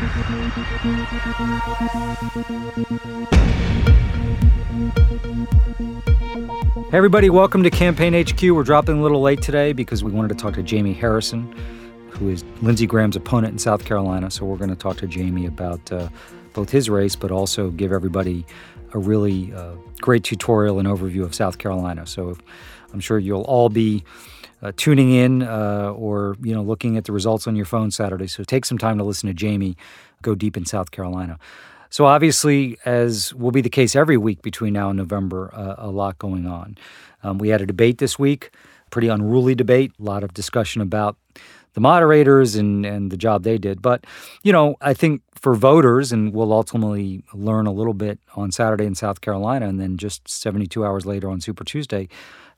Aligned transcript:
Hey 0.00 0.06
everybody, 6.92 7.28
welcome 7.28 7.62
to 7.62 7.68
Campaign 7.68 8.14
HQ. 8.14 8.40
We're 8.44 8.62
dropping 8.62 8.98
a 8.98 9.02
little 9.02 9.20
late 9.20 9.42
today 9.42 9.74
because 9.74 10.02
we 10.02 10.10
wanted 10.10 10.28
to 10.28 10.36
talk 10.36 10.54
to 10.54 10.62
Jaime 10.62 10.94
Harrison, 10.94 11.54
who 12.08 12.30
is 12.30 12.46
Lindsey 12.62 12.86
Graham's 12.86 13.14
opponent 13.14 13.52
in 13.52 13.58
South 13.58 13.84
Carolina. 13.84 14.30
So 14.30 14.46
we're 14.46 14.56
going 14.56 14.70
to 14.70 14.76
talk 14.76 14.96
to 14.98 15.06
Jaime 15.06 15.44
about 15.44 15.92
uh, 15.92 16.08
both 16.54 16.70
his 16.70 16.88
race, 16.88 17.14
but 17.14 17.30
also 17.30 17.68
give 17.68 17.92
everybody 17.92 18.46
a 18.94 18.98
really 18.98 19.52
uh, 19.52 19.74
great 20.00 20.24
tutorial 20.24 20.78
and 20.78 20.88
overview 20.88 21.24
of 21.24 21.34
South 21.34 21.58
Carolina. 21.58 22.06
So 22.06 22.38
I'm 22.94 23.00
sure 23.00 23.18
you'll 23.18 23.42
all 23.42 23.68
be 23.68 24.02
uh, 24.62 24.72
tuning 24.76 25.12
in 25.12 25.42
uh, 25.42 25.92
or 25.96 26.36
you 26.42 26.54
know 26.54 26.62
looking 26.62 26.96
at 26.96 27.04
the 27.04 27.12
results 27.12 27.46
on 27.46 27.56
your 27.56 27.66
phone 27.66 27.90
Saturday. 27.90 28.26
So 28.26 28.44
take 28.44 28.64
some 28.64 28.78
time 28.78 28.98
to 28.98 29.04
listen 29.04 29.34
to 29.34 29.46
Jaime 29.46 29.76
go 30.22 30.34
deep 30.34 30.56
in 30.56 30.64
South 30.64 30.90
Carolina. 30.90 31.38
So 31.88 32.04
obviously, 32.06 32.78
as 32.84 33.34
will 33.34 33.50
be 33.50 33.60
the 33.60 33.70
case 33.70 33.96
every 33.96 34.16
week 34.16 34.42
between 34.42 34.72
now 34.72 34.90
and 34.90 34.96
November, 34.96 35.50
uh, 35.52 35.74
a 35.78 35.90
lot 35.90 36.18
going 36.18 36.46
on. 36.46 36.78
Um, 37.22 37.38
we 37.38 37.48
had 37.48 37.60
a 37.60 37.66
debate 37.66 37.98
this 37.98 38.18
week, 38.18 38.54
pretty 38.90 39.08
unruly 39.08 39.54
debate, 39.56 39.92
a 39.98 40.02
lot 40.02 40.22
of 40.22 40.32
discussion 40.32 40.82
about 40.82 41.16
the 41.74 41.80
moderators 41.80 42.54
and, 42.54 42.86
and 42.86 43.10
the 43.10 43.16
job 43.16 43.42
they 43.42 43.58
did. 43.58 43.82
But, 43.82 44.04
you 44.42 44.52
know, 44.52 44.76
I 44.80 44.94
think 44.94 45.22
for 45.34 45.54
voters, 45.54 46.12
and 46.12 46.32
we'll 46.32 46.52
ultimately 46.52 47.24
learn 47.32 47.66
a 47.66 47.72
little 47.72 47.94
bit 47.94 48.20
on 48.36 48.52
Saturday 48.52 48.84
in 48.84 48.94
South 48.94 49.20
Carolina 49.20 49.68
and 49.68 49.80
then 49.80 49.96
just 49.96 50.28
72 50.28 50.84
hours 50.84 51.06
later 51.06 51.28
on 51.28 51.40
Super 51.40 51.64
Tuesday, 51.64 52.08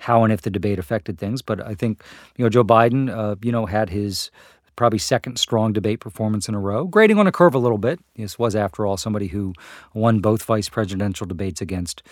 how 0.02 0.24
and 0.24 0.32
if 0.32 0.42
the 0.42 0.50
debate 0.50 0.78
affected 0.78 1.16
things. 1.16 1.42
But 1.42 1.64
I 1.64 1.74
think, 1.74 2.02
you 2.36 2.44
know, 2.44 2.48
Joe 2.48 2.64
Biden, 2.64 3.08
uh, 3.08 3.36
you 3.40 3.52
know, 3.52 3.66
had 3.66 3.88
his 3.90 4.30
probably 4.74 4.98
second 4.98 5.38
strong 5.38 5.72
debate 5.72 6.00
performance 6.00 6.48
in 6.48 6.54
a 6.54 6.60
row, 6.60 6.84
grading 6.86 7.18
on 7.18 7.26
a 7.26 7.32
curve 7.32 7.54
a 7.54 7.58
little 7.58 7.78
bit. 7.78 8.00
This 8.16 8.38
was, 8.38 8.56
after 8.56 8.84
all, 8.84 8.96
somebody 8.96 9.28
who 9.28 9.52
won 9.94 10.18
both 10.18 10.42
vice 10.42 10.68
presidential 10.68 11.26
debates 11.26 11.60
against 11.60 12.02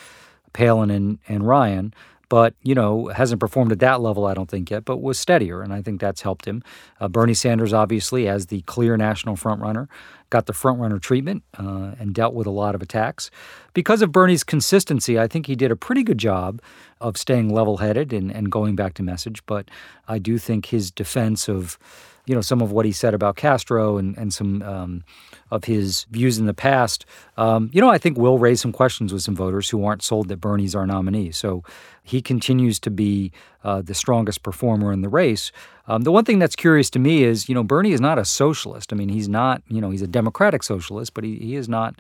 Palin 0.53 0.91
and, 0.91 1.19
and 1.27 1.47
Ryan, 1.47 1.93
but, 2.31 2.55
you 2.63 2.77
know, 2.77 3.09
hasn't 3.09 3.41
performed 3.41 3.73
at 3.73 3.81
that 3.81 4.01
level, 4.01 4.25
I 4.25 4.35
don't 4.35 4.49
think 4.49 4.71
yet, 4.71 4.85
but 4.85 5.03
was 5.03 5.19
steadier, 5.19 5.63
and 5.63 5.75
I 5.75 5.83
think 5.83 6.01
that's 6.01 6.23
helped 6.23 6.47
him. 6.47 6.63
Uh, 7.01 7.09
Bernie 7.09 7.35
Sanders, 7.35 7.73
obviously, 7.73 8.29
as 8.29 8.47
the 8.47 8.63
clear 8.63 8.97
national 8.97 9.35
frontrunner, 9.35 9.89
got 10.31 10.47
the 10.47 10.53
frontrunner 10.53 11.03
treatment 11.03 11.43
uh, 11.59 11.97
and 11.99 12.15
dealt 12.15 12.33
with 12.33 12.47
a 12.47 12.51
lot 12.51 12.77
of 12.77 12.83
attacks. 12.83 13.33
Because 13.75 14.01
of 14.01 14.13
Bernie's 14.13 14.45
consistency, 14.45 15.19
I 15.19 15.27
think 15.27 15.47
he 15.47 15.57
did 15.57 15.73
a 15.73 15.77
pretty 15.77 16.05
good 16.05 16.19
job 16.19 16.63
of 17.01 17.17
staying 17.17 17.53
level 17.53 17.79
headed 17.79 18.13
and, 18.13 18.31
and 18.31 18.51
going 18.51 18.77
back 18.77 18.95
to 18.95 19.03
message, 19.03 19.45
but 19.47 19.69
I 20.07 20.21
do 20.21 20.39
think 20.39 20.67
his 20.67 20.93
defense 20.93 21.49
of 21.49 21.79
you 22.27 22.35
know 22.35 22.43
some 22.43 22.61
of 22.61 22.71
what 22.71 22.87
he 22.87 22.93
said 22.93 23.13
about 23.13 23.35
Castro 23.35 23.97
and 23.97 24.17
and 24.17 24.33
some 24.33 24.63
um, 24.63 25.05
of 25.51 25.65
his 25.65 26.05
views 26.11 26.39
in 26.39 26.47
the 26.47 26.55
past, 26.55 27.05
um, 27.37 27.71
you 27.73 27.81
know, 27.81 27.89
I 27.89 27.99
think 27.99 28.19
will 28.19 28.39
raise 28.39 28.61
some 28.61 28.73
questions 28.73 29.13
with 29.13 29.23
some 29.23 29.37
voters 29.37 29.69
who 29.71 29.85
aren't 29.85 30.03
sold 30.03 30.29
that 30.29 30.39
Bernie's 30.39 30.75
our 30.75 30.87
nominee. 30.87 31.33
So 31.33 31.65
he 32.03 32.23
continues 32.23 32.79
to 32.81 32.91
be 32.91 33.33
uh, 33.65 33.83
the 33.83 33.95
strongest 33.95 34.43
performer 34.43 34.93
in 34.93 35.03
the 35.03 35.09
race. 35.09 35.53
Um, 35.87 36.03
the 36.03 36.13
one 36.13 36.25
thing 36.25 36.39
that's 36.39 36.57
curious 36.57 36.91
to 36.91 36.99
me 36.99 37.25
is, 37.25 37.49
you 37.49 37.55
know, 37.55 37.65
Bernie 37.65 37.93
is 37.93 38.01
not 38.01 38.19
a 38.19 38.25
socialist. 38.25 38.93
I 38.93 38.97
mean, 38.97 39.09
he's 39.09 39.29
not, 39.29 39.63
you 39.69 39.81
know, 39.81 39.91
he's 39.91 40.03
a 40.03 40.07
democratic 40.07 40.63
socialist, 40.63 41.15
but 41.15 41.25
he, 41.25 41.37
he 41.37 41.57
is 41.57 41.69
not 41.69 41.97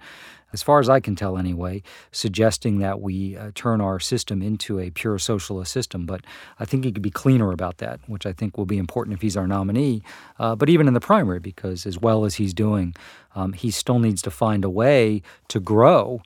as 0.52 0.62
far 0.62 0.80
as 0.80 0.88
I 0.88 1.00
can 1.00 1.14
tell 1.14 1.38
anyway, 1.38 1.82
suggesting 2.12 2.78
that 2.78 3.00
we 3.00 3.36
uh, 3.36 3.52
turn 3.54 3.80
our 3.80 4.00
system 4.00 4.42
into 4.42 4.78
a 4.78 4.90
pure 4.90 5.18
socialist 5.18 5.72
system. 5.72 6.06
But 6.06 6.24
I 6.58 6.64
think 6.64 6.84
he 6.84 6.92
could 6.92 7.02
be 7.02 7.10
cleaner 7.10 7.52
about 7.52 7.78
that, 7.78 8.00
which 8.06 8.26
I 8.26 8.32
think 8.32 8.58
will 8.58 8.66
be 8.66 8.78
important 8.78 9.14
if 9.14 9.22
he's 9.22 9.36
our 9.36 9.46
nominee. 9.46 10.02
Uh, 10.38 10.56
but 10.56 10.68
even 10.68 10.88
in 10.88 10.94
the 10.94 11.00
primary, 11.00 11.38
because 11.38 11.86
as 11.86 11.98
well 11.98 12.24
as 12.24 12.34
he's 12.34 12.54
doing, 12.54 12.94
um, 13.34 13.52
he 13.52 13.70
still 13.70 13.98
needs 13.98 14.22
to 14.22 14.30
find 14.30 14.64
a 14.64 14.70
way 14.70 15.22
to 15.48 15.60
grow. 15.60 16.22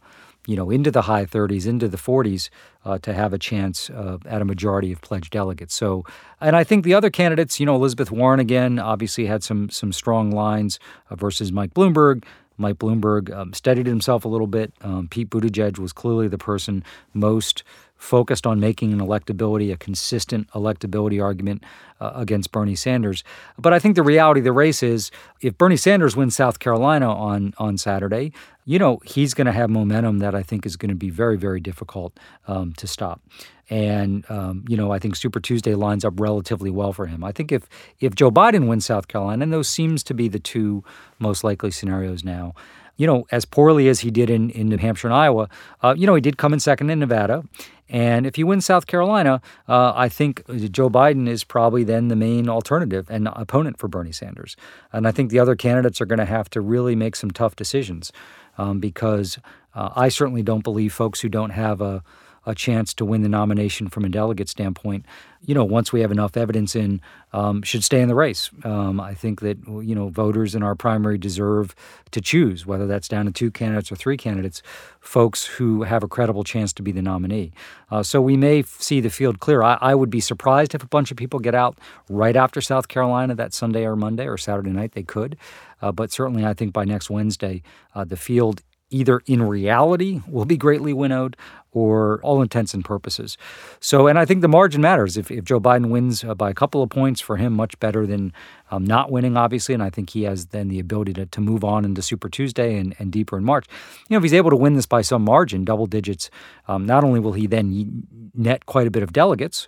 You 0.46 0.56
know, 0.56 0.68
into 0.68 0.90
the 0.90 1.02
high 1.02 1.24
30s, 1.24 1.66
into 1.66 1.88
the 1.88 1.96
40s, 1.96 2.50
uh, 2.84 2.98
to 2.98 3.14
have 3.14 3.32
a 3.32 3.38
chance 3.38 3.88
uh, 3.88 4.18
at 4.26 4.42
a 4.42 4.44
majority 4.44 4.92
of 4.92 5.00
pledged 5.00 5.30
delegates. 5.30 5.74
So, 5.74 6.04
and 6.38 6.54
I 6.54 6.64
think 6.64 6.84
the 6.84 6.92
other 6.92 7.08
candidates, 7.08 7.58
you 7.58 7.64
know, 7.64 7.74
Elizabeth 7.74 8.10
Warren 8.10 8.40
again, 8.40 8.78
obviously 8.78 9.24
had 9.24 9.42
some 9.42 9.70
some 9.70 9.90
strong 9.90 10.30
lines 10.30 10.78
uh, 11.08 11.16
versus 11.16 11.50
Mike 11.50 11.72
Bloomberg. 11.72 12.24
Mike 12.56 12.76
Bloomberg 12.76 13.34
um, 13.34 13.52
steadied 13.52 13.86
himself 13.86 14.24
a 14.24 14.28
little 14.28 14.46
bit. 14.46 14.72
Um, 14.82 15.08
Pete 15.08 15.30
Buttigieg 15.30 15.78
was 15.78 15.92
clearly 15.92 16.28
the 16.28 16.38
person 16.38 16.84
most 17.12 17.64
focused 18.04 18.46
on 18.46 18.60
making 18.60 18.92
an 18.92 19.00
electability, 19.00 19.72
a 19.72 19.76
consistent 19.76 20.48
electability 20.50 21.22
argument 21.22 21.64
uh, 22.00 22.12
against 22.14 22.52
Bernie 22.52 22.74
Sanders. 22.74 23.24
But 23.58 23.72
I 23.72 23.78
think 23.78 23.96
the 23.96 24.02
reality 24.02 24.40
of 24.40 24.44
the 24.44 24.52
race 24.52 24.82
is 24.82 25.10
if 25.40 25.56
Bernie 25.56 25.78
Sanders 25.78 26.14
wins 26.14 26.36
South 26.36 26.58
Carolina 26.58 27.10
on, 27.10 27.54
on 27.56 27.78
Saturday, 27.78 28.32
you 28.66 28.78
know, 28.78 29.00
he's 29.04 29.32
going 29.32 29.46
to 29.46 29.52
have 29.52 29.70
momentum 29.70 30.18
that 30.18 30.34
I 30.34 30.42
think 30.42 30.66
is 30.66 30.76
going 30.76 30.90
to 30.90 30.94
be 30.94 31.08
very, 31.10 31.38
very 31.38 31.60
difficult 31.60 32.18
um, 32.46 32.74
to 32.74 32.86
stop. 32.86 33.22
And 33.70 34.30
um, 34.30 34.64
you 34.68 34.76
know, 34.76 34.92
I 34.92 34.98
think 34.98 35.16
Super 35.16 35.40
Tuesday 35.40 35.74
lines 35.74 36.04
up 36.04 36.20
relatively 36.20 36.70
well 36.70 36.92
for 36.92 37.06
him. 37.06 37.24
I 37.24 37.32
think 37.32 37.50
if 37.50 37.66
if 37.98 38.14
Joe 38.14 38.30
Biden 38.30 38.68
wins 38.68 38.84
South 38.84 39.08
Carolina, 39.08 39.42
and 39.42 39.52
those 39.52 39.70
seems 39.70 40.02
to 40.04 40.12
be 40.12 40.28
the 40.28 40.38
two 40.38 40.84
most 41.18 41.42
likely 41.42 41.70
scenarios 41.70 42.24
now, 42.24 42.52
you 42.96 43.06
know, 43.06 43.26
as 43.30 43.44
poorly 43.44 43.88
as 43.88 44.00
he 44.00 44.10
did 44.10 44.30
in, 44.30 44.50
in 44.50 44.68
New 44.68 44.76
Hampshire 44.78 45.08
and 45.08 45.14
Iowa, 45.14 45.48
uh, 45.82 45.94
you 45.96 46.06
know, 46.06 46.14
he 46.14 46.20
did 46.20 46.36
come 46.36 46.52
in 46.52 46.60
second 46.60 46.90
in 46.90 46.98
Nevada. 46.98 47.44
And 47.88 48.26
if 48.26 48.36
he 48.36 48.44
wins 48.44 48.64
South 48.64 48.86
Carolina, 48.86 49.42
uh, 49.68 49.92
I 49.94 50.08
think 50.08 50.42
Joe 50.72 50.88
Biden 50.88 51.28
is 51.28 51.44
probably 51.44 51.84
then 51.84 52.08
the 52.08 52.16
main 52.16 52.48
alternative 52.48 53.06
and 53.10 53.28
opponent 53.32 53.78
for 53.78 53.88
Bernie 53.88 54.12
Sanders. 54.12 54.56
And 54.92 55.06
I 55.06 55.12
think 55.12 55.30
the 55.30 55.38
other 55.38 55.54
candidates 55.54 56.00
are 56.00 56.06
going 56.06 56.18
to 56.18 56.24
have 56.24 56.48
to 56.50 56.60
really 56.60 56.96
make 56.96 57.14
some 57.14 57.30
tough 57.30 57.56
decisions 57.56 58.10
um, 58.56 58.80
because 58.80 59.38
uh, 59.74 59.90
I 59.94 60.08
certainly 60.08 60.42
don't 60.42 60.64
believe 60.64 60.92
folks 60.92 61.20
who 61.20 61.28
don't 61.28 61.50
have 61.50 61.80
a 61.80 62.02
a 62.46 62.54
chance 62.54 62.92
to 62.94 63.04
win 63.04 63.22
the 63.22 63.28
nomination 63.28 63.88
from 63.88 64.04
a 64.04 64.08
delegate 64.08 64.48
standpoint, 64.48 65.06
you 65.46 65.54
know, 65.54 65.64
once 65.64 65.92
we 65.92 66.00
have 66.00 66.10
enough 66.10 66.36
evidence 66.36 66.74
in, 66.74 67.00
um, 67.32 67.62
should 67.62 67.84
stay 67.84 68.00
in 68.00 68.08
the 68.08 68.14
race. 68.14 68.50
Um, 68.64 69.00
I 69.00 69.14
think 69.14 69.40
that, 69.40 69.58
you 69.66 69.94
know, 69.94 70.08
voters 70.08 70.54
in 70.54 70.62
our 70.62 70.74
primary 70.74 71.18
deserve 71.18 71.74
to 72.12 72.20
choose, 72.20 72.64
whether 72.64 72.86
that's 72.86 73.08
down 73.08 73.26
to 73.26 73.32
two 73.32 73.50
candidates 73.50 73.92
or 73.92 73.96
three 73.96 74.16
candidates, 74.16 74.62
folks 75.00 75.44
who 75.44 75.82
have 75.82 76.02
a 76.02 76.08
credible 76.08 76.44
chance 76.44 76.72
to 76.74 76.82
be 76.82 76.92
the 76.92 77.02
nominee. 77.02 77.52
Uh, 77.90 78.02
so 78.02 78.22
we 78.22 78.36
may 78.36 78.60
f- 78.60 78.80
see 78.80 79.00
the 79.00 79.10
field 79.10 79.40
clear. 79.40 79.62
I, 79.62 79.76
I 79.80 79.94
would 79.94 80.10
be 80.10 80.20
surprised 80.20 80.74
if 80.74 80.82
a 80.82 80.88
bunch 80.88 81.10
of 81.10 81.16
people 81.16 81.40
get 81.40 81.54
out 81.54 81.78
right 82.08 82.36
after 82.36 82.60
South 82.60 82.88
Carolina 82.88 83.34
that 83.34 83.52
Sunday 83.52 83.84
or 83.84 83.96
Monday 83.96 84.26
or 84.26 84.38
Saturday 84.38 84.70
night. 84.70 84.92
They 84.92 85.02
could. 85.02 85.36
Uh, 85.82 85.92
but 85.92 86.10
certainly, 86.10 86.46
I 86.46 86.54
think 86.54 86.72
by 86.72 86.84
next 86.84 87.10
Wednesday, 87.10 87.62
uh, 87.94 88.04
the 88.04 88.16
field 88.16 88.62
either 88.90 89.22
in 89.26 89.42
reality 89.42 90.20
will 90.28 90.44
be 90.44 90.56
greatly 90.56 90.92
winnowed 90.92 91.36
or 91.72 92.20
all 92.22 92.40
intents 92.40 92.72
and 92.72 92.84
purposes. 92.84 93.36
So, 93.80 94.06
and 94.06 94.18
I 94.18 94.24
think 94.24 94.42
the 94.42 94.48
margin 94.48 94.80
matters. 94.80 95.16
If, 95.16 95.30
if 95.30 95.44
Joe 95.44 95.58
Biden 95.58 95.88
wins 95.88 96.22
uh, 96.22 96.34
by 96.34 96.50
a 96.50 96.54
couple 96.54 96.82
of 96.82 96.90
points, 96.90 97.20
for 97.20 97.36
him, 97.36 97.52
much 97.52 97.78
better 97.80 98.06
than 98.06 98.32
um, 98.70 98.84
not 98.84 99.10
winning, 99.10 99.36
obviously. 99.36 99.74
And 99.74 99.82
I 99.82 99.90
think 99.90 100.10
he 100.10 100.22
has 100.22 100.46
then 100.46 100.68
the 100.68 100.78
ability 100.78 101.14
to, 101.14 101.26
to 101.26 101.40
move 101.40 101.64
on 101.64 101.84
into 101.84 102.00
Super 102.00 102.28
Tuesday 102.28 102.78
and, 102.78 102.94
and 102.98 103.10
deeper 103.10 103.36
in 103.36 103.44
March. 103.44 103.66
You 104.08 104.14
know, 104.14 104.18
if 104.18 104.22
he's 104.22 104.34
able 104.34 104.50
to 104.50 104.56
win 104.56 104.74
this 104.74 104.86
by 104.86 105.02
some 105.02 105.24
margin, 105.24 105.64
double 105.64 105.86
digits, 105.86 106.30
um, 106.68 106.86
not 106.86 107.02
only 107.02 107.18
will 107.18 107.32
he 107.32 107.48
then 107.48 108.06
net 108.34 108.66
quite 108.66 108.86
a 108.86 108.90
bit 108.90 109.02
of 109.02 109.12
delegates, 109.12 109.66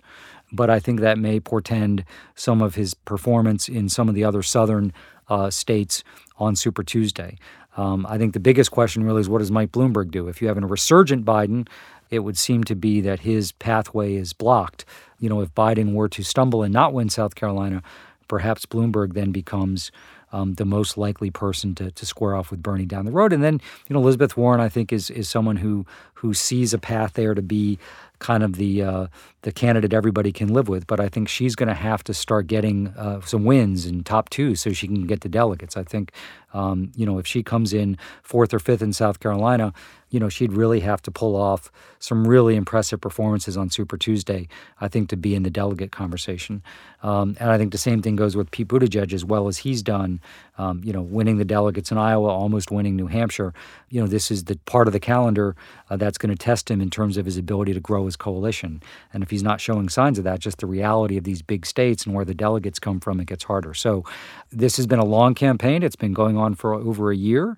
but 0.53 0.69
I 0.69 0.79
think 0.79 1.01
that 1.01 1.17
may 1.17 1.41
portend 1.41 2.05
some 2.35 2.61
of 2.61 2.75
his 2.75 2.93
performance 2.93 3.67
in 3.67 3.89
some 3.89 4.07
of 4.07 4.15
the 4.15 4.23
other 4.23 4.41
southern 4.41 4.93
uh, 5.27 5.49
states 5.49 6.05
on 6.37 6.55
Super 6.55 6.83
Tuesday. 6.83 7.37
Um, 7.77 8.05
I 8.09 8.17
think 8.17 8.33
the 8.33 8.39
biggest 8.39 8.71
question 8.71 9.03
really 9.03 9.21
is 9.21 9.29
what 9.29 9.39
does 9.39 9.51
Mike 9.51 9.71
Bloomberg 9.71 10.11
do? 10.11 10.27
If 10.27 10.41
you 10.41 10.47
have 10.47 10.57
a 10.57 10.65
resurgent 10.65 11.23
Biden, 11.23 11.67
it 12.09 12.19
would 12.19 12.37
seem 12.37 12.63
to 12.65 12.75
be 12.75 13.01
that 13.01 13.21
his 13.21 13.51
pathway 13.53 14.15
is 14.15 14.33
blocked. 14.33 14.83
You 15.19 15.29
know, 15.29 15.41
if 15.41 15.53
Biden 15.53 15.93
were 15.93 16.09
to 16.09 16.23
stumble 16.23 16.63
and 16.63 16.73
not 16.73 16.93
win 16.93 17.09
South 17.09 17.35
Carolina, 17.35 17.81
perhaps 18.27 18.65
Bloomberg 18.65 19.13
then 19.13 19.31
becomes 19.31 19.91
um, 20.33 20.55
the 20.55 20.65
most 20.65 20.97
likely 20.97 21.31
person 21.31 21.73
to, 21.75 21.91
to 21.91 22.05
square 22.05 22.35
off 22.35 22.51
with 22.51 22.61
Bernie 22.61 22.85
down 22.85 23.05
the 23.05 23.11
road. 23.11 23.31
And 23.31 23.43
then, 23.43 23.61
you 23.87 23.93
know, 23.93 24.01
Elizabeth 24.01 24.35
Warren, 24.35 24.59
I 24.59 24.69
think, 24.69 24.91
is 24.91 25.09
is 25.09 25.29
someone 25.29 25.57
who 25.57 25.85
who 26.15 26.33
sees 26.33 26.73
a 26.73 26.77
path 26.77 27.13
there 27.13 27.33
to 27.33 27.41
be 27.41 27.79
kind 28.19 28.43
of 28.43 28.55
the 28.55 28.83
uh, 28.83 29.07
the 29.43 29.51
candidate 29.51 29.93
everybody 29.93 30.31
can 30.31 30.49
live 30.49 30.67
with. 30.67 30.85
But 30.85 30.99
I 30.99 31.07
think 31.07 31.29
she's 31.29 31.55
going 31.55 31.69
to 31.69 31.75
have 31.75 32.03
to 32.05 32.13
start 32.13 32.47
getting 32.47 32.89
uh, 32.89 33.21
some 33.21 33.45
wins 33.45 33.85
in 33.85 34.03
top 34.03 34.29
two 34.29 34.55
so 34.55 34.73
she 34.73 34.87
can 34.87 35.07
get 35.07 35.21
the 35.21 35.29
delegates. 35.29 35.77
I 35.77 35.83
think, 35.83 36.11
um, 36.57 36.91
you 36.95 37.05
know, 37.05 37.19
if 37.19 37.27
she 37.27 37.43
comes 37.43 37.71
in 37.71 37.97
fourth 38.23 38.53
or 38.53 38.59
fifth 38.59 38.81
in 38.81 38.91
South 38.91 39.19
Carolina, 39.19 39.73
you 40.09 40.19
know, 40.19 40.29
she'd 40.29 40.53
really 40.53 40.79
have 40.79 41.01
to 41.03 41.11
pull 41.11 41.35
off 41.35 41.71
some 41.99 42.27
really 42.27 42.55
impressive 42.55 42.99
performances 42.99 43.57
on 43.57 43.69
Super 43.69 43.97
Tuesday, 43.97 44.47
I 44.81 44.87
think, 44.87 45.09
to 45.09 45.17
be 45.17 45.35
in 45.35 45.43
the 45.43 45.49
delegate 45.49 45.91
conversation. 45.91 46.63
Um, 47.03 47.35
and 47.39 47.51
I 47.51 47.57
think 47.57 47.73
the 47.73 47.77
same 47.77 48.01
thing 48.01 48.15
goes 48.15 48.35
with 48.35 48.49
Pete 48.49 48.69
Buttigieg 48.69 49.13
as 49.13 49.23
well 49.23 49.47
as 49.47 49.59
he's 49.59 49.83
done 49.83 50.19
um, 50.57 50.81
you 50.83 50.91
know, 50.91 51.01
winning 51.01 51.37
the 51.37 51.45
delegates 51.45 51.91
in 51.91 51.97
Iowa, 51.97 52.29
almost 52.29 52.71
winning 52.71 52.95
New 52.95 53.07
Hampshire. 53.07 53.53
You 53.89 54.01
know, 54.01 54.07
this 54.07 54.31
is 54.31 54.45
the 54.45 54.57
part 54.65 54.87
of 54.87 54.93
the 54.93 54.99
calendar 54.99 55.55
uh, 55.89 55.97
that's 55.97 56.17
going 56.17 56.35
to 56.35 56.35
test 56.35 56.69
him 56.69 56.81
in 56.81 56.89
terms 56.89 57.17
of 57.17 57.25
his 57.25 57.37
ability 57.37 57.73
to 57.73 57.79
grow 57.79 58.05
his 58.05 58.15
coalition. 58.15 58.81
And 59.13 59.21
if 59.21 59.29
he's 59.29 59.43
not 59.43 59.61
showing 59.61 59.89
signs 59.89 60.17
of 60.17 60.23
that, 60.23 60.39
just 60.39 60.57
the 60.57 60.65
reality 60.65 61.17
of 61.17 61.23
these 61.23 61.41
big 61.41 61.65
states 61.65 62.05
and 62.05 62.15
where 62.15 62.25
the 62.25 62.33
delegates 62.33 62.79
come 62.79 62.99
from, 62.99 63.19
it 63.19 63.27
gets 63.27 63.43
harder. 63.43 63.73
So, 63.73 64.03
this 64.51 64.77
has 64.77 64.87
been 64.87 64.99
a 64.99 65.05
long 65.05 65.35
campaign. 65.35 65.83
It's 65.83 65.95
been 65.95 66.13
going 66.13 66.37
on 66.37 66.46
for 66.55 66.73
over 66.73 67.11
a 67.11 67.15
year. 67.15 67.57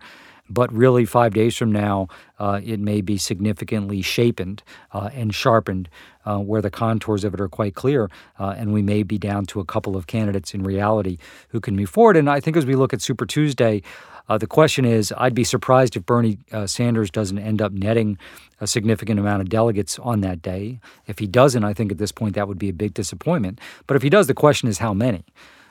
But 0.49 0.73
really, 0.73 1.05
five 1.05 1.33
days 1.33 1.55
from 1.55 1.71
now, 1.71 2.07
uh, 2.39 2.59
it 2.63 2.79
may 2.79 3.01
be 3.01 3.17
significantly 3.17 4.01
shapened 4.01 4.63
uh, 4.91 5.09
and 5.13 5.33
sharpened, 5.33 5.89
uh, 6.25 6.39
where 6.39 6.61
the 6.61 6.71
contours 6.71 7.23
of 7.23 7.35
it 7.35 7.39
are 7.39 7.47
quite 7.47 7.75
clear, 7.75 8.09
uh, 8.39 8.55
and 8.57 8.73
we 8.73 8.81
may 8.81 9.03
be 9.03 9.19
down 9.19 9.45
to 9.47 9.59
a 9.59 9.65
couple 9.65 9.95
of 9.95 10.07
candidates 10.07 10.55
in 10.55 10.63
reality 10.63 11.19
who 11.49 11.59
can 11.59 11.75
move 11.75 11.89
forward. 11.89 12.17
And 12.17 12.29
I 12.29 12.39
think 12.39 12.57
as 12.57 12.65
we 12.65 12.75
look 12.75 12.93
at 12.93 13.01
Super 13.01 13.27
Tuesday, 13.27 13.83
uh, 14.27 14.37
the 14.37 14.47
question 14.47 14.85
is 14.85 15.13
I'd 15.17 15.35
be 15.35 15.43
surprised 15.43 15.95
if 15.95 16.05
Bernie 16.05 16.39
uh, 16.51 16.67
Sanders 16.67 17.11
doesn't 17.11 17.39
end 17.39 17.61
up 17.61 17.71
netting 17.71 18.17
a 18.59 18.67
significant 18.67 19.19
amount 19.19 19.41
of 19.41 19.49
delegates 19.49 19.99
on 19.99 20.21
that 20.21 20.41
day. 20.41 20.79
If 21.07 21.19
he 21.19 21.27
doesn't, 21.27 21.63
I 21.63 21.73
think 21.73 21.91
at 21.91 21.97
this 21.97 22.11
point 22.11 22.35
that 22.35 22.47
would 22.47 22.59
be 22.59 22.69
a 22.69 22.73
big 22.73 22.93
disappointment. 22.93 23.59
But 23.87 23.97
if 23.97 24.03
he 24.03 24.09
does, 24.09 24.27
the 24.27 24.33
question 24.33 24.67
is 24.67 24.79
how 24.79 24.93
many. 24.93 25.25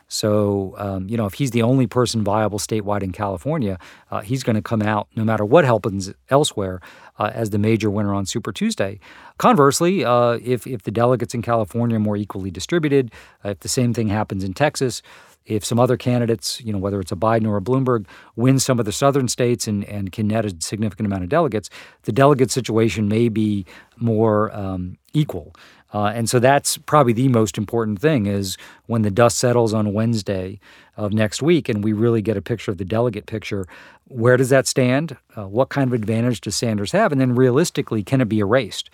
So, 0.09 0.75
um, 0.79 1.09
you 1.09 1.17
know, 1.17 1.27
if 1.27 1.35
he's 1.35 1.51
the 1.51 1.63
only 1.63 1.87
person 1.87 2.25
viable 2.25 2.59
statewide 2.59 3.03
in 3.03 3.13
California, 3.13 3.79
uh, 4.11 4.23
he's 4.23 4.43
going 4.43 4.57
to 4.57 4.63
come 4.63 4.83
out, 4.83 5.07
no 5.15 5.25
matter 5.25 5.45
what 5.45 5.65
happens 5.67 6.13
elsewhere, 6.31 6.81
uh, 7.19 7.31
as 7.35 7.51
the 7.51 7.59
major 7.59 7.91
winner 7.91 8.15
on 8.15 8.25
Super 8.25 8.51
Tuesday. 8.51 8.99
Conversely, 9.37 10.05
uh, 10.05 10.39
if, 10.43 10.67
if 10.67 10.83
the 10.83 10.91
delegates 10.91 11.35
in 11.35 11.43
California 11.43 11.97
are 11.97 12.01
more 12.01 12.17
equally 12.17 12.51
distributed, 12.51 13.13
uh, 13.45 13.51
if 13.51 13.61
the 13.61 13.69
same 13.69 13.93
thing 13.93 14.09
happens 14.09 14.43
in 14.45 14.55
Texas, 14.55 15.03
if 15.49 15.65
some 15.65 15.81
other 15.81 15.97
candidates, 15.97 16.61
you 16.61 16.73
know, 16.73 16.79
whether 16.79 17.01
it's 17.01 17.11
a 17.11 17.17
Biden 17.17 17.47
or 17.47 17.57
a 17.57 17.61
Bloomberg, 17.61 18.07
win 18.37 18.59
some 18.59 18.79
of 18.79 18.85
the 18.85 18.93
southern 18.93 19.29
states 19.29 19.67
and, 19.67 19.83
and 19.85 20.13
can 20.13 20.29
net 20.29 20.45
a 20.45 20.55
significant 20.61 21.07
amount 21.07 21.23
of 21.23 21.31
delegates, 21.31 21.71
the 22.03 22.13
delegate 22.13 22.51
situation 22.51 23.09
may 23.09 23.29
be 23.29 23.65
more 23.97 24.55
um, 24.55 24.99
equal. 25.15 25.55
Uh, 25.93 26.07
and 26.15 26.29
so 26.29 26.39
that's 26.39 26.77
probably 26.77 27.13
the 27.13 27.29
most 27.29 27.57
important 27.57 27.99
thing 28.01 28.27
is 28.27 28.57
when 28.87 29.03
the 29.03 29.11
dust 29.11 29.39
settles 29.39 29.73
on 29.73 29.95
Wednesday 29.95 30.61
of 30.97 31.13
next 31.13 31.41
week 31.43 31.69
and 31.69 31.83
we 31.83 31.93
really 31.93 32.21
get 32.21 32.37
a 32.37 32.43
picture 32.43 32.71
of 32.71 32.79
the 32.79 32.85
delegate 32.85 33.27
picture, 33.27 33.67
where 34.05 34.37
does 34.37 34.51
that 34.51 34.67
stand? 34.67 35.17
Uh, 35.37 35.47
what 35.47 35.71
kind 35.71 35.89
of 35.89 35.95
advantage 35.95 36.41
does 36.41 36.57
Sanders 36.57 36.93
have? 36.93 37.13
And 37.13 37.21
then 37.21 37.35
realistically, 37.35 38.03
can 38.03 38.21
it 38.21 38.29
be 38.29 38.41
erased? 38.41 38.91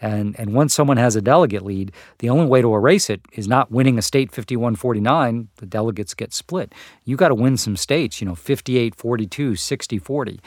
And, 0.00 0.38
and 0.38 0.54
once 0.54 0.74
someone 0.74 0.96
has 0.96 1.16
a 1.16 1.22
delegate 1.22 1.64
lead, 1.64 1.92
the 2.18 2.30
only 2.30 2.46
way 2.46 2.62
to 2.62 2.74
erase 2.74 3.10
it 3.10 3.20
is 3.32 3.48
not 3.48 3.70
winning 3.70 3.98
a 3.98 4.02
state 4.02 4.30
51 4.32 4.76
49. 4.76 5.48
The 5.56 5.66
delegates 5.66 6.14
get 6.14 6.32
split. 6.32 6.72
You 7.04 7.16
got 7.16 7.28
to 7.28 7.34
win 7.34 7.56
some 7.56 7.76
states, 7.76 8.20
you 8.20 8.26
know, 8.26 8.34
58 8.34 8.94
42, 8.94 9.56
60 9.56 9.98
40. 9.98 10.40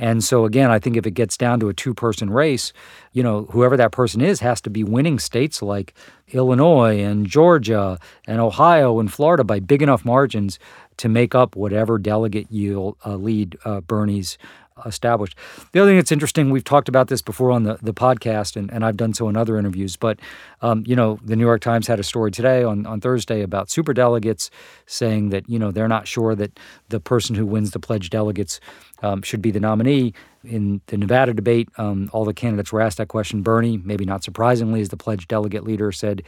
And 0.00 0.22
so, 0.22 0.44
again, 0.44 0.70
I 0.70 0.78
think 0.78 0.96
if 0.96 1.06
it 1.06 1.10
gets 1.10 1.36
down 1.36 1.58
to 1.58 1.68
a 1.68 1.74
two 1.74 1.92
person 1.92 2.30
race, 2.30 2.72
you 3.12 3.22
know, 3.22 3.46
whoever 3.50 3.76
that 3.76 3.90
person 3.90 4.20
is 4.20 4.38
has 4.40 4.60
to 4.60 4.70
be 4.70 4.84
winning 4.84 5.18
states 5.18 5.60
like 5.60 5.92
Illinois 6.28 7.00
and 7.00 7.26
Georgia 7.26 7.98
and 8.26 8.40
Ohio 8.40 9.00
and 9.00 9.12
Florida 9.12 9.42
by 9.42 9.58
big 9.58 9.82
enough 9.82 10.04
margins 10.04 10.60
to 10.98 11.08
make 11.08 11.34
up 11.34 11.56
whatever 11.56 11.98
delegate 11.98 12.50
yield 12.50 12.96
uh, 13.04 13.16
lead 13.16 13.58
uh, 13.64 13.80
Bernie's 13.80 14.38
established. 14.86 15.36
The 15.72 15.80
other 15.80 15.90
thing 15.90 15.96
that's 15.96 16.12
interesting, 16.12 16.50
we've 16.50 16.64
talked 16.64 16.88
about 16.88 17.08
this 17.08 17.22
before 17.22 17.50
on 17.50 17.64
the, 17.64 17.78
the 17.82 17.94
podcast, 17.94 18.56
and, 18.56 18.70
and 18.72 18.84
I've 18.84 18.96
done 18.96 19.14
so 19.14 19.28
in 19.28 19.36
other 19.36 19.58
interviews, 19.58 19.96
but, 19.96 20.18
um, 20.62 20.84
you 20.86 20.96
know, 20.96 21.18
the 21.24 21.36
New 21.36 21.44
York 21.44 21.60
Times 21.60 21.86
had 21.86 22.00
a 22.00 22.04
story 22.04 22.30
today 22.30 22.62
on, 22.62 22.86
on 22.86 23.00
Thursday 23.00 23.42
about 23.42 23.70
super 23.70 23.92
delegates 23.92 24.50
saying 24.86 25.30
that, 25.30 25.48
you 25.48 25.58
know, 25.58 25.70
they're 25.70 25.88
not 25.88 26.06
sure 26.06 26.34
that 26.34 26.58
the 26.88 27.00
person 27.00 27.34
who 27.34 27.46
wins 27.46 27.70
the 27.70 27.80
pledged 27.80 28.10
delegates 28.10 28.60
um, 29.02 29.22
should 29.22 29.42
be 29.42 29.50
the 29.50 29.60
nominee. 29.60 30.12
In 30.44 30.80
the 30.86 30.96
Nevada 30.96 31.34
debate, 31.34 31.68
um, 31.78 32.08
all 32.12 32.24
the 32.24 32.34
candidates 32.34 32.72
were 32.72 32.80
asked 32.80 32.98
that 32.98 33.08
question. 33.08 33.42
Bernie, 33.42 33.78
maybe 33.78 34.04
not 34.04 34.24
surprisingly, 34.24 34.80
as 34.80 34.88
the 34.88 34.96
pledged 34.96 35.28
delegate 35.28 35.64
leader, 35.64 35.92
said 35.92 36.22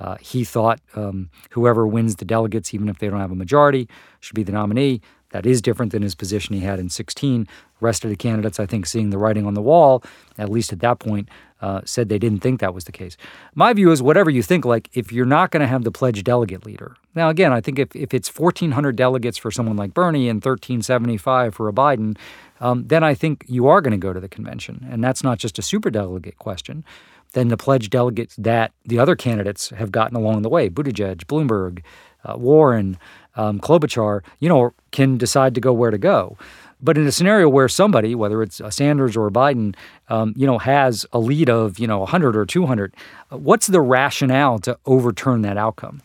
uh, 0.00 0.16
he 0.20 0.44
thought 0.44 0.80
um, 0.96 1.30
whoever 1.50 1.86
wins 1.86 2.16
the 2.16 2.24
delegates, 2.24 2.74
even 2.74 2.88
if 2.88 2.98
they 2.98 3.08
don't 3.08 3.20
have 3.20 3.30
a 3.30 3.36
majority, 3.36 3.88
should 4.20 4.34
be 4.34 4.42
the 4.42 4.52
nominee. 4.52 5.00
That 5.34 5.46
is 5.46 5.60
different 5.60 5.90
than 5.90 6.02
his 6.02 6.14
position 6.14 6.54
he 6.54 6.60
had 6.60 6.78
in 6.78 6.88
16. 6.88 7.42
The 7.42 7.50
Rest 7.80 8.04
of 8.04 8.10
the 8.10 8.16
candidates, 8.16 8.60
I 8.60 8.66
think, 8.66 8.86
seeing 8.86 9.10
the 9.10 9.18
writing 9.18 9.46
on 9.46 9.54
the 9.54 9.60
wall, 9.60 10.04
at 10.38 10.48
least 10.48 10.72
at 10.72 10.78
that 10.78 11.00
point, 11.00 11.28
uh, 11.60 11.80
said 11.84 12.08
they 12.08 12.20
didn't 12.20 12.38
think 12.38 12.60
that 12.60 12.72
was 12.72 12.84
the 12.84 12.92
case. 12.92 13.16
My 13.52 13.72
view 13.72 13.90
is 13.90 14.00
whatever 14.00 14.30
you 14.30 14.44
think, 14.44 14.64
like 14.64 14.88
if 14.92 15.10
you're 15.10 15.26
not 15.26 15.50
going 15.50 15.60
to 15.62 15.66
have 15.66 15.82
the 15.82 15.90
pledged 15.90 16.24
delegate 16.24 16.64
leader. 16.64 16.94
Now, 17.16 17.30
again, 17.30 17.52
I 17.52 17.60
think 17.60 17.80
if, 17.80 17.96
if 17.96 18.14
it's 18.14 18.28
1,400 18.28 18.94
delegates 18.94 19.36
for 19.36 19.50
someone 19.50 19.76
like 19.76 19.92
Bernie 19.92 20.28
and 20.28 20.36
1,375 20.36 21.52
for 21.52 21.68
a 21.68 21.72
Biden, 21.72 22.16
um, 22.60 22.86
then 22.86 23.02
I 23.02 23.14
think 23.14 23.44
you 23.48 23.66
are 23.66 23.80
going 23.80 23.90
to 23.90 23.98
go 23.98 24.12
to 24.12 24.20
the 24.20 24.28
convention. 24.28 24.86
And 24.88 25.02
that's 25.02 25.24
not 25.24 25.38
just 25.38 25.58
a 25.58 25.62
super 25.62 25.90
delegate 25.90 26.38
question. 26.38 26.84
Then 27.32 27.48
the 27.48 27.56
pledged 27.56 27.90
delegates 27.90 28.36
that 28.36 28.70
the 28.84 29.00
other 29.00 29.16
candidates 29.16 29.70
have 29.70 29.90
gotten 29.90 30.16
along 30.16 30.42
the 30.42 30.48
way, 30.48 30.70
Buttigieg, 30.70 31.24
Bloomberg, 31.24 31.82
uh, 32.24 32.36
Warren, 32.38 32.98
um, 33.36 33.60
Klobuchar, 33.60 34.22
you 34.40 34.48
know, 34.48 34.72
can 34.90 35.18
decide 35.18 35.54
to 35.54 35.60
go 35.60 35.72
where 35.72 35.90
to 35.90 35.98
go. 35.98 36.36
But 36.80 36.98
in 36.98 37.06
a 37.06 37.12
scenario 37.12 37.48
where 37.48 37.68
somebody, 37.68 38.14
whether 38.14 38.42
it's 38.42 38.60
a 38.60 38.70
Sanders 38.70 39.16
or 39.16 39.30
Biden, 39.30 39.74
um, 40.08 40.34
you 40.36 40.46
know, 40.46 40.58
has 40.58 41.06
a 41.12 41.18
lead 41.18 41.48
of 41.48 41.78
you 41.78 41.86
know 41.86 42.00
100 42.00 42.36
or 42.36 42.44
200, 42.44 42.94
uh, 43.32 43.38
what's 43.38 43.68
the 43.68 43.80
rationale 43.80 44.58
to 44.60 44.78
overturn 44.84 45.42
that 45.42 45.56
outcome? 45.56 46.02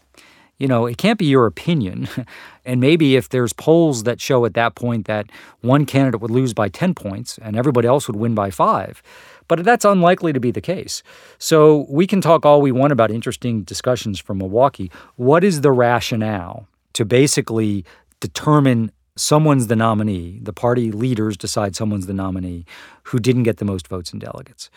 You 0.57 0.67
know, 0.67 0.85
it 0.85 0.97
can't 0.97 1.17
be 1.17 1.25
your 1.25 1.45
opinion. 1.45 2.07
and 2.65 2.79
maybe 2.79 3.15
if 3.15 3.29
there's 3.29 3.53
polls 3.53 4.03
that 4.03 4.21
show 4.21 4.45
at 4.45 4.53
that 4.53 4.75
point 4.75 5.07
that 5.07 5.27
one 5.61 5.85
candidate 5.85 6.21
would 6.21 6.31
lose 6.31 6.53
by 6.53 6.69
10 6.69 6.93
points 6.93 7.39
and 7.41 7.55
everybody 7.55 7.87
else 7.87 8.07
would 8.07 8.17
win 8.17 8.35
by 8.35 8.51
five, 8.51 9.01
but 9.47 9.63
that's 9.63 9.85
unlikely 9.85 10.33
to 10.33 10.39
be 10.39 10.51
the 10.51 10.61
case. 10.61 11.01
So 11.39 11.87
we 11.89 12.05
can 12.05 12.21
talk 12.21 12.45
all 12.45 12.61
we 12.61 12.71
want 12.71 12.91
about 12.91 13.09
interesting 13.09 13.63
discussions 13.63 14.19
from 14.19 14.37
Milwaukee. 14.37 14.91
What 15.15 15.43
is 15.43 15.61
the 15.61 15.71
rationale 15.71 16.67
to 16.93 17.05
basically 17.05 17.85
determine 18.19 18.91
someone's 19.15 19.67
the 19.67 19.75
nominee, 19.75 20.39
the 20.41 20.53
party 20.53 20.91
leaders 20.91 21.37
decide 21.37 21.75
someone's 21.75 22.07
the 22.07 22.13
nominee 22.13 22.65
who 23.03 23.19
didn't 23.19 23.43
get 23.43 23.57
the 23.57 23.65
most 23.65 23.87
votes 23.87 24.11
and 24.11 24.21
delegates. 24.21 24.69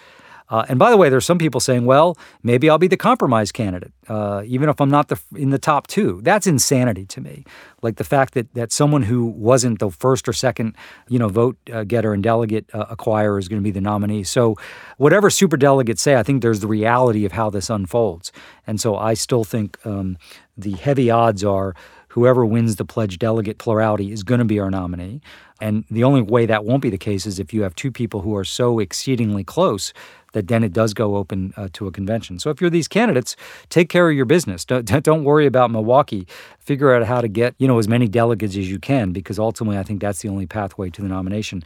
Uh, 0.52 0.66
and 0.68 0.78
by 0.78 0.90
the 0.90 0.98
way, 0.98 1.08
there's 1.08 1.24
some 1.24 1.38
people 1.38 1.60
saying, 1.60 1.86
well, 1.86 2.14
maybe 2.42 2.68
I'll 2.68 2.76
be 2.76 2.86
the 2.86 2.96
compromise 2.96 3.50
candidate, 3.50 3.92
uh, 4.08 4.42
even 4.44 4.68
if 4.68 4.82
I'm 4.82 4.90
not 4.90 5.08
the, 5.08 5.18
in 5.34 5.48
the 5.48 5.58
top 5.58 5.86
two. 5.86 6.20
That's 6.22 6.46
insanity 6.46 7.06
to 7.06 7.22
me. 7.22 7.44
Like 7.80 7.96
the 7.96 8.04
fact 8.04 8.34
that, 8.34 8.52
that 8.52 8.70
someone 8.70 9.04
who 9.04 9.24
wasn't 9.24 9.78
the 9.78 9.90
first 9.90 10.28
or 10.28 10.34
second, 10.34 10.76
you 11.08 11.18
know, 11.18 11.28
vote 11.28 11.56
uh, 11.72 11.84
getter 11.84 12.12
and 12.12 12.22
delegate 12.22 12.68
uh, 12.74 12.94
acquirer 12.94 13.38
is 13.38 13.48
going 13.48 13.62
to 13.62 13.64
be 13.64 13.70
the 13.70 13.80
nominee. 13.80 14.24
So 14.24 14.56
whatever 14.98 15.30
super 15.30 15.56
delegates 15.56 16.02
say, 16.02 16.16
I 16.16 16.22
think 16.22 16.42
there's 16.42 16.60
the 16.60 16.66
reality 16.66 17.24
of 17.24 17.32
how 17.32 17.48
this 17.48 17.70
unfolds. 17.70 18.30
And 18.66 18.78
so 18.78 18.96
I 18.96 19.14
still 19.14 19.44
think 19.44 19.78
um, 19.86 20.18
the 20.56 20.72
heavy 20.72 21.10
odds 21.10 21.42
are 21.44 21.74
whoever 22.12 22.44
wins 22.44 22.76
the 22.76 22.84
pledge 22.84 23.18
delegate 23.18 23.56
plurality 23.56 24.12
is 24.12 24.22
going 24.22 24.38
to 24.38 24.44
be 24.44 24.60
our 24.60 24.70
nominee. 24.70 25.20
And 25.62 25.84
the 25.90 26.04
only 26.04 26.20
way 26.20 26.44
that 26.44 26.64
won't 26.64 26.82
be 26.82 26.90
the 26.90 26.98
case 26.98 27.24
is 27.24 27.38
if 27.38 27.54
you 27.54 27.62
have 27.62 27.74
two 27.74 27.90
people 27.90 28.20
who 28.20 28.36
are 28.36 28.44
so 28.44 28.78
exceedingly 28.80 29.44
close 29.44 29.94
that 30.32 30.48
then 30.48 30.62
it 30.62 30.74
does 30.74 30.92
go 30.92 31.16
open 31.16 31.54
uh, 31.56 31.68
to 31.72 31.86
a 31.86 31.92
convention. 31.92 32.38
So 32.38 32.50
if 32.50 32.60
you're 32.60 32.68
these 32.68 32.88
candidates, 32.88 33.34
take 33.70 33.88
care 33.88 34.10
of 34.10 34.14
your 34.16 34.24
business. 34.26 34.64
Don't, 34.64 34.84
don't 35.02 35.24
worry 35.24 35.46
about 35.46 35.70
Milwaukee. 35.70 36.26
Figure 36.58 36.94
out 36.94 37.06
how 37.06 37.22
to 37.22 37.28
get 37.28 37.54
you 37.58 37.66
know 37.66 37.78
as 37.78 37.88
many 37.88 38.08
delegates 38.08 38.56
as 38.56 38.70
you 38.70 38.78
can 38.78 39.12
because 39.12 39.38
ultimately 39.38 39.78
I 39.78 39.82
think 39.82 40.00
that's 40.00 40.20
the 40.20 40.28
only 40.28 40.46
pathway 40.46 40.90
to 40.90 41.00
the 41.00 41.08
nomination. 41.08 41.62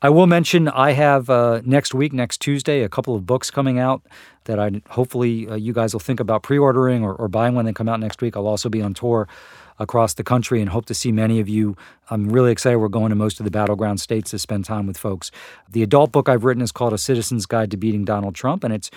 I 0.00 0.08
will 0.08 0.26
mention 0.26 0.68
I 0.68 0.92
have 0.92 1.28
uh, 1.28 1.60
next 1.66 1.92
week, 1.92 2.14
next 2.14 2.40
Tuesday, 2.40 2.82
a 2.82 2.88
couple 2.88 3.14
of 3.14 3.26
books 3.26 3.50
coming 3.50 3.78
out 3.78 4.02
that 4.44 4.58
I 4.58 4.80
hopefully 4.88 5.46
uh, 5.46 5.56
you 5.56 5.74
guys 5.74 5.92
will 5.92 6.00
think 6.00 6.20
about 6.20 6.42
pre-ordering 6.42 7.04
or, 7.04 7.14
or 7.14 7.28
buying 7.28 7.54
when 7.54 7.66
they 7.66 7.72
come 7.74 7.88
out 7.88 8.00
next 8.00 8.22
week. 8.22 8.34
I'll 8.34 8.46
also 8.46 8.70
be 8.70 8.80
on 8.80 8.94
tour 8.94 9.28
across 9.80 10.14
the 10.14 10.22
country 10.22 10.60
and 10.60 10.70
hope 10.70 10.84
to 10.86 10.94
see 10.94 11.10
many 11.10 11.40
of 11.40 11.48
you. 11.48 11.76
I'm 12.10 12.28
really 12.28 12.52
excited. 12.52 12.78
We're 12.78 12.88
going 12.88 13.08
to 13.08 13.16
most 13.16 13.40
of 13.40 13.44
the 13.44 13.50
battleground 13.50 14.00
states 14.00 14.30
to 14.30 14.38
spend 14.38 14.66
time 14.66 14.86
with 14.86 14.98
folks. 14.98 15.30
The 15.70 15.82
adult 15.82 16.12
book 16.12 16.28
I've 16.28 16.44
written 16.44 16.62
is 16.62 16.70
called 16.70 16.92
A 16.92 16.98
Citizen's 16.98 17.46
Guide 17.46 17.70
to 17.70 17.76
Beating 17.78 18.04
Donald 18.04 18.34
Trump, 18.34 18.62
and 18.62 18.74
it's 18.74 18.90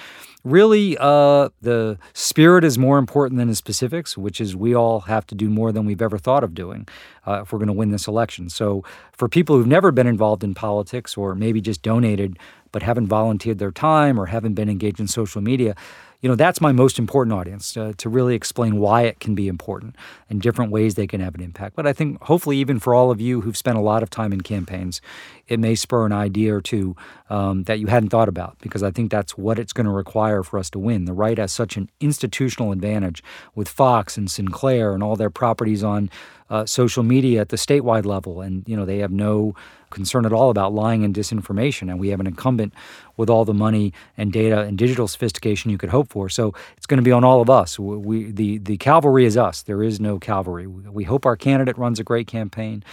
really 0.43 0.97
uh, 0.99 1.49
the 1.61 1.97
spirit 2.13 2.65
is 2.65 2.77
more 2.77 2.97
important 2.97 3.37
than 3.37 3.47
the 3.47 3.55
specifics, 3.55 4.17
which 4.17 4.41
is 4.41 4.55
we 4.55 4.75
all 4.75 5.01
have 5.01 5.25
to 5.27 5.35
do 5.35 5.49
more 5.49 5.71
than 5.71 5.85
we've 5.85 6.01
ever 6.01 6.17
thought 6.17 6.43
of 6.43 6.53
doing 6.53 6.85
uh, 7.25 7.41
if 7.43 7.53
we're 7.53 7.59
going 7.59 7.67
to 7.67 7.73
win 7.73 7.91
this 7.91 8.07
election. 8.07 8.49
So, 8.49 8.83
for 9.13 9.29
people 9.29 9.55
who've 9.55 9.65
never 9.65 9.91
been 9.91 10.07
involved 10.07 10.43
in 10.43 10.53
politics 10.53 11.15
or 11.15 11.33
maybe 11.33 11.61
just 11.61 11.81
donated 11.81 12.37
but 12.73 12.81
haven't 12.81 13.07
volunteered 13.07 13.59
their 13.59 13.71
time 13.71 14.19
or 14.19 14.25
haven't 14.25 14.55
been 14.55 14.67
engaged 14.67 14.99
in 14.99 15.07
social 15.07 15.41
media, 15.41 15.75
you 16.23 16.29
know 16.29 16.35
that's 16.35 16.61
my 16.61 16.71
most 16.71 16.97
important 16.97 17.33
audience 17.33 17.75
uh, 17.75 17.91
to 17.97 18.07
really 18.07 18.33
explain 18.33 18.77
why 18.77 19.01
it 19.01 19.19
can 19.19 19.35
be 19.35 19.49
important 19.49 19.95
and 20.29 20.41
different 20.41 20.71
ways 20.71 20.95
they 20.95 21.05
can 21.05 21.19
have 21.19 21.35
an 21.35 21.41
impact. 21.41 21.75
But 21.75 21.85
i 21.85 21.93
think 21.93 22.23
hopefully 22.23 22.57
even 22.57 22.79
for 22.79 22.95
all 22.95 23.11
of 23.11 23.21
you 23.21 23.41
who've 23.41 23.57
spent 23.57 23.77
a 23.77 23.81
lot 23.81 24.01
of 24.01 24.09
time 24.09 24.31
in 24.33 24.41
campaigns 24.41 25.01
it 25.47 25.59
may 25.59 25.75
spur 25.75 26.05
an 26.05 26.11
idea 26.11 26.55
or 26.55 26.61
two 26.61 26.95
um, 27.29 27.63
that 27.63 27.79
you 27.79 27.87
hadn't 27.87 28.09
thought 28.09 28.29
about 28.29 28.57
because 28.61 28.83
I 28.83 28.91
think 28.91 29.11
that's 29.11 29.37
what 29.37 29.59
it's 29.59 29.73
going 29.73 29.85
to 29.85 29.91
require 29.91 30.43
for 30.43 30.57
us 30.57 30.69
to 30.71 30.79
win. 30.79 31.05
The 31.05 31.13
right 31.13 31.37
has 31.37 31.51
such 31.51 31.75
an 31.77 31.89
institutional 31.99 32.71
advantage 32.71 33.23
with 33.55 33.67
Fox 33.67 34.17
and 34.17 34.29
Sinclair 34.29 34.93
and 34.93 35.03
all 35.03 35.15
their 35.15 35.29
properties 35.29 35.83
on 35.83 36.09
uh, 36.49 36.65
social 36.65 37.03
media 37.03 37.41
at 37.41 37.49
the 37.49 37.57
statewide 37.57 38.05
level, 38.05 38.41
and 38.41 38.63
you 38.67 38.77
know 38.77 38.85
they 38.85 38.99
have 38.99 39.11
no 39.11 39.55
concern 39.89 40.25
at 40.25 40.33
all 40.33 40.49
about 40.49 40.73
lying 40.73 41.03
and 41.03 41.13
disinformation. 41.15 41.89
And 41.89 41.99
we 41.99 42.09
have 42.09 42.19
an 42.19 42.27
incumbent 42.27 42.73
with 43.15 43.29
all 43.29 43.45
the 43.45 43.53
money 43.53 43.93
and 44.17 44.31
data 44.31 44.61
and 44.61 44.77
digital 44.77 45.07
sophistication 45.07 45.71
you 45.71 45.77
could 45.77 45.89
hope 45.89 46.09
for. 46.09 46.29
So 46.29 46.53
it's 46.77 46.85
going 46.85 46.97
to 46.97 47.03
be 47.03 47.11
on 47.11 47.23
all 47.23 47.41
of 47.41 47.49
us. 47.49 47.79
We 47.79 48.31
the 48.31 48.59
the 48.59 48.77
cavalry 48.77 49.25
is 49.25 49.37
us. 49.37 49.63
There 49.63 49.81
is 49.81 49.99
no 49.99 50.19
cavalry. 50.19 50.67
We 50.67 51.05
hope 51.05 51.25
our 51.25 51.35
candidate 51.35 51.77
runs 51.77 51.99
a 51.99 52.03
great 52.03 52.27
campaign 52.27 52.83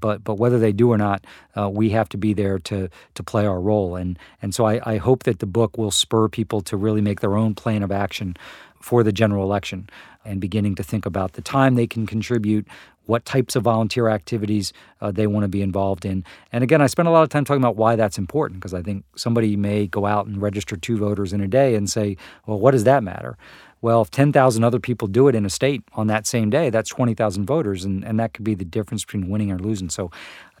but 0.00 0.24
but 0.24 0.34
whether 0.34 0.58
they 0.58 0.72
do 0.72 0.90
or 0.90 0.98
not, 0.98 1.24
uh, 1.56 1.68
we 1.68 1.90
have 1.90 2.08
to 2.10 2.16
be 2.16 2.32
there 2.32 2.58
to 2.60 2.88
to 3.14 3.22
play 3.22 3.46
our 3.46 3.60
role. 3.60 3.96
And 3.96 4.18
and 4.42 4.54
so 4.54 4.64
I, 4.66 4.80
I 4.84 4.96
hope 4.96 5.24
that 5.24 5.38
the 5.38 5.46
book 5.46 5.78
will 5.78 5.90
spur 5.90 6.28
people 6.28 6.60
to 6.62 6.76
really 6.76 7.00
make 7.00 7.20
their 7.20 7.36
own 7.36 7.54
plan 7.54 7.82
of 7.82 7.92
action 7.92 8.36
for 8.80 9.02
the 9.02 9.12
general 9.12 9.44
election 9.44 9.88
and 10.24 10.40
beginning 10.40 10.74
to 10.74 10.82
think 10.82 11.06
about 11.06 11.34
the 11.34 11.42
time 11.42 11.74
they 11.74 11.86
can 11.86 12.06
contribute, 12.06 12.66
what 13.06 13.24
types 13.24 13.56
of 13.56 13.62
volunteer 13.62 14.08
activities 14.08 14.72
uh, 15.00 15.10
they 15.10 15.26
want 15.26 15.44
to 15.44 15.48
be 15.48 15.62
involved 15.62 16.04
in. 16.04 16.24
And 16.52 16.62
again, 16.62 16.80
I 16.80 16.86
spent 16.86 17.08
a 17.08 17.10
lot 17.10 17.22
of 17.22 17.28
time 17.28 17.44
talking 17.44 17.62
about 17.62 17.76
why 17.76 17.96
that's 17.96 18.18
important 18.18 18.60
because 18.60 18.74
I 18.74 18.82
think 18.82 19.04
somebody 19.16 19.56
may 19.56 19.86
go 19.86 20.06
out 20.06 20.26
and 20.26 20.40
register 20.40 20.76
two 20.76 20.96
voters 20.96 21.32
in 21.32 21.40
a 21.40 21.48
day 21.48 21.74
and 21.74 21.90
say, 21.90 22.16
well, 22.46 22.58
what 22.58 22.70
does 22.70 22.84
that 22.84 23.02
matter? 23.02 23.36
Well, 23.82 24.02
if 24.02 24.10
10,000 24.10 24.62
other 24.62 24.78
people 24.78 25.08
do 25.08 25.28
it 25.28 25.34
in 25.34 25.46
a 25.46 25.50
state 25.50 25.82
on 25.94 26.06
that 26.08 26.26
same 26.26 26.50
day, 26.50 26.68
that's 26.70 26.90
20,000 26.90 27.46
voters, 27.46 27.84
and, 27.84 28.04
and 28.04 28.20
that 28.20 28.34
could 28.34 28.44
be 28.44 28.54
the 28.54 28.64
difference 28.64 29.04
between 29.04 29.28
winning 29.30 29.50
or 29.50 29.58
losing. 29.58 29.88
So 29.88 30.10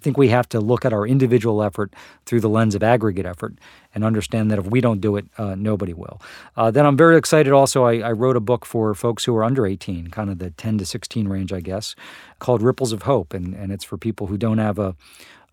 think 0.00 0.16
we 0.16 0.28
have 0.28 0.48
to 0.50 0.60
look 0.60 0.86
at 0.86 0.94
our 0.94 1.06
individual 1.06 1.62
effort 1.62 1.92
through 2.24 2.40
the 2.40 2.48
lens 2.48 2.74
of 2.74 2.82
aggregate 2.82 3.26
effort 3.26 3.54
and 3.94 4.02
understand 4.02 4.50
that 4.50 4.58
if 4.58 4.66
we 4.66 4.80
don't 4.80 5.00
do 5.02 5.16
it, 5.16 5.26
uh, 5.36 5.54
nobody 5.54 5.92
will. 5.92 6.22
Uh, 6.56 6.70
then 6.70 6.86
I'm 6.86 6.96
very 6.96 7.18
excited 7.18 7.52
also. 7.52 7.84
I, 7.84 7.98
I, 7.98 8.12
wrote 8.12 8.36
a 8.36 8.40
book 8.40 8.64
for 8.64 8.94
folks 8.94 9.26
who 9.26 9.36
are 9.36 9.44
under 9.44 9.66
18, 9.66 10.08
kind 10.08 10.30
of 10.30 10.38
the 10.38 10.50
10 10.50 10.78
to 10.78 10.86
16 10.86 11.28
range, 11.28 11.52
I 11.52 11.60
guess, 11.60 11.94
called 12.38 12.62
Ripples 12.62 12.92
of 12.92 13.02
Hope. 13.02 13.34
And, 13.34 13.52
and 13.52 13.70
it's 13.70 13.84
for 13.84 13.98
people 13.98 14.28
who 14.28 14.38
don't 14.38 14.56
have 14.56 14.78
a, 14.78 14.96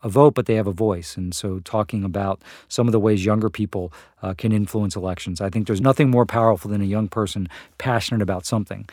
a 0.04 0.10
vote, 0.10 0.34
but 0.36 0.46
they 0.46 0.56
have 0.56 0.68
a 0.68 0.72
voice. 0.72 1.18
And 1.18 1.34
so, 1.34 1.60
talking 1.60 2.04
about 2.04 2.42
some 2.68 2.88
of 2.88 2.92
the 2.92 3.00
ways 3.00 3.26
younger 3.26 3.50
people 3.50 3.92
uh, 4.22 4.34
can 4.34 4.52
influence 4.52 4.96
elections, 4.96 5.42
I 5.42 5.50
think 5.50 5.68
there's 5.68 5.82
nothing 5.82 6.10
more 6.10 6.26
powerful 6.26 6.70
than 6.72 6.82
a 6.82 6.86
young 6.86 7.08
person 7.08 7.48
passionate 7.78 8.22
about 8.22 8.46
something. 8.46 8.88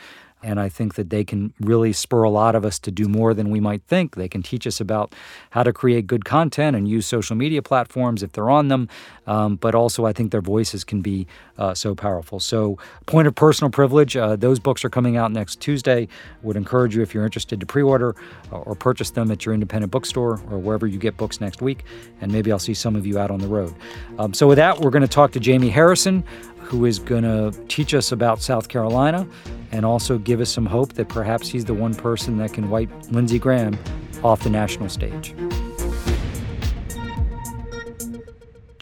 And 0.45 0.59
I 0.59 0.69
think 0.69 0.93
that 0.93 1.09
they 1.09 1.23
can 1.23 1.53
really 1.59 1.91
spur 1.91 2.21
a 2.21 2.29
lot 2.29 2.53
of 2.53 2.63
us 2.63 2.77
to 2.79 2.91
do 2.91 3.07
more 3.07 3.33
than 3.33 3.49
we 3.49 3.59
might 3.59 3.81
think. 3.87 4.15
They 4.15 4.29
can 4.29 4.43
teach 4.43 4.67
us 4.67 4.79
about 4.79 5.15
how 5.49 5.63
to 5.63 5.73
create 5.73 6.05
good 6.05 6.23
content 6.23 6.75
and 6.75 6.87
use 6.87 7.07
social 7.07 7.35
media 7.35 7.63
platforms 7.63 8.21
if 8.21 8.31
they're 8.31 8.51
on 8.51 8.67
them. 8.67 8.87
Um, 9.25 9.55
but 9.55 9.73
also, 9.73 10.05
I 10.05 10.13
think 10.13 10.31
their 10.31 10.41
voices 10.41 10.83
can 10.83 11.01
be 11.01 11.25
uh, 11.57 11.73
so 11.73 11.95
powerful. 11.95 12.39
So, 12.39 12.77
Point 13.07 13.27
of 13.27 13.33
Personal 13.33 13.71
Privilege, 13.71 14.15
uh, 14.15 14.35
those 14.35 14.59
books 14.59 14.85
are 14.85 14.89
coming 14.89 15.17
out 15.17 15.31
next 15.31 15.61
Tuesday. 15.61 16.07
Would 16.43 16.57
encourage 16.57 16.95
you, 16.95 17.01
if 17.01 17.15
you're 17.15 17.25
interested, 17.25 17.59
to 17.59 17.65
pre 17.65 17.81
order 17.81 18.15
or, 18.51 18.59
or 18.59 18.75
purchase 18.75 19.09
them 19.09 19.31
at 19.31 19.47
your 19.47 19.55
independent 19.55 19.91
bookstore 19.91 20.39
or 20.51 20.59
wherever 20.59 20.85
you 20.85 20.99
get 20.99 21.17
books 21.17 21.41
next 21.41 21.59
week. 21.59 21.85
And 22.21 22.31
maybe 22.31 22.51
I'll 22.51 22.59
see 22.59 22.75
some 22.75 22.95
of 22.95 23.07
you 23.07 23.17
out 23.17 23.31
on 23.31 23.39
the 23.39 23.47
road. 23.47 23.73
Um, 24.19 24.35
so, 24.35 24.45
with 24.45 24.57
that, 24.57 24.79
we're 24.79 24.91
going 24.91 25.01
to 25.01 25.07
talk 25.07 25.31
to 25.31 25.39
Jaime 25.39 25.71
Harrison 25.71 26.23
who 26.65 26.85
is 26.85 26.99
going 26.99 27.23
to 27.23 27.51
teach 27.67 27.93
us 27.93 28.11
about 28.11 28.41
South 28.41 28.67
Carolina 28.67 29.27
and 29.71 29.85
also 29.85 30.17
give 30.17 30.41
us 30.41 30.49
some 30.49 30.65
hope 30.65 30.93
that 30.93 31.07
perhaps 31.07 31.47
he's 31.47 31.65
the 31.65 31.73
one 31.73 31.93
person 31.93 32.37
that 32.39 32.53
can 32.53 32.69
wipe 32.69 32.89
Lindsey 33.11 33.37
Graham 33.37 33.77
off 34.23 34.43
the 34.43 34.49
national 34.49 34.89
stage. 34.89 35.35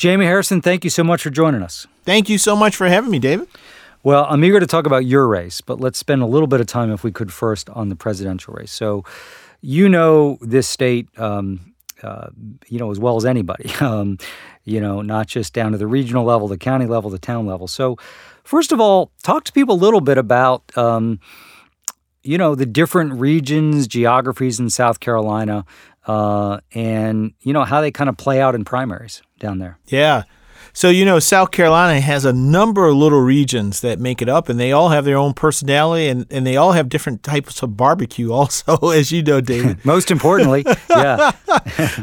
Jaime 0.02 0.26
Harrison, 0.26 0.62
thank 0.62 0.84
you 0.84 0.90
so 0.90 1.04
much 1.04 1.22
for 1.22 1.30
joining 1.30 1.62
us. 1.62 1.88
Thank 2.04 2.30
you 2.30 2.38
so 2.38 2.56
much 2.56 2.76
for 2.76 2.88
having 2.88 3.12
me, 3.12 3.20
David. 3.20 3.48
Well, 4.02 4.26
I'm 4.30 4.44
eager 4.44 4.60
to 4.60 4.68
talk 4.68 4.86
about 4.86 5.06
your 5.06 5.28
race, 5.28 5.62
but 5.62 5.80
let's 5.80 5.98
spend 5.98 6.22
a 6.22 6.26
little 6.26 6.48
bit 6.48 6.60
of 6.60 6.68
time, 6.68 6.92
if 6.92 7.04
we 7.04 7.12
could, 7.12 7.32
first 7.32 7.70
on 7.70 7.90
the 7.90 7.96
presidential 7.96 8.54
race. 8.54 8.72
So, 8.72 9.06
you 9.62 9.88
know 9.88 10.38
this 10.42 10.68
state, 10.68 11.08
um, 11.18 11.74
uh, 12.02 12.28
you 12.68 12.80
know, 12.80 12.92
as 12.92 13.00
well 13.00 13.16
as 13.16 13.26
anybody. 13.26 13.72
Um, 13.82 14.18
you 14.64 14.80
know, 14.80 15.02
not 15.02 15.28
just 15.28 15.54
down 15.54 15.72
to 15.74 15.78
the 15.78 15.88
regional 15.88 16.24
level, 16.24 16.48
the 16.48 16.58
county 16.58 16.86
level, 16.86 17.10
the 17.10 17.20
town 17.20 17.46
level. 17.46 17.68
So, 17.68 17.98
first 18.44 18.72
of 18.72 18.80
all, 18.80 19.12
talk 19.24 19.44
to 19.46 19.52
people 19.52 19.76
a 19.76 19.78
little 19.78 20.02
bit 20.02 20.18
about, 20.18 20.76
um, 20.78 21.20
you 22.24 22.38
know, 22.38 22.56
the 22.56 22.66
different 22.66 23.14
regions, 23.14 23.88
geographies 23.88 24.60
in 24.60 24.70
South 24.70 25.00
Carolina, 25.00 25.66
uh, 26.08 26.60
and, 26.74 27.34
you 27.42 27.54
know, 27.54 27.64
how 27.64 27.82
they 27.82 27.92
kind 27.92 28.10
of 28.10 28.18
play 28.18 28.40
out 28.40 28.56
in 28.56 28.64
primaries 28.64 29.22
down 29.40 29.60
there. 29.60 29.78
Yeah. 29.88 30.24
So, 30.76 30.90
you 30.90 31.06
know, 31.06 31.20
South 31.20 31.52
Carolina 31.52 32.02
has 32.02 32.26
a 32.26 32.34
number 32.34 32.88
of 32.88 32.96
little 32.96 33.22
regions 33.22 33.82
that 33.82 34.00
make 34.00 34.24
it 34.24 34.28
up, 34.28 34.50
and 34.50 34.60
they 34.60 34.72
all 34.72 34.90
have 34.90 35.06
their 35.06 35.18
own 35.18 35.34
personality 35.34 36.08
and, 36.08 36.26
and 36.32 36.48
they 36.48 36.58
all 36.58 36.72
have 36.72 36.90
different 36.90 37.22
types 37.22 37.62
of 37.62 37.78
barbecue, 37.78 38.32
also, 38.34 38.90
as 38.90 39.12
you 39.12 39.22
know, 39.22 39.40
David. 39.40 39.86
Most 39.86 40.10
importantly, 40.10 40.66
yeah. 40.90 41.32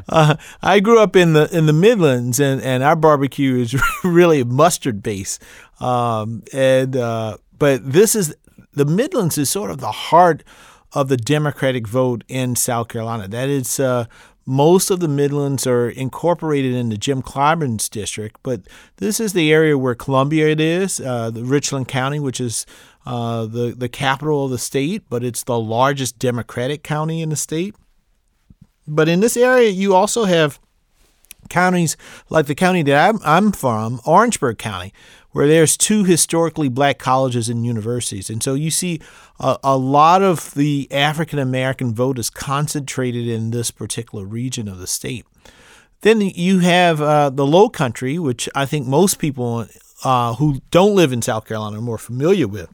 uh, 0.09 0.37
I 0.63 0.79
grew 0.79 1.01
up 1.01 1.17
in 1.17 1.33
the 1.33 1.55
in 1.57 1.67
the 1.67 1.73
Midlands, 1.73 2.39
and, 2.39 2.63
and 2.63 2.83
our 2.83 2.97
barbecue 2.97 3.57
is 3.57 3.75
really 4.05 4.45
mustard 4.45 5.03
based. 5.03 5.43
Um, 5.81 6.45
and 6.53 6.97
uh, 6.97 7.39
but 7.59 7.93
this 7.93 8.15
is 8.15 8.35
the 8.73 8.85
Midlands 8.85 9.37
is 9.37 9.51
sort 9.51 9.71
of 9.71 9.81
the 9.81 9.91
heart 9.91 10.45
of 10.93 11.09
the 11.09 11.17
Democratic 11.17 11.87
vote 11.87 12.25
in 12.29 12.57
South 12.57 12.89
Carolina. 12.89 13.29
That 13.29 13.49
is 13.49 13.79
uh, 13.79 14.07
most 14.47 14.91
of 14.91 15.01
the 15.01 15.09
Midlands 15.09 15.67
are 15.67 15.89
incorporated 15.89 16.75
into 16.75 16.97
Jim 16.97 17.23
Clyburn's 17.23 17.89
district, 17.89 18.39
but 18.43 18.63
this 18.97 19.21
is 19.21 19.33
the 19.33 19.53
area 19.53 19.77
where 19.77 19.95
Columbia 19.95 20.49
it 20.49 20.61
is, 20.61 21.01
uh, 21.01 21.31
the 21.31 21.45
Richland 21.45 21.89
County, 21.89 22.19
which 22.19 22.41
is 22.41 22.67
uh, 23.07 23.47
the 23.47 23.75
the 23.77 23.89
capital 23.89 24.45
of 24.45 24.51
the 24.51 24.59
state, 24.59 25.05
but 25.09 25.25
it's 25.25 25.45
the 25.45 25.59
largest 25.59 26.19
Democratic 26.19 26.83
county 26.83 27.23
in 27.23 27.29
the 27.29 27.37
state. 27.37 27.75
But 28.87 29.09
in 29.09 29.21
this 29.21 29.37
area, 29.37 29.71
you 29.71 29.95
also 29.95 30.25
have 30.25 30.59
counties 31.49 31.97
like 32.29 32.47
the 32.47 32.55
county 32.55 32.83
that 32.83 33.09
I'm, 33.09 33.21
I'm 33.25 33.53
from, 33.53 34.01
Orangeburg 34.05 34.59
County, 34.59 34.93
where 35.31 35.47
there's 35.47 35.77
two 35.77 36.05
historically 36.05 36.69
black 36.69 36.99
colleges 36.99 37.49
and 37.49 37.65
universities. 37.65 38.31
And 38.31 38.43
so 38.43 38.55
you 38.55 38.71
see 38.71 39.01
a, 39.41 39.59
a 39.65 39.77
lot 39.77 40.23
of 40.23 40.55
the 40.55 40.87
African 40.91 41.39
American 41.39 41.95
vote 41.95 42.19
is 42.19 42.31
concentrated 42.31 43.27
in 43.27 43.51
this 43.51 43.71
particular 43.71 44.25
region 44.25 44.69
of 44.69 44.79
the 44.79 44.87
state. 44.87 45.27
Then 46.03 46.21
you 46.21 46.61
have 46.61 47.01
uh, 47.01 47.31
the 47.31 47.47
Low 47.47 47.69
Country, 47.69 48.19
which 48.19 48.49
I 48.55 48.67
think 48.67 48.87
most 48.87 49.19
people 49.19 49.67
uh, 50.05 50.35
who 50.35 50.61
don't 50.71 50.95
live 50.95 51.13
in 51.13 51.23
South 51.23 51.47
Carolina 51.47 51.79
are 51.79 51.83
more 51.83 51.99
familiar 51.99 52.49
with. 52.49 52.71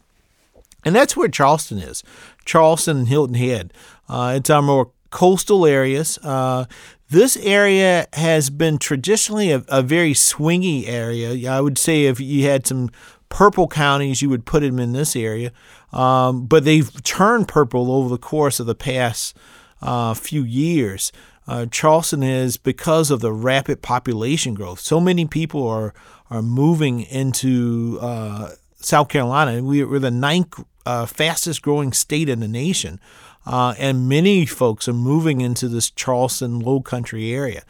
And 0.85 0.95
that's 0.95 1.17
where 1.17 1.29
Charleston 1.29 1.79
is 1.79 2.05
Charleston 2.45 2.99
and 2.99 3.09
Hilton 3.09 3.35
Head. 3.35 3.73
Uh, 4.09 4.35
it's 4.37 4.51
our 4.51 4.63
more 4.63 4.91
coastal 5.11 5.67
areas. 5.67 6.19
Uh, 6.19 6.67
this 7.09 7.37
area 7.37 8.07
has 8.13 8.51
been 8.51 8.79
traditionally 8.79 9.51
a, 9.51 9.65
a, 9.69 9.83
very 9.83 10.13
swingy 10.13 10.87
area. 10.87 11.51
I 11.51 11.61
would 11.61 11.79
say 11.79 12.05
if 12.05 12.21
you 12.21 12.45
had 12.45 12.67
some 12.67 12.91
purple 13.29 13.69
counties, 13.69 14.23
you 14.23 14.29
would 14.29 14.45
put 14.45 14.61
them 14.61 14.79
in 14.79 14.93
this 14.93 15.17
area. 15.17 15.53
Um, 15.97 16.45
but 16.45 16.65
they've 16.65 17.03
turned 17.03 17.49
purple 17.49 17.91
over 17.91 18.11
the 18.11 18.19
course 18.19 18.61
of 18.61 18.67
the 18.67 18.75
past 18.75 19.35
uh, 19.81 20.13
few 20.15 20.45
years. 20.45 21.11
Uh, 21.49 21.65
Charleston 21.67 22.23
is 22.23 22.57
because 22.59 23.11
of 23.11 23.21
the 23.21 23.33
rapid 23.33 23.81
population 23.81 24.53
growth. 24.53 24.81
So 24.81 25.01
many 25.01 25.27
people 25.27 25.67
are 25.67 25.95
are 26.29 26.43
moving 26.43 27.01
into 27.03 27.99
uh, 28.01 28.51
South 28.75 29.09
Carolina. 29.09 29.63
We're 29.63 29.99
the 30.01 30.11
ninth 30.11 30.61
uh, 30.85 31.07
fastest 31.07 31.63
growing 31.63 31.93
state 31.93 32.29
in 32.29 32.41
the 32.41 32.49
nation. 32.49 33.01
Uh, 33.47 33.75
and 33.79 34.09
many 34.09 34.45
folks 34.45 34.89
are 34.89 34.93
moving 34.93 35.41
into 35.41 35.69
this 35.69 35.89
Charleston 35.89 36.59
Low 36.59 36.81
Country 36.81 37.33
area. 37.33 37.63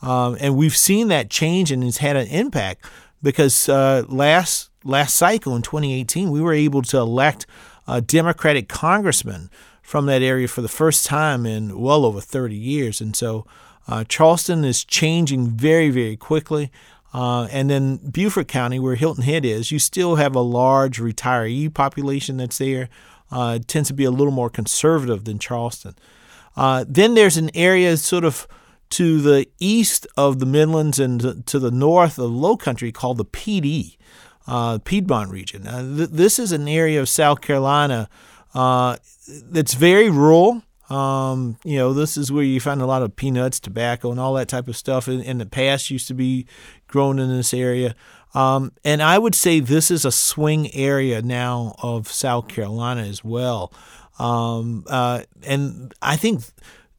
Um, 0.00 0.36
and 0.40 0.56
we've 0.56 0.76
seen 0.76 1.08
that 1.08 1.28
change 1.28 1.72
and 1.72 1.82
it's 1.82 1.96
had 1.96 2.14
an 2.14 2.28
impact 2.28 2.86
because 3.20 3.68
uh, 3.68 4.04
last 4.08 4.70
last 4.84 5.16
cycle 5.16 5.56
in 5.56 5.62
2018, 5.62 6.30
we 6.30 6.40
were 6.40 6.52
able 6.52 6.82
to 6.82 6.98
elect 6.98 7.46
a 7.86 8.00
Democratic 8.00 8.68
congressman 8.68 9.50
from 9.82 10.06
that 10.06 10.22
area 10.22 10.48
for 10.48 10.62
the 10.62 10.68
first 10.68 11.04
time 11.04 11.44
in 11.44 11.78
well 11.78 12.04
over 12.04 12.20
30 12.20 12.56
years. 12.56 13.00
And 13.00 13.14
so 13.14 13.46
uh, 13.86 14.04
Charleston 14.04 14.64
is 14.64 14.84
changing 14.84 15.48
very, 15.48 15.90
very 15.90 16.16
quickly. 16.16 16.70
Uh, 17.12 17.44
and 17.52 17.70
then 17.70 17.96
Beaufort 17.98 18.48
County, 18.48 18.80
where 18.80 18.96
Hilton 18.96 19.22
Head 19.22 19.44
is, 19.44 19.70
you 19.70 19.78
still 19.78 20.16
have 20.16 20.34
a 20.34 20.40
large 20.40 20.98
retiree 20.98 21.72
population 21.72 22.38
that's 22.38 22.58
there 22.58 22.88
uh, 23.30 23.58
tends 23.66 23.88
to 23.88 23.94
be 23.94 24.04
a 24.04 24.10
little 24.10 24.32
more 24.32 24.50
conservative 24.50 25.24
than 25.24 25.38
Charleston. 25.38 25.94
Uh, 26.56 26.84
then 26.88 27.14
there's 27.14 27.36
an 27.36 27.50
area 27.54 27.96
sort 27.96 28.24
of 28.24 28.48
to 28.90 29.20
the 29.20 29.48
east 29.58 30.06
of 30.16 30.38
the 30.38 30.46
Midlands 30.46 30.98
and 30.98 31.46
to 31.46 31.58
the 31.58 31.70
north 31.70 32.18
of 32.18 32.30
Low 32.30 32.56
Country 32.56 32.92
called 32.92 33.18
the 33.18 33.24
Pee 33.24 33.60
Dee, 33.60 33.98
uh, 34.46 34.78
Piedmont 34.78 35.30
region. 35.30 35.66
Uh, 35.66 35.96
th- 35.96 36.10
this 36.10 36.38
is 36.38 36.52
an 36.52 36.68
area 36.68 37.00
of 37.00 37.08
South 37.08 37.40
Carolina 37.40 38.08
uh, 38.54 38.96
that's 39.50 39.74
very 39.74 40.10
rural. 40.10 40.62
Um, 40.90 41.56
you 41.64 41.78
know, 41.78 41.92
this 41.94 42.16
is 42.16 42.30
where 42.30 42.44
you 42.44 42.60
find 42.60 42.82
a 42.82 42.86
lot 42.86 43.02
of 43.02 43.16
peanuts, 43.16 43.58
tobacco, 43.58 44.10
and 44.10 44.20
all 44.20 44.34
that 44.34 44.48
type 44.48 44.68
of 44.68 44.76
stuff. 44.76 45.08
In, 45.08 45.20
in 45.22 45.38
the 45.38 45.46
past, 45.46 45.90
used 45.90 46.08
to 46.08 46.14
be 46.14 46.46
grown 46.86 47.18
in 47.18 47.28
this 47.30 47.54
area. 47.54 47.94
Um, 48.34 48.72
and 48.84 49.02
I 49.02 49.18
would 49.18 49.34
say 49.34 49.60
this 49.60 49.90
is 49.90 50.04
a 50.04 50.12
swing 50.12 50.74
area 50.74 51.22
now 51.22 51.76
of 51.82 52.08
South 52.08 52.48
Carolina 52.48 53.02
as 53.02 53.24
well. 53.24 53.72
Um, 54.18 54.84
uh, 54.88 55.22
and 55.44 55.94
I 56.02 56.16
think 56.16 56.42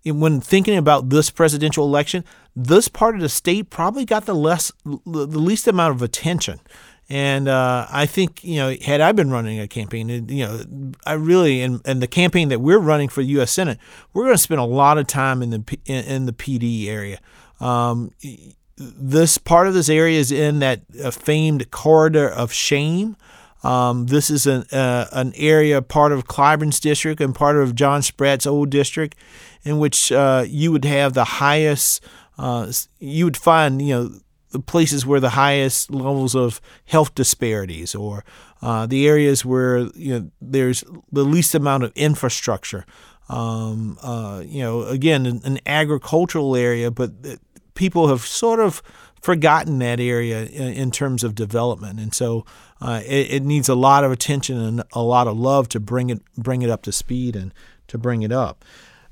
when 0.06 0.42
thinking 0.42 0.78
about 0.78 1.10
this 1.10 1.30
presidential 1.30 1.86
election, 1.86 2.24
this 2.56 2.88
part 2.88 3.16
of 3.16 3.22
the 3.22 3.30
state 3.30 3.70
probably 3.70 4.06
got 4.06 4.26
the 4.26 4.36
less, 4.36 4.72
the 4.86 5.28
least 5.28 5.68
amount 5.68 5.96
of 5.96 6.02
attention. 6.02 6.60
And 7.08 7.48
uh, 7.48 7.86
I 7.92 8.08
think 8.08 8.44
you 8.44 8.56
know, 8.56 8.76
had 8.82 9.00
I 9.00 9.12
been 9.12 9.30
running 9.30 9.60
a 9.60 9.68
campaign, 9.68 10.10
you 10.10 10.46
know, 10.46 10.62
I 11.06 11.14
really 11.14 11.62
and, 11.62 11.82
and 11.86 12.02
the 12.02 12.08
campaign 12.08 12.50
that 12.50 12.62
we're 12.62 12.80
running 12.80 13.10
for 13.10 13.22
the 13.22 13.30
U.S. 13.30 13.52
Senate, 13.52 13.78
we're 14.14 14.24
going 14.24 14.34
to 14.34 14.42
spend 14.42 14.60
a 14.60 14.66
lot 14.66 14.98
of 14.98 15.06
time 15.06 15.44
in 15.44 15.52
the 15.52 15.78
in, 15.86 16.04
in 16.06 16.26
the 16.26 16.34
Pee 16.34 16.58
Dee 16.58 16.90
area. 16.90 17.20
Um, 17.60 18.12
this 18.78 19.38
part 19.38 19.68
of 19.68 19.74
this 19.74 19.88
area 19.88 20.20
is 20.20 20.32
in 20.32 20.60
that 20.60 20.82
uh, 21.04 21.12
famed 21.12 21.70
corridor 21.72 22.28
of 22.28 22.52
shame. 22.52 23.16
Um, 23.64 24.08
this 24.08 24.30
is 24.30 24.46
an 24.46 24.64
uh, 24.72 25.08
an 25.12 25.34
area 25.36 25.82
part 25.82 26.12
of 26.12 26.28
Clyburn's 26.28 26.80
district 26.80 27.22
and 27.22 27.34
part 27.34 27.56
of 27.56 27.76
John 27.76 28.02
Spratt's 28.02 28.46
old 28.46 28.70
district, 28.70 29.16
in 29.64 29.78
which 29.78 30.12
uh, 30.12 30.46
you 30.48 30.72
would 30.72 30.86
have 30.86 31.14
the 31.14 31.24
highest. 31.24 32.04
Uh, 32.38 32.72
you 33.00 33.26
would 33.26 33.38
find 33.38 33.82
you 33.82 33.94
know 33.94 34.20
places 34.60 35.06
where 35.06 35.20
the 35.20 35.32
highest 35.32 35.92
levels 35.92 36.36
of 36.36 36.62
health 36.86 37.16
disparities 37.16 37.96
or 37.96 38.24
uh, 38.62 38.86
the 38.86 39.08
areas 39.08 39.46
where 39.46 39.80
you 39.96 40.20
know 40.20 40.32
there's 40.42 40.84
the 41.12 41.24
least 41.24 41.56
amount 41.56 41.84
of 41.84 41.92
infrastructure. 41.96 42.86
Um, 43.28 43.98
uh, 44.04 44.44
you 44.46 44.62
know, 44.62 44.84
again, 44.84 45.26
an, 45.26 45.42
an, 45.44 45.60
agricultural 45.66 46.56
area, 46.56 46.92
but 46.92 47.12
people 47.74 48.08
have 48.08 48.22
sort 48.22 48.60
of 48.60 48.84
forgotten 49.20 49.80
that 49.80 50.00
area 50.00 50.46
in, 50.46 50.74
in 50.74 50.92
terms 50.92 51.24
of 51.24 51.34
development, 51.34 52.00
and 52.00 52.14
so 52.14 52.46
uh, 52.82 53.02
it, 53.04 53.32
it, 53.32 53.44
needs 53.44 53.68
a 53.68 53.74
lot 53.74 54.04
of 54.04 54.12
attention 54.12 54.60
and 54.60 54.84
a 54.94 55.02
lot 55.02 55.28
of 55.28 55.36
love 55.38 55.68
to 55.70 55.80
bring 55.80 56.12
it 56.12 56.22
bring 56.38 56.62
it 56.62 56.70
up 56.70 56.84
to 56.84 56.92
speed 56.92 57.36
and 57.36 57.52
to 57.88 57.98
bring 57.98 58.22
it 58.22 58.32
up. 58.32 58.64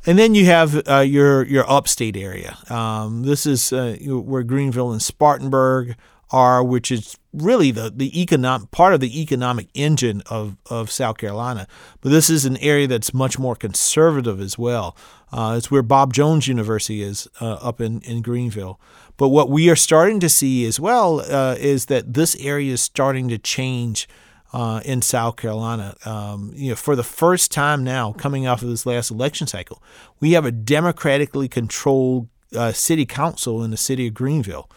And 0.05 0.19
then 0.19 0.35
you 0.35 0.45
have 0.45 0.87
uh, 0.87 0.99
your 0.99 1.45
your 1.45 1.69
upstate 1.69 2.17
area. 2.17 2.57
Um, 2.69 3.23
this 3.23 3.45
is 3.45 3.71
uh, 3.71 3.95
where 4.01 4.43
Greenville 4.43 4.91
and 4.91 5.01
Spartanburg 5.01 5.95
are, 6.29 6.63
which 6.63 6.91
is 6.91 7.17
really 7.31 7.71
the 7.71 7.89
the 7.89 8.21
economic 8.21 8.71
part 8.71 8.93
of 8.93 8.99
the 8.99 9.21
economic 9.21 9.69
engine 9.73 10.21
of 10.29 10.57
of 10.69 10.91
South 10.91 11.17
Carolina. 11.17 11.67
But 12.01 12.09
this 12.09 12.29
is 12.29 12.43
an 12.43 12.57
area 12.57 12.87
that's 12.87 13.13
much 13.13 13.39
more 13.39 13.55
conservative 13.55 14.41
as 14.41 14.57
well. 14.57 14.97
Uh, 15.31 15.55
it's 15.57 15.71
where 15.71 15.81
Bob 15.81 16.13
Jones 16.13 16.47
University 16.47 17.01
is 17.01 17.29
uh, 17.39 17.53
up 17.53 17.79
in 17.79 18.01
in 18.01 18.21
Greenville. 18.21 18.81
But 19.15 19.29
what 19.29 19.49
we 19.49 19.69
are 19.69 19.75
starting 19.75 20.19
to 20.19 20.29
see 20.29 20.65
as 20.65 20.79
well 20.79 21.21
uh, 21.21 21.55
is 21.57 21.85
that 21.85 22.13
this 22.13 22.35
area 22.37 22.73
is 22.73 22.81
starting 22.81 23.29
to 23.29 23.37
change 23.37 24.07
uh, 24.53 24.81
in 24.85 25.01
South 25.01 25.35
Carolina. 25.35 25.95
Um, 26.05 26.51
you 26.55 26.69
know, 26.69 26.75
for 26.75 26.95
the 26.95 27.03
first 27.03 27.51
time 27.51 27.83
now, 27.83 28.13
coming 28.13 28.47
off 28.47 28.61
of 28.61 28.69
this 28.69 28.85
last 28.85 29.11
election 29.11 29.47
cycle, 29.47 29.81
we 30.19 30.33
have 30.33 30.45
a 30.45 30.51
democratically 30.51 31.47
controlled 31.47 32.29
uh, 32.55 32.71
city 32.71 33.05
council 33.05 33.63
in 33.63 33.71
the 33.71 33.77
city 33.77 34.07
of 34.07 34.13
Greenville. 34.13 34.69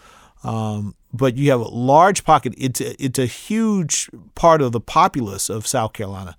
Um, 0.43 0.95
but 1.13 1.37
you 1.37 1.51
have 1.51 1.61
a 1.61 1.69
large 1.69 2.25
pocket. 2.25 2.55
It's 2.57 2.81
a, 2.81 3.03
it's 3.03 3.19
a 3.19 3.27
huge 3.27 4.11
part 4.35 4.63
of 4.63 4.73
the 4.73 4.81
populace 4.81 5.49
of 5.49 5.67
South 5.67 5.93
Carolina 5.93 6.37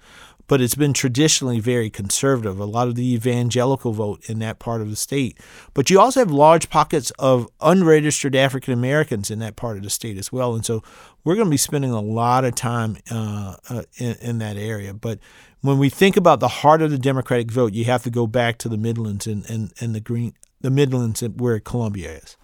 but 0.48 0.62
it's 0.62 0.76
been 0.76 0.94
traditionally 0.94 1.60
very 1.60 1.90
conservative. 1.90 2.60
A 2.60 2.66
lot 2.66 2.88
of 2.88 2.96
the 2.96 3.14
evangelical 3.14 3.92
vote 3.92 4.28
in 4.30 4.40
that 4.40 4.60
part 4.60 4.82
of 4.82 4.90
the 4.90 4.96
state. 4.96 5.40
But 5.74 5.90
you 5.90 6.00
also 6.00 6.22
have 6.22 6.32
large 6.32 6.70
pockets 6.70 7.12
of 7.20 7.48
unregistered 7.62 8.36
African 8.36 8.74
Americans 8.74 9.30
in 9.30 9.40
that 9.40 9.56
part 9.56 9.78
of 9.78 9.84
the 9.84 9.90
state 9.90 10.18
as 10.18 10.32
well. 10.32 10.56
And 10.56 10.66
so 10.66 10.84
we're 11.24 11.36
going 11.36 11.48
to 11.48 11.52
be 11.52 11.58
spending 11.58 11.92
a 11.92 12.02
lot 12.02 12.46
of 12.46 12.56
time 12.56 12.98
uh, 13.12 13.58
uh, 13.70 13.84
in, 13.98 14.16
in, 14.22 14.38
that 14.38 14.58
area. 14.58 14.94
But 14.94 15.20
when 15.62 15.78
we 15.78 15.90
think 15.90 16.16
about 16.16 16.40
the 16.40 16.48
heart 16.48 16.82
of 16.82 16.92
the 16.92 16.98
Democratic 16.98 17.52
vote, 17.52 17.74
you 17.74 17.86
have 17.86 18.04
to 18.04 18.10
go 18.10 18.26
back 18.26 18.58
to 18.60 18.70
the 18.70 18.78
Midlands 18.78 19.28
and, 19.28 19.48
and, 19.50 19.74
and 19.82 19.94
the 19.94 20.00
green 20.00 20.34
the 20.60 20.72
Midlands 20.72 21.22
where 21.22 21.60
Columbia 21.60 22.14
is. 22.14 22.36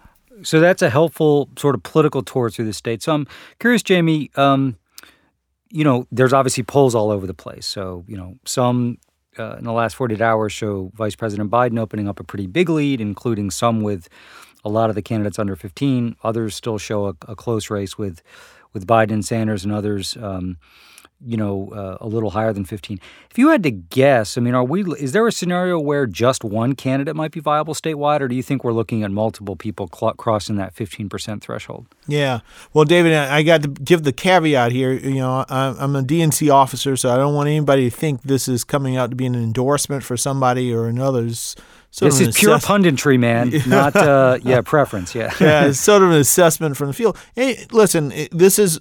So 0.42 0.60
that's 0.60 0.82
a 0.82 0.90
helpful 0.90 1.48
sort 1.56 1.74
of 1.74 1.82
political 1.82 2.22
tour 2.22 2.50
through 2.50 2.66
the 2.66 2.72
state. 2.72 3.02
So 3.02 3.14
I'm 3.14 3.26
curious, 3.58 3.82
Jaime. 3.86 4.30
Um, 4.36 4.76
you 5.74 5.82
know, 5.82 6.06
there's 6.12 6.32
obviously 6.32 6.62
polls 6.62 6.94
all 6.94 7.10
over 7.10 7.26
the 7.26 7.34
place. 7.34 7.66
So, 7.66 8.04
you 8.06 8.16
know, 8.16 8.36
some 8.44 8.98
uh, 9.36 9.56
in 9.56 9.64
the 9.64 9.72
last 9.72 9.96
48 9.96 10.20
hours 10.20 10.52
show 10.52 10.92
Vice 10.94 11.16
President 11.16 11.50
Biden 11.50 11.80
opening 11.80 12.08
up 12.08 12.20
a 12.20 12.24
pretty 12.24 12.46
big 12.46 12.68
lead, 12.68 13.00
including 13.00 13.50
some 13.50 13.80
with 13.80 14.08
a 14.64 14.68
lot 14.68 14.88
of 14.88 14.94
the 14.94 15.02
candidates 15.02 15.36
under 15.36 15.56
15. 15.56 16.14
Others 16.22 16.54
still 16.54 16.78
show 16.78 17.06
a, 17.06 17.14
a 17.26 17.34
close 17.34 17.70
race 17.70 17.98
with 17.98 18.22
with 18.74 18.86
Biden 18.86 19.24
Sanders, 19.24 19.64
and 19.64 19.72
others 19.72 20.16
um, 20.20 20.58
you 21.26 21.36
know, 21.36 21.70
uh, 21.74 21.96
a 22.00 22.06
little 22.06 22.30
higher 22.30 22.52
than 22.52 22.64
15. 22.64 23.00
If 23.30 23.38
you 23.38 23.48
had 23.48 23.62
to 23.62 23.70
guess, 23.70 24.36
I 24.36 24.40
mean, 24.40 24.54
are 24.54 24.64
we? 24.64 24.82
Is 24.94 25.12
there 25.12 25.26
a 25.26 25.32
scenario 25.32 25.78
where 25.78 26.06
just 26.06 26.44
one 26.44 26.74
candidate 26.74 27.16
might 27.16 27.32
be 27.32 27.40
viable 27.40 27.74
statewide, 27.74 28.20
or 28.20 28.28
do 28.28 28.34
you 28.34 28.42
think 28.42 28.62
we're 28.62 28.72
looking 28.72 29.02
at 29.02 29.10
multiple 29.10 29.56
people 29.56 29.88
cl- 29.92 30.14
crossing 30.14 30.56
that 30.56 30.74
15% 30.74 31.40
threshold? 31.40 31.86
Yeah. 32.06 32.40
Well, 32.72 32.84
David, 32.84 33.14
I 33.14 33.42
got 33.42 33.62
to 33.62 33.68
give 33.68 34.02
the 34.02 34.12
caveat 34.12 34.72
here. 34.72 34.92
You 34.92 35.14
know, 35.14 35.44
I'm 35.48 35.96
a 35.96 36.02
DNC 36.02 36.52
officer, 36.52 36.96
so 36.96 37.10
I 37.10 37.16
don't 37.16 37.34
want 37.34 37.48
anybody 37.48 37.90
to 37.90 37.96
think 37.96 38.22
this 38.22 38.46
is 38.46 38.64
coming 38.64 38.96
out 38.96 39.10
to 39.10 39.16
be 39.16 39.26
an 39.26 39.34
endorsement 39.34 40.04
for 40.04 40.16
somebody 40.16 40.72
or 40.72 40.86
another's. 40.86 41.56
Sort 41.94 42.10
this 42.10 42.20
is 42.20 42.36
pure 42.36 42.58
punditry, 42.58 43.20
man, 43.20 43.52
not 43.68 43.94
uh, 43.94 44.38
yeah 44.42 44.62
preference. 44.62 45.14
Yeah, 45.14 45.32
yeah, 45.40 45.66
it's 45.66 45.78
sort 45.90 46.02
of 46.02 46.10
an 46.10 46.16
assessment 46.16 46.76
from 46.76 46.88
the 46.88 46.92
field. 46.92 47.16
Hey, 47.36 47.66
listen, 47.70 48.12
this 48.32 48.58
is 48.58 48.80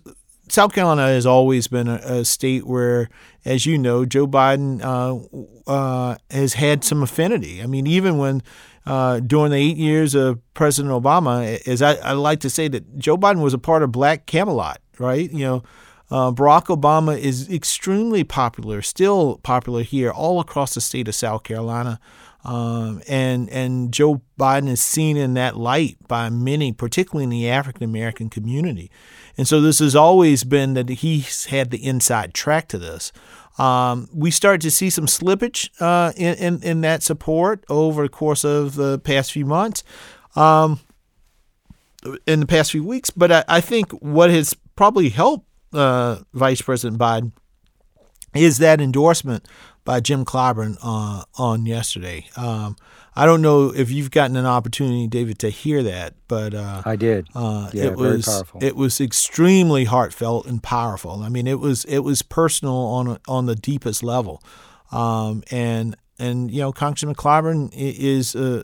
South 0.50 0.74
Carolina 0.74 1.06
has 1.10 1.28
always 1.28 1.68
been 1.68 1.88
a, 1.88 1.98
a, 1.98 2.26
state 2.26 2.66
where, 2.66 3.10
as 3.46 3.68
you 3.68 3.78
know, 3.78 4.04
Joe 4.04 4.26
Biden 4.26 4.82
uh, 4.82 5.72
uh, 5.72 6.16
has 6.32 6.56
had 6.56 6.84
some 6.84 7.04
affinity. 7.04 7.62
I 7.62 7.68
mean, 7.68 7.86
even 7.86 8.18
when 8.18 8.42
uh, 8.88 9.20
during 9.20 9.52
the 9.52 9.58
eight 9.58 9.78
years 9.78 10.16
of 10.16 10.40
President 10.56 10.92
Obama, 10.92 11.62
as 11.68 11.84
I, 11.84 11.94
I, 11.98 12.14
like 12.14 12.40
to 12.40 12.50
say 12.50 12.68
that 12.68 12.98
Joe 12.98 13.16
Biden 13.16 13.44
was 13.44 13.54
a 13.54 13.60
part 13.60 13.84
of 13.84 13.92
Black 13.92 14.26
Camelot, 14.26 14.82
right? 14.98 15.32
You 15.32 15.46
know, 15.46 15.64
uh, 16.10 16.32
Barack 16.32 16.76
Obama 16.76 17.16
is 17.16 17.48
extremely 17.48 18.24
popular, 18.24 18.82
still 18.82 19.38
popular 19.44 19.84
here, 19.84 20.10
all 20.10 20.40
across 20.40 20.74
the 20.74 20.82
state 20.82 21.08
of 21.08 21.14
South 21.14 21.44
Carolina. 21.44 22.00
Um, 22.44 23.02
and 23.08 23.50
and 23.50 23.94
Joe 23.94 24.22
Biden 24.38 24.68
is 24.68 24.82
seen 24.82 25.16
in 25.16 25.34
that 25.36 25.56
light 25.56 25.98
by 26.08 26.30
many, 26.30 26.74
particularly 26.74 27.24
in 27.24 27.30
the 27.30 27.50
African 27.50 27.84
American 27.84 28.30
community. 28.30 28.92
And 29.38 29.48
so 29.48 29.62
this 29.62 29.80
has 29.80 29.96
always 29.96 30.44
been 30.44 30.74
that 30.74 30.90
he's 30.90 31.46
had 31.46 31.72
the 31.72 31.84
inside 31.84 32.34
track 32.34 32.68
to 32.70 32.78
this. 32.78 33.12
Um, 33.58 34.10
we 34.14 34.32
start 34.32 34.62
to 34.62 34.72
see 34.72 34.90
some 34.90 35.06
slippage 35.06 35.70
uh, 35.80 36.12
in, 36.18 36.36
in, 36.36 36.64
in 36.64 36.82
that 36.82 37.04
support 37.04 37.64
over 37.70 38.04
the 38.04 38.10
course 38.10 38.44
of 38.44 38.76
the 38.76 39.00
past 39.00 39.32
few 39.32 39.46
months, 39.46 39.84
um, 40.36 40.80
in 42.26 42.40
the 42.40 42.48
past 42.48 42.72
few 42.72 42.84
weeks. 42.84 43.10
But 43.10 43.32
I, 43.32 43.44
I 43.48 43.62
think 43.62 43.92
what 43.92 44.32
has 44.32 44.56
probably 44.76 45.10
helped 45.10 45.48
uh, 45.72 46.18
Vice 46.34 46.62
President 46.62 47.00
Biden 47.00 47.32
is 48.34 48.58
that 48.58 48.82
endorsement 48.82 49.48
by 49.86 50.00
Jim 50.00 50.26
Clyburn 50.26 50.78
uh, 50.82 51.24
on 51.36 51.66
yesterday. 51.66 52.26
Um, 52.38 52.76
I 53.16 53.26
don't 53.26 53.42
know 53.42 53.70
if 53.74 53.92
you've 53.92 54.12
gotten 54.12 54.36
an 54.36 54.46
opportunity, 54.46 55.08
David, 55.08 55.40
to 55.40 55.50
hear 55.50 55.84
that, 55.84 56.16
but 56.28 56.54
uh, 56.54 56.82
I 56.86 56.96
did. 56.96 57.28
Uh, 57.36 57.70
yeah, 57.74 57.86
it 57.86 57.96
was 57.96 58.26
powerful. 58.26 58.64
it 58.64 58.76
was 58.76 59.00
extremely 59.00 59.86
heartfelt 59.86 60.48
and 60.48 60.64
powerful. 60.64 61.22
I 61.22 61.30
mean, 61.30 61.46
it 61.46 61.60
was 61.60 61.86
it 61.86 62.00
was 62.00 62.22
personal 62.22 62.74
on 62.76 63.20
on 63.28 63.46
the 63.46 63.56
deepest 63.56 64.04
level, 64.04 64.42
um, 64.92 65.44
and 65.52 65.96
and 66.18 66.50
you 66.50 66.62
know, 66.62 66.72
Congressman 66.72 67.16
Clyburn 67.16 67.70
is 67.74 68.36
uh, 68.36 68.64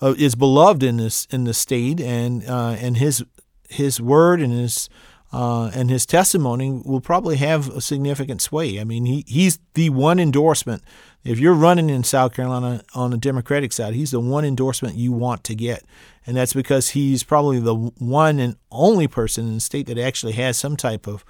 uh, 0.00 0.14
is 0.16 0.34
beloved 0.34 0.82
in 0.82 0.96
this 0.96 1.26
in 1.30 1.44
the 1.44 1.54
state, 1.54 2.00
and 2.00 2.48
uh, 2.48 2.76
and 2.78 2.96
his 2.96 3.24
his 3.68 4.00
word 4.00 4.40
and 4.40 4.52
his 4.52 4.88
uh, 5.32 5.70
and 5.74 5.88
his 5.88 6.04
testimony 6.04 6.82
will 6.84 7.00
probably 7.00 7.36
have 7.36 7.68
a 7.70 7.80
significant 7.80 8.42
sway. 8.42 8.78
I 8.78 8.84
mean, 8.84 9.06
he, 9.06 9.24
he's 9.26 9.58
the 9.74 9.88
one 9.90 10.20
endorsement. 10.20 10.82
If 11.24 11.38
you're 11.38 11.54
running 11.54 11.88
in 11.88 12.04
South 12.04 12.34
Carolina 12.34 12.82
on 12.94 13.12
the 13.12 13.16
Democratic 13.16 13.72
side, 13.72 13.94
he's 13.94 14.10
the 14.10 14.20
one 14.20 14.44
endorsement 14.44 14.96
you 14.96 15.12
want 15.12 15.42
to 15.44 15.54
get. 15.54 15.84
And 16.26 16.36
that's 16.36 16.52
because 16.52 16.90
he's 16.90 17.24
probably 17.24 17.60
the 17.60 17.74
one 17.74 18.38
and 18.38 18.56
only 18.70 19.08
person 19.08 19.48
in 19.48 19.54
the 19.54 19.60
state 19.60 19.86
that 19.86 19.98
actually 19.98 20.32
has 20.32 20.58
some 20.58 20.76
type 20.76 21.06
of 21.06 21.24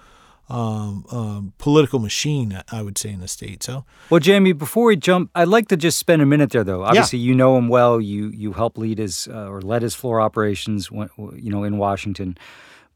um, 0.48 1.06
um, 1.10 1.52
political 1.58 1.98
machine, 1.98 2.60
I 2.70 2.82
would 2.82 2.98
say, 2.98 3.10
in 3.10 3.20
the 3.20 3.28
state. 3.28 3.62
So, 3.62 3.84
well, 4.10 4.20
Jaime, 4.22 4.52
before 4.52 4.86
we 4.86 4.96
jump, 4.96 5.30
I'd 5.34 5.48
like 5.48 5.68
to 5.68 5.76
just 5.76 5.98
spend 5.98 6.20
a 6.20 6.26
minute 6.26 6.50
there, 6.50 6.64
though. 6.64 6.82
Obviously, 6.82 7.20
yeah. 7.20 7.28
you 7.28 7.34
know 7.34 7.56
him 7.56 7.68
well. 7.68 8.00
You 8.00 8.28
you 8.28 8.52
help 8.52 8.76
lead 8.76 8.98
his 8.98 9.28
uh, 9.28 9.48
or 9.48 9.62
led 9.62 9.82
his 9.82 9.94
floor 9.94 10.20
operations, 10.20 10.90
you 10.90 11.50
know, 11.50 11.64
in 11.64 11.78
Washington. 11.78 12.36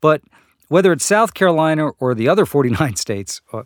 But 0.01 0.23
whether 0.69 0.93
it's 0.93 1.05
South 1.05 1.35
Carolina 1.35 1.91
or 1.99 2.15
the 2.15 2.29
other 2.29 2.47
49 2.55 2.97
states, 2.97 3.41
uh, 3.53 3.63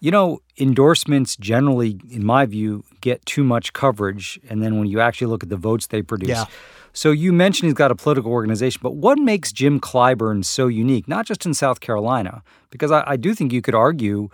You 0.00 0.10
know, 0.10 0.40
endorsements 0.58 1.36
generally, 1.36 2.00
in 2.10 2.24
my 2.24 2.44
view, 2.46 2.82
get 3.00 3.24
too 3.24 3.44
much 3.44 3.72
coverage. 3.72 4.38
And 4.50 4.60
then 4.62 4.78
when 4.78 4.88
you 4.88 5.00
actually 5.00 5.28
look 5.28 5.42
at 5.44 5.48
the 5.48 5.56
votes 5.56 5.86
they 5.86 6.02
produce, 6.02 6.28
Yeah. 6.30 6.44
so 6.92 7.12
you 7.12 7.32
mentioned 7.32 7.66
he's 7.68 7.74
got 7.84 7.90
a 7.92 7.94
political 7.94 8.32
organization, 8.32 8.80
but 8.82 8.94
what 8.96 9.18
makes 9.18 9.52
Jim 9.52 9.78
Clyburn 9.80 10.44
so 10.44 10.66
unique, 10.66 11.06
not 11.06 11.24
just 11.26 11.46
in 11.46 11.54
South 11.54 11.78
Carolina? 11.80 12.42
Because 12.70 12.90
I, 12.90 13.04
I 13.06 13.16
do 13.16 13.32
think 13.34 13.52
you 13.52 13.62
could 13.62 13.76
argue 13.76 14.28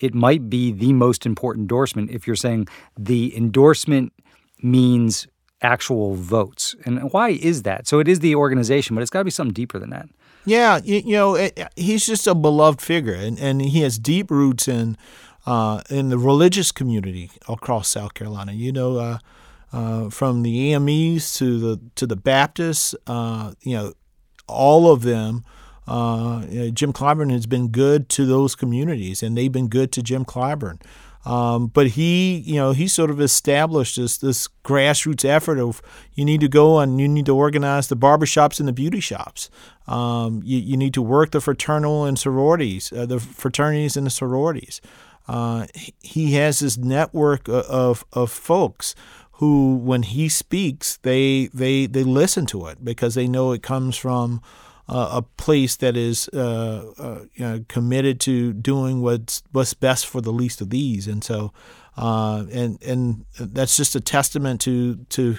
it 0.00 0.14
might 0.14 0.50
be 0.50 0.72
the 0.72 0.92
most 0.92 1.24
important 1.24 1.62
endorsement 1.64 2.10
if 2.10 2.26
you're 2.26 2.36
saying 2.36 2.66
the 2.98 3.34
endorsement 3.36 4.12
means 4.62 5.26
actual 5.62 6.14
votes. 6.14 6.76
And 6.84 7.10
why 7.12 7.30
is 7.30 7.62
that? 7.62 7.86
So 7.86 7.98
it 7.98 8.08
is 8.08 8.20
the 8.20 8.34
organization, 8.34 8.94
but 8.94 9.00
it's 9.02 9.10
got 9.10 9.20
to 9.20 9.24
be 9.24 9.30
something 9.30 9.54
deeper 9.54 9.78
than 9.78 9.90
that. 9.90 10.06
Yeah, 10.46 10.80
you, 10.84 10.96
you 11.04 11.12
know, 11.12 11.34
it, 11.36 11.58
he's 11.76 12.04
just 12.06 12.26
a 12.26 12.34
beloved 12.34 12.80
figure, 12.80 13.14
and, 13.14 13.38
and 13.38 13.62
he 13.62 13.80
has 13.80 13.98
deep 13.98 14.30
roots 14.30 14.68
in 14.68 14.96
uh, 15.46 15.82
in 15.90 16.08
the 16.08 16.18
religious 16.18 16.72
community 16.72 17.30
across 17.48 17.88
South 17.88 18.14
Carolina. 18.14 18.52
You 18.52 18.72
know, 18.72 18.96
uh, 18.98 19.18
uh, 19.72 20.10
from 20.10 20.42
the 20.42 20.72
AMEs 20.74 21.34
to 21.34 21.58
the 21.58 21.80
to 21.96 22.06
the 22.06 22.16
Baptists, 22.16 22.94
uh, 23.06 23.52
you 23.62 23.76
know, 23.76 23.92
all 24.46 24.92
of 24.92 25.02
them. 25.02 25.44
Uh, 25.86 26.46
you 26.48 26.60
know, 26.60 26.70
Jim 26.70 26.94
Clyburn 26.94 27.30
has 27.30 27.44
been 27.44 27.68
good 27.68 28.08
to 28.08 28.24
those 28.24 28.54
communities, 28.54 29.22
and 29.22 29.36
they've 29.36 29.52
been 29.52 29.68
good 29.68 29.92
to 29.92 30.02
Jim 30.02 30.24
Clyburn. 30.24 30.80
Um, 31.24 31.68
but 31.68 31.88
he, 31.88 32.36
you 32.38 32.56
know, 32.56 32.72
he 32.72 32.86
sort 32.86 33.10
of 33.10 33.20
established 33.20 33.96
this 33.96 34.18
this 34.18 34.48
grassroots 34.62 35.24
effort 35.24 35.58
of 35.58 35.80
you 36.12 36.24
need 36.24 36.40
to 36.40 36.48
go 36.48 36.78
and 36.80 37.00
you 37.00 37.08
need 37.08 37.26
to 37.26 37.34
organize 37.34 37.88
the 37.88 37.96
barbershops 37.96 38.58
and 38.58 38.68
the 38.68 38.72
beauty 38.72 39.00
shops. 39.00 39.48
Um, 39.86 40.42
you, 40.44 40.58
you 40.58 40.76
need 40.76 40.94
to 40.94 41.02
work 41.02 41.30
the 41.30 41.40
fraternal 41.40 42.04
and 42.04 42.18
sororities, 42.18 42.92
uh, 42.92 43.06
the 43.06 43.20
fraternities 43.20 43.96
and 43.96 44.06
the 44.06 44.10
sororities. 44.10 44.80
Uh, 45.26 45.66
he 46.00 46.32
has 46.34 46.58
this 46.58 46.76
network 46.76 47.48
of 47.48 48.04
of 48.12 48.30
folks 48.30 48.94
who, 49.38 49.76
when 49.76 50.02
he 50.02 50.28
speaks, 50.28 50.98
they 50.98 51.46
they 51.54 51.86
they 51.86 52.04
listen 52.04 52.46
to 52.46 52.66
it 52.66 52.84
because 52.84 53.14
they 53.14 53.26
know 53.26 53.52
it 53.52 53.62
comes 53.62 53.96
from 53.96 54.40
a 54.88 55.22
place 55.22 55.76
that 55.76 55.96
is 55.96 56.28
uh, 56.34 56.92
uh, 56.98 57.20
you 57.34 57.44
know, 57.44 57.64
committed 57.68 58.20
to 58.20 58.52
doing 58.52 59.00
what's 59.00 59.42
what's 59.52 59.74
best 59.74 60.06
for 60.06 60.20
the 60.20 60.32
least 60.32 60.60
of 60.60 60.70
these, 60.70 61.08
and 61.08 61.24
so 61.24 61.52
uh, 61.96 62.44
and 62.52 62.82
and 62.82 63.24
that's 63.38 63.76
just 63.76 63.94
a 63.94 64.00
testament 64.00 64.60
to 64.62 64.96
to 65.08 65.38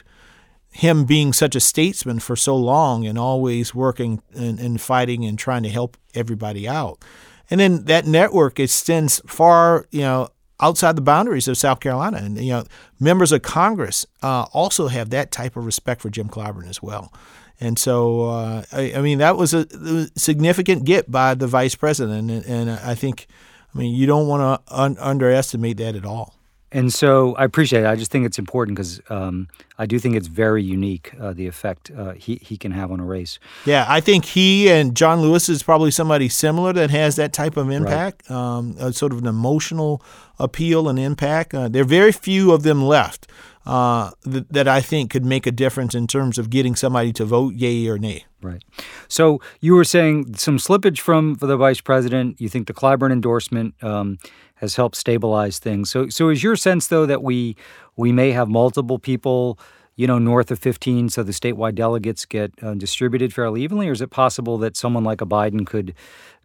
him 0.76 1.06
being 1.06 1.32
such 1.32 1.56
a 1.56 1.60
statesman 1.60 2.20
for 2.20 2.36
so 2.36 2.56
long 2.56 3.06
and 3.06 3.18
always 3.18 3.74
working 3.74 4.22
and, 4.34 4.60
and 4.60 4.82
fighting 4.82 5.24
and 5.24 5.40
trying 5.40 5.64
to 5.64 5.70
help 5.70 5.96
everybody 6.14 6.68
out. 6.68 7.02
And 7.50 7.62
then 7.62 7.86
that 7.86 8.06
network 8.06 8.60
extends 8.60 9.22
far, 9.26 9.86
you 9.92 10.02
know, 10.02 10.28
outside 10.60 10.98
the 10.98 11.02
boundaries 11.02 11.48
of 11.48 11.58
South 11.58 11.80
Carolina. 11.80 12.18
And, 12.18 12.38
you 12.38 12.52
know, 12.52 12.66
members 13.00 13.32
of 13.32 13.42
Congress 13.42 14.06
uh, 14.22 14.48
also 14.52 14.90
have 14.90 15.12
that 15.12 15.32
type 15.32 15.56
of 15.56 15.66
respect 15.66 16.02
for 16.02 16.10
Jim 16.10 16.28
Clyburn 16.28 16.68
as 16.68 16.82
well. 16.82 17.14
And 17.60 17.80
so, 17.80 18.30
uh, 18.30 18.64
I, 18.72 18.94
I, 18.96 19.02
mean, 19.02 19.20
that 19.20 19.38
was 19.38 19.54
a 19.54 20.10
significant 20.18 20.84
get 20.84 21.10
by 21.10 21.36
the 21.36 21.48
vice 21.48 21.76
president. 21.76 22.30
And, 22.30 22.46
and 22.46 22.70
I 22.70 22.96
think, 22.96 23.28
I 23.74 23.78
mean, 23.78 23.96
you 23.96 24.06
don't 24.06 24.28
want 24.28 24.66
to 24.68 24.76
un- 24.76 24.98
underestimate 25.00 25.78
that 25.78 25.96
at 25.96 26.06
all. 26.06 26.36
And 26.76 26.94
so 26.94 27.36
I 27.36 27.46
appreciate 27.46 27.84
it. 27.84 27.88
I 27.88 27.96
just 27.96 28.12
think 28.12 28.26
it's 28.26 28.38
important 28.38 28.76
because 28.76 29.00
um, 29.10 29.48
I 29.78 29.86
do 29.86 29.98
think 29.98 30.18
it's 30.18 30.28
very 30.28 30.62
unique 30.62 31.14
uh, 31.22 31.32
the 31.32 31.48
effect 31.48 31.90
uh, 31.90 32.12
he 32.12 32.36
he 32.42 32.58
can 32.58 32.74
have 32.74 32.92
on 32.92 33.00
a 33.00 33.06
race. 33.06 33.40
Yeah, 33.66 33.86
I 33.88 34.02
think 34.02 34.26
he 34.26 34.70
and 34.70 34.94
John 34.94 35.22
Lewis 35.22 35.48
is 35.48 35.64
probably 35.64 35.90
somebody 35.90 36.28
similar 36.28 36.74
that 36.74 36.90
has 36.90 37.16
that 37.16 37.32
type 37.32 37.56
of 37.56 37.70
impact, 37.70 38.30
right. 38.30 38.36
um, 38.36 38.92
sort 38.92 39.14
of 39.14 39.20
an 39.20 39.28
emotional 39.28 40.04
appeal 40.38 40.90
and 40.90 41.00
impact. 41.00 41.54
Uh, 41.54 41.70
there 41.70 41.84
are 41.84 41.86
very 41.86 42.12
few 42.12 42.52
of 42.52 42.64
them 42.64 42.84
left 42.84 43.28
uh, 43.66 44.12
th- 44.24 44.46
that 44.50 44.68
I 44.68 44.82
think 44.82 45.12
could 45.12 45.26
make 45.26 45.48
a 45.48 45.52
difference 45.52 45.96
in 45.96 46.08
terms 46.08 46.38
of 46.38 46.50
getting 46.50 46.76
somebody 46.76 47.12
to 47.14 47.26
vote 47.26 47.56
yay 47.56 47.88
or 47.88 47.98
nay. 47.98 48.26
Right. 48.42 48.64
So 49.08 49.42
you 49.60 49.74
were 49.74 49.84
saying 49.84 50.36
some 50.36 50.58
slippage 50.58 51.00
from 51.00 51.36
the 51.36 51.58
vice 51.58 51.82
president. 51.82 52.40
You 52.40 52.50
think 52.50 52.68
the 52.68 52.74
Clyburn 52.74 53.12
endorsement. 53.12 53.76
Um, 53.84 54.18
has 54.56 54.76
helped 54.76 54.96
stabilize 54.96 55.60
things. 55.60 55.90
So, 55.90 56.10
so 56.10 56.30
is 56.30 56.44
your 56.44 56.56
sense 56.56 56.88
though 56.88 57.06
that 57.06 57.22
we 57.22 57.56
we 57.96 58.12
may 58.12 58.32
have 58.32 58.50
multiple 58.50 59.00
people, 59.00 59.60
you 59.96 60.08
know, 60.08 60.18
north 60.18 60.52
of 60.52 60.60
15, 60.60 61.10
so 61.10 61.24
the 61.24 61.32
statewide 61.32 61.76
delegates 61.76 62.26
get 62.26 62.52
uh, 62.62 62.74
distributed 62.74 63.34
fairly 63.34 63.62
evenly, 63.64 63.88
or 63.88 63.92
is 63.92 64.02
it 64.02 64.10
possible 64.10 64.58
that 64.60 64.76
someone 64.76 65.04
like 65.04 65.22
a 65.22 65.26
Biden 65.26 65.66
could 65.66 65.94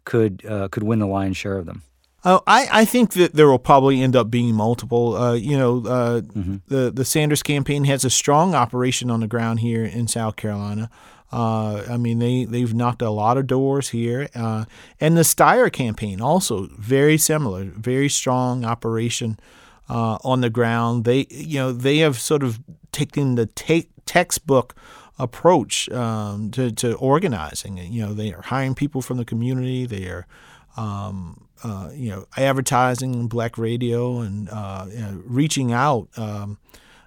could 0.05 0.45
uh, 0.45 0.67
could 0.69 0.83
win 0.83 0.99
the 0.99 1.07
lion's 1.07 1.37
share 1.37 1.57
of 1.57 1.65
them? 1.65 1.83
Uh, 2.23 2.39
I, 2.45 2.67
I 2.71 2.85
think 2.85 3.13
that 3.13 3.33
there 3.33 3.47
will 3.47 3.59
probably 3.59 4.01
end 4.01 4.15
up 4.15 4.29
being 4.29 4.53
multiple. 4.53 5.15
Uh, 5.15 5.33
you 5.33 5.57
know, 5.57 5.77
uh, 5.79 6.21
mm-hmm. 6.21 6.57
the 6.67 6.91
the 6.91 7.05
Sanders 7.05 7.41
campaign 7.41 7.85
has 7.85 8.05
a 8.05 8.09
strong 8.09 8.53
operation 8.53 9.09
on 9.09 9.21
the 9.21 9.27
ground 9.27 9.61
here 9.61 9.83
in 9.83 10.07
South 10.07 10.35
Carolina. 10.35 10.89
Uh, 11.31 11.83
I 11.89 11.97
mean, 11.97 12.19
they, 12.19 12.43
they've 12.43 12.73
knocked 12.73 13.01
a 13.01 13.09
lot 13.09 13.37
of 13.37 13.47
doors 13.47 13.89
here. 13.89 14.27
Uh, 14.35 14.65
and 14.99 15.15
the 15.15 15.21
Steyer 15.21 15.71
campaign, 15.71 16.19
also 16.19 16.67
very 16.77 17.17
similar, 17.17 17.63
very 17.63 18.09
strong 18.09 18.65
operation 18.65 19.39
uh, 19.87 20.17
on 20.23 20.41
the 20.41 20.49
ground. 20.49 21.05
They, 21.05 21.27
you 21.29 21.59
know, 21.59 21.71
they 21.71 21.99
have 21.99 22.19
sort 22.19 22.43
of 22.43 22.59
taken 22.91 23.35
the 23.35 23.45
te- 23.45 23.87
textbook 24.05 24.75
approach 25.17 25.89
um, 25.91 26.51
to, 26.51 26.71
to 26.73 26.95
organizing. 26.95 27.77
You 27.77 28.07
know, 28.07 28.13
they 28.13 28.33
are 28.33 28.41
hiring 28.41 28.75
people 28.75 29.01
from 29.01 29.17
the 29.17 29.25
community. 29.25 29.85
They 29.85 30.07
are, 30.07 30.27
um, 30.75 31.47
uh, 31.63 31.89
you 31.93 32.09
know, 32.09 32.25
advertising 32.37 33.13
and 33.15 33.29
black 33.29 33.57
radio 33.57 34.19
and 34.19 34.49
uh, 34.49 34.85
you 34.89 34.99
know, 34.99 35.21
reaching 35.25 35.71
out 35.71 36.07
um, 36.17 36.57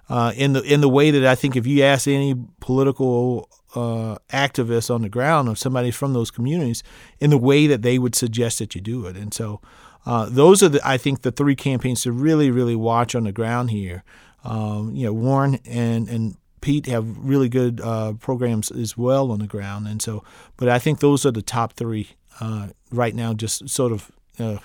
uh, 0.09 0.31
in 0.35 0.53
the 0.53 0.61
in 0.61 0.81
the 0.81 0.89
way 0.89 1.11
that 1.11 1.25
I 1.25 1.35
think 1.35 1.55
if 1.55 1.67
you 1.67 1.83
ask 1.83 2.07
any 2.07 2.35
political 2.59 3.49
uh, 3.75 4.17
activists 4.29 4.93
on 4.93 5.01
the 5.01 5.09
ground 5.09 5.49
of 5.49 5.59
somebody 5.59 5.91
from 5.91 6.13
those 6.13 6.31
communities 6.31 6.83
in 7.19 7.29
the 7.29 7.37
way 7.37 7.67
that 7.67 7.81
they 7.81 7.99
would 7.99 8.15
suggest 8.15 8.59
that 8.59 8.75
you 8.75 8.81
do 8.81 9.05
it. 9.07 9.17
And 9.17 9.33
so 9.33 9.61
uh, 10.05 10.27
those 10.29 10.63
are, 10.63 10.69
the, 10.69 10.87
I 10.87 10.97
think, 10.97 11.23
the 11.23 11.31
three 11.31 11.55
campaigns 11.55 12.03
to 12.03 12.11
really, 12.11 12.51
really 12.51 12.75
watch 12.75 13.15
on 13.15 13.23
the 13.25 13.31
ground 13.31 13.71
here. 13.71 14.03
Um, 14.43 14.95
you 14.95 15.05
know, 15.05 15.13
Warren 15.13 15.59
and, 15.65 16.07
and 16.07 16.37
Pete 16.61 16.85
have 16.85 17.17
really 17.17 17.49
good 17.49 17.81
uh, 17.81 18.13
programs 18.13 18.71
as 18.71 18.95
well 18.95 19.31
on 19.31 19.39
the 19.39 19.47
ground. 19.47 19.87
And 19.87 20.01
so, 20.01 20.23
but 20.55 20.69
I 20.69 20.79
think 20.79 20.99
those 20.99 21.25
are 21.25 21.31
the 21.31 21.41
top 21.41 21.73
three 21.73 22.09
right 22.91 23.15
now, 23.15 23.33
just 23.33 23.67
sort 23.69 23.91
of 23.91 24.11
uh, 24.39 24.59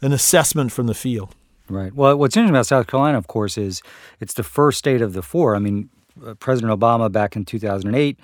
an 0.00 0.12
assessment 0.12 0.72
from 0.72 0.86
the 0.86 0.94
field. 0.94 1.34
Right. 1.68 1.94
Well, 1.94 2.16
what's 2.16 2.36
interesting 2.36 2.54
about 2.54 2.66
South 2.66 2.86
Carolina, 2.86 3.16
of 3.16 3.26
course, 3.26 3.56
is 3.56 3.82
it's 4.20 4.34
the 4.34 4.42
first 4.42 4.78
state 4.78 5.00
of 5.00 5.14
the 5.14 5.22
four. 5.22 5.56
I 5.56 5.58
mean, 5.58 5.88
uh, 6.24 6.34
President 6.34 6.78
Obama 6.78 7.10
back 7.10 7.36
in 7.36 7.44
2008 7.44 8.18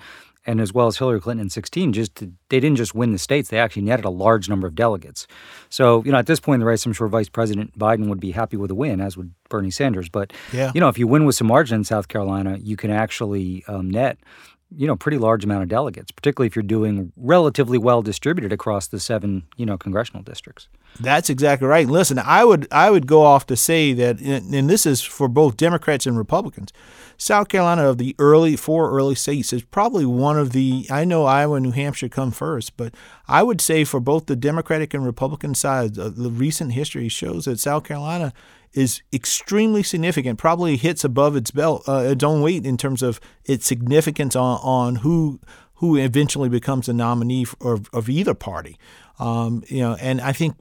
and 0.45 0.59
as 0.59 0.73
well 0.73 0.87
as 0.87 0.97
Hillary 0.97 1.19
Clinton 1.19 1.45
in 1.45 1.49
16 1.49 1.93
just 1.93 2.15
to, 2.15 2.31
they 2.49 2.59
didn't 2.59 2.77
just 2.77 2.95
win 2.95 3.11
the 3.11 3.17
states 3.17 3.49
they 3.49 3.59
actually 3.59 3.83
netted 3.83 4.05
a 4.05 4.09
large 4.09 4.49
number 4.49 4.67
of 4.67 4.75
delegates 4.75 5.27
so 5.69 6.03
you 6.05 6.11
know 6.11 6.17
at 6.17 6.25
this 6.25 6.39
point 6.39 6.55
in 6.55 6.59
the 6.61 6.65
race 6.65 6.85
I'm 6.85 6.93
sure 6.93 7.07
Vice 7.07 7.29
President 7.29 7.77
Biden 7.77 8.07
would 8.07 8.19
be 8.19 8.31
happy 8.31 8.57
with 8.57 8.71
a 8.71 8.75
win 8.75 9.01
as 9.01 9.17
would 9.17 9.33
Bernie 9.49 9.71
Sanders 9.71 10.09
but 10.09 10.33
yeah. 10.53 10.71
you 10.73 10.81
know 10.81 10.87
if 10.87 10.97
you 10.97 11.07
win 11.07 11.25
with 11.25 11.35
some 11.35 11.47
margin 11.47 11.79
in 11.79 11.83
South 11.83 12.07
Carolina 12.07 12.57
you 12.61 12.77
can 12.77 12.91
actually 12.91 13.63
um, 13.67 13.89
net 13.89 14.17
you 14.75 14.87
know 14.87 14.95
pretty 14.95 15.17
large 15.17 15.43
amount 15.43 15.63
of 15.63 15.69
delegates 15.69 16.11
particularly 16.11 16.47
if 16.47 16.55
you're 16.55 16.63
doing 16.63 17.11
relatively 17.17 17.77
well 17.77 18.01
distributed 18.01 18.51
across 18.53 18.87
the 18.87 18.99
seven 18.99 19.43
you 19.57 19.65
know 19.65 19.77
congressional 19.77 20.23
districts. 20.23 20.67
That's 20.99 21.29
exactly 21.29 21.67
right. 21.67 21.87
Listen 21.87 22.19
i 22.19 22.43
would 22.43 22.67
i 22.71 22.89
would 22.89 23.07
go 23.07 23.23
off 23.23 23.45
to 23.47 23.55
say 23.55 23.93
that 23.93 24.19
and 24.19 24.69
this 24.69 24.85
is 24.85 25.01
for 25.01 25.27
both 25.27 25.57
democrats 25.57 26.05
and 26.05 26.17
republicans. 26.17 26.71
South 27.17 27.49
carolina 27.49 27.87
of 27.87 27.97
the 27.97 28.15
early 28.17 28.55
four 28.55 28.91
early 28.91 29.15
states 29.15 29.53
is 29.53 29.63
probably 29.63 30.05
one 30.05 30.37
of 30.37 30.51
the 30.51 30.87
i 30.89 31.05
know 31.05 31.25
iowa 31.25 31.55
and 31.55 31.65
new 31.65 31.71
hampshire 31.71 32.09
come 32.09 32.31
first 32.31 32.75
but 32.77 32.93
i 33.27 33.43
would 33.43 33.61
say 33.61 33.83
for 33.83 33.99
both 33.99 34.25
the 34.25 34.35
democratic 34.35 34.93
and 34.93 35.05
republican 35.05 35.53
sides 35.53 35.99
uh, 35.99 36.09
the 36.09 36.31
recent 36.31 36.71
history 36.71 37.07
shows 37.07 37.45
that 37.45 37.59
south 37.59 37.83
carolina 37.83 38.33
is 38.73 39.01
extremely 39.11 39.83
significant. 39.83 40.39
Probably 40.39 40.77
hits 40.77 41.03
above 41.03 41.35
its 41.35 41.51
belt, 41.51 41.83
uh, 41.87 42.03
its 42.07 42.23
own 42.23 42.41
weight 42.41 42.65
in 42.65 42.77
terms 42.77 43.01
of 43.01 43.19
its 43.45 43.65
significance 43.65 44.35
on, 44.35 44.59
on 44.63 44.95
who 44.97 45.39
who 45.75 45.97
eventually 45.97 46.47
becomes 46.47 46.85
the 46.85 46.93
nominee 46.93 47.45
of, 47.59 47.89
of 47.91 48.07
either 48.07 48.35
party. 48.35 48.77
Um, 49.17 49.63
you 49.67 49.79
know, 49.79 49.95
and 49.99 50.21
I 50.21 50.31
think 50.31 50.55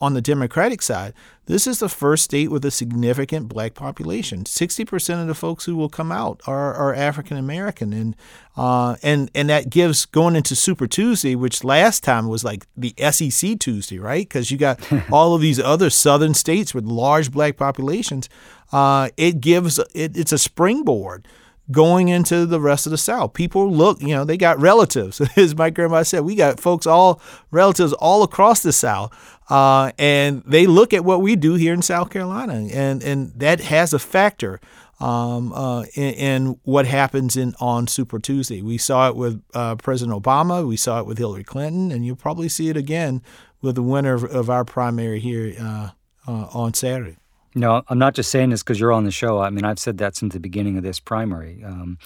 on 0.00 0.14
the 0.14 0.20
Democratic 0.22 0.80
side, 0.80 1.12
this 1.46 1.66
is 1.66 1.80
the 1.80 1.88
first 1.88 2.24
state 2.24 2.50
with 2.50 2.64
a 2.64 2.70
significant 2.70 3.48
black 3.48 3.74
population. 3.74 4.46
Sixty 4.46 4.84
percent 4.84 5.20
of 5.20 5.26
the 5.26 5.34
folks 5.34 5.64
who 5.64 5.76
will 5.76 5.88
come 5.88 6.10
out 6.10 6.40
are, 6.46 6.74
are 6.74 6.94
African 6.94 7.36
American, 7.36 7.92
and 7.92 8.16
uh, 8.56 8.96
and 9.02 9.30
and 9.34 9.48
that 9.50 9.68
gives 9.68 10.06
going 10.06 10.36
into 10.36 10.56
Super 10.56 10.86
Tuesday, 10.86 11.34
which 11.34 11.64
last 11.64 12.02
time 12.04 12.28
was 12.28 12.44
like 12.44 12.66
the 12.76 12.94
SEC 13.10 13.58
Tuesday, 13.58 13.98
right? 13.98 14.26
Because 14.26 14.50
you 14.50 14.58
got 14.58 14.80
all 15.12 15.34
of 15.34 15.42
these 15.42 15.60
other 15.60 15.90
southern 15.90 16.34
states 16.34 16.74
with 16.74 16.84
large 16.84 17.30
black 17.30 17.56
populations. 17.56 18.28
Uh, 18.72 19.08
it 19.16 19.40
gives 19.40 19.78
it, 19.94 20.16
it's 20.16 20.32
a 20.32 20.38
springboard 20.38 21.26
going 21.70 22.08
into 22.08 22.46
the 22.46 22.60
rest 22.60 22.86
of 22.86 22.90
the 22.90 22.98
South. 22.98 23.32
People 23.32 23.70
look, 23.70 24.00
you 24.00 24.08
know, 24.08 24.24
they 24.24 24.36
got 24.36 24.58
relatives. 24.60 25.20
As 25.36 25.54
my 25.54 25.70
grandma 25.70 26.02
said, 26.02 26.20
we 26.20 26.34
got 26.34 26.60
folks 26.60 26.86
all 26.86 27.20
relatives 27.50 27.92
all 27.94 28.22
across 28.22 28.62
the 28.62 28.72
South. 28.72 29.12
Uh, 29.50 29.90
and 29.98 30.44
they 30.46 30.66
look 30.66 30.94
at 30.94 31.04
what 31.04 31.20
we 31.20 31.34
do 31.34 31.54
here 31.54 31.74
in 31.74 31.82
South 31.82 32.08
Carolina, 32.10 32.54
and, 32.54 33.02
and 33.02 33.32
that 33.34 33.60
has 33.60 33.92
a 33.92 33.98
factor 33.98 34.60
um, 35.00 35.52
uh, 35.52 35.82
in, 35.94 36.14
in, 36.14 36.60
what 36.62 36.86
happens 36.86 37.36
in 37.36 37.54
on 37.58 37.88
Super 37.88 38.20
Tuesday. 38.20 38.62
We 38.62 38.78
saw 38.78 39.08
it 39.08 39.16
with 39.16 39.42
uh, 39.52 39.74
President 39.76 40.22
Obama, 40.22 40.66
we 40.66 40.76
saw 40.76 41.00
it 41.00 41.06
with 41.06 41.18
Hillary 41.18 41.42
Clinton, 41.42 41.90
and 41.90 42.06
you'll 42.06 42.16
probably 42.16 42.48
see 42.48 42.68
it 42.68 42.76
again 42.76 43.22
with 43.60 43.74
the 43.74 43.82
winner 43.82 44.14
of, 44.14 44.24
of 44.24 44.48
our 44.48 44.64
primary 44.64 45.18
here 45.18 45.54
uh, 45.60 45.90
uh, 46.28 46.46
on 46.52 46.74
Saturday. 46.74 47.16
No, 47.54 47.82
I'm 47.88 47.98
not 47.98 48.14
just 48.14 48.30
saying 48.30 48.50
this 48.50 48.62
because 48.62 48.78
you're 48.78 48.92
on 48.92 49.04
the 49.04 49.10
show. 49.10 49.40
I 49.40 49.50
mean, 49.50 49.64
I've 49.64 49.80
said 49.80 49.98
that 49.98 50.14
since 50.14 50.32
the 50.32 50.40
beginning 50.40 50.76
of 50.76 50.84
this 50.84 51.00
primary. 51.00 51.64
Um, 51.64 51.98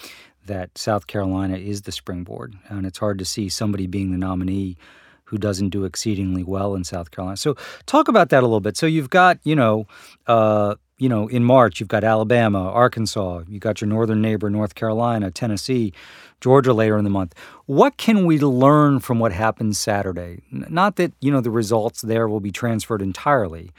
that 0.46 0.76
South 0.76 1.06
Carolina 1.06 1.56
is 1.56 1.82
the 1.82 1.92
springboard, 1.92 2.54
and 2.68 2.84
it's 2.84 2.98
hard 2.98 3.18
to 3.18 3.24
see 3.24 3.48
somebody 3.48 3.86
being 3.86 4.10
the 4.10 4.18
nominee 4.18 4.76
who 5.24 5.38
doesn't 5.38 5.70
do 5.70 5.84
exceedingly 5.84 6.42
well 6.42 6.74
in 6.74 6.84
South 6.84 7.10
Carolina. 7.10 7.36
So 7.36 7.56
talk 7.86 8.08
about 8.08 8.28
that 8.30 8.42
a 8.42 8.46
little 8.46 8.60
bit. 8.60 8.76
So 8.76 8.86
you've 8.86 9.10
got, 9.10 9.38
you 9.44 9.56
know, 9.56 9.86
uh, 10.26 10.74
you 10.98 11.08
know, 11.08 11.26
in 11.28 11.44
March 11.44 11.80
you've 11.80 11.88
got 11.88 12.04
Alabama, 12.04 12.70
Arkansas, 12.70 13.42
you 13.48 13.58
got 13.58 13.80
your 13.80 13.88
northern 13.88 14.22
neighbor 14.22 14.48
North 14.48 14.74
Carolina, 14.74 15.30
Tennessee, 15.30 15.92
Georgia 16.40 16.72
later 16.72 16.96
in 16.98 17.04
the 17.04 17.10
month. 17.10 17.34
What 17.66 17.96
can 17.96 18.26
we 18.26 18.38
learn 18.38 19.00
from 19.00 19.18
what 19.18 19.32
happens 19.32 19.78
Saturday? 19.78 20.42
Not 20.50 20.96
that, 20.96 21.12
you 21.20 21.32
know, 21.32 21.40
the 21.40 21.50
results 21.50 22.02
there 22.02 22.28
will 22.28 22.40
be 22.40 22.52
transferred 22.52 23.02
entirely, 23.02 23.72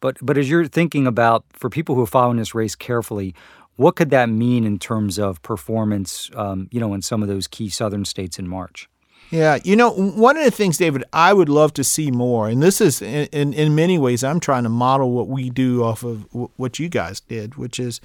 but 0.00 0.16
but 0.22 0.38
as 0.38 0.48
you're 0.48 0.66
thinking 0.66 1.06
about 1.06 1.44
for 1.52 1.68
people 1.68 1.94
who 1.94 2.02
are 2.02 2.06
following 2.06 2.38
this 2.38 2.54
race 2.54 2.74
carefully, 2.74 3.34
what 3.76 3.96
could 3.96 4.10
that 4.10 4.28
mean 4.28 4.64
in 4.64 4.78
terms 4.78 5.18
of 5.18 5.42
performance, 5.42 6.30
um, 6.34 6.68
you 6.70 6.80
know, 6.80 6.94
in 6.94 7.02
some 7.02 7.22
of 7.22 7.28
those 7.28 7.46
key 7.46 7.68
southern 7.68 8.04
states 8.04 8.38
in 8.38 8.46
March? 8.46 8.88
Yeah, 9.32 9.58
you 9.64 9.76
know, 9.76 9.90
one 9.90 10.36
of 10.36 10.44
the 10.44 10.50
things, 10.50 10.76
David, 10.76 11.04
I 11.10 11.32
would 11.32 11.48
love 11.48 11.72
to 11.74 11.84
see 11.84 12.10
more, 12.10 12.50
and 12.50 12.62
this 12.62 12.82
is 12.82 13.00
in, 13.00 13.28
in, 13.32 13.54
in 13.54 13.74
many 13.74 13.96
ways, 13.96 14.22
I'm 14.22 14.40
trying 14.40 14.64
to 14.64 14.68
model 14.68 15.10
what 15.12 15.26
we 15.26 15.48
do 15.48 15.82
off 15.82 16.04
of 16.04 16.26
what 16.32 16.78
you 16.78 16.90
guys 16.90 17.20
did, 17.20 17.54
which 17.54 17.80
is, 17.80 18.02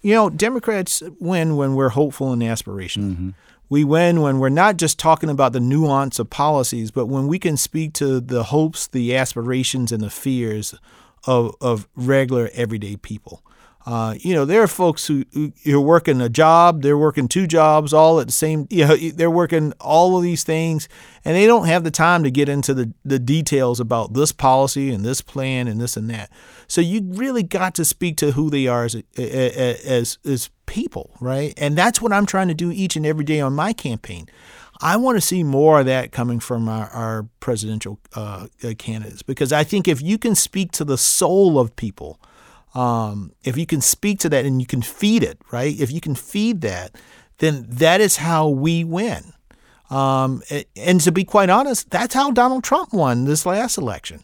you 0.00 0.14
know, 0.14 0.30
Democrats 0.30 1.02
win 1.18 1.56
when 1.56 1.74
we're 1.74 1.88
hopeful 1.88 2.32
and 2.32 2.40
aspirational. 2.40 3.10
Mm-hmm. 3.10 3.30
We 3.68 3.82
win 3.82 4.20
when 4.20 4.38
we're 4.38 4.48
not 4.48 4.76
just 4.76 4.96
talking 4.96 5.28
about 5.28 5.52
the 5.52 5.60
nuance 5.60 6.20
of 6.20 6.30
policies, 6.30 6.92
but 6.92 7.06
when 7.06 7.26
we 7.26 7.40
can 7.40 7.56
speak 7.56 7.92
to 7.94 8.20
the 8.20 8.44
hopes, 8.44 8.86
the 8.86 9.16
aspirations, 9.16 9.90
and 9.90 10.04
the 10.04 10.08
fears 10.08 10.76
of, 11.26 11.56
of 11.60 11.88
regular, 11.96 12.48
everyday 12.54 12.94
people. 12.94 13.42
Uh, 13.86 14.14
you 14.18 14.34
know, 14.34 14.44
there 14.44 14.62
are 14.62 14.68
folks 14.68 15.06
who, 15.06 15.24
who 15.32 15.78
are 15.78 15.80
working 15.80 16.20
a 16.20 16.28
job, 16.28 16.82
they're 16.82 16.98
working 16.98 17.28
two 17.28 17.46
jobs 17.46 17.94
all 17.94 18.20
at 18.20 18.26
the 18.26 18.32
same, 18.32 18.66
you 18.68 18.86
know, 18.86 18.96
they're 19.14 19.30
working 19.30 19.72
all 19.80 20.16
of 20.16 20.22
these 20.22 20.44
things 20.44 20.88
and 21.24 21.34
they 21.34 21.46
don't 21.46 21.66
have 21.66 21.82
the 21.82 21.90
time 21.90 22.22
to 22.22 22.30
get 22.30 22.48
into 22.48 22.74
the, 22.74 22.92
the 23.04 23.18
details 23.18 23.80
about 23.80 24.12
this 24.12 24.32
policy 24.32 24.90
and 24.90 25.04
this 25.04 25.22
plan 25.22 25.66
and 25.66 25.80
this 25.80 25.96
and 25.96 26.10
that. 26.10 26.30
So 26.66 26.80
you 26.80 27.00
really 27.04 27.42
got 27.42 27.74
to 27.76 27.84
speak 27.84 28.16
to 28.18 28.32
who 28.32 28.50
they 28.50 28.66
are 28.66 28.84
as, 28.84 28.96
as, 29.16 30.18
as 30.24 30.50
people, 30.66 31.16
right? 31.20 31.54
And 31.56 31.76
that's 31.76 32.02
what 32.02 32.12
I'm 32.12 32.26
trying 32.26 32.48
to 32.48 32.54
do 32.54 32.70
each 32.70 32.96
and 32.96 33.06
every 33.06 33.24
day 33.24 33.40
on 33.40 33.54
my 33.54 33.72
campaign. 33.72 34.28
I 34.82 34.96
want 34.96 35.16
to 35.16 35.20
see 35.20 35.42
more 35.42 35.80
of 35.80 35.86
that 35.86 36.10
coming 36.10 36.40
from 36.40 36.68
our, 36.68 36.88
our 36.90 37.26
presidential 37.40 37.98
uh, 38.14 38.46
candidates 38.78 39.22
because 39.22 39.52
I 39.52 39.64
think 39.64 39.88
if 39.88 40.00
you 40.00 40.16
can 40.16 40.34
speak 40.34 40.72
to 40.72 40.84
the 40.84 40.96
soul 40.96 41.58
of 41.58 41.76
people, 41.76 42.18
um, 42.74 43.32
if 43.42 43.56
you 43.56 43.66
can 43.66 43.80
speak 43.80 44.18
to 44.20 44.28
that 44.28 44.44
and 44.44 44.60
you 44.60 44.66
can 44.66 44.82
feed 44.82 45.22
it, 45.22 45.38
right? 45.50 45.78
If 45.78 45.90
you 45.90 46.00
can 46.00 46.14
feed 46.14 46.60
that, 46.60 46.96
then 47.38 47.66
that 47.68 48.00
is 48.00 48.18
how 48.18 48.48
we 48.48 48.84
win. 48.84 49.32
Um, 49.90 50.42
and 50.76 51.00
to 51.00 51.10
be 51.10 51.24
quite 51.24 51.50
honest, 51.50 51.90
that's 51.90 52.14
how 52.14 52.30
Donald 52.30 52.62
Trump 52.62 52.92
won 52.92 53.24
this 53.24 53.44
last 53.44 53.76
election. 53.76 54.20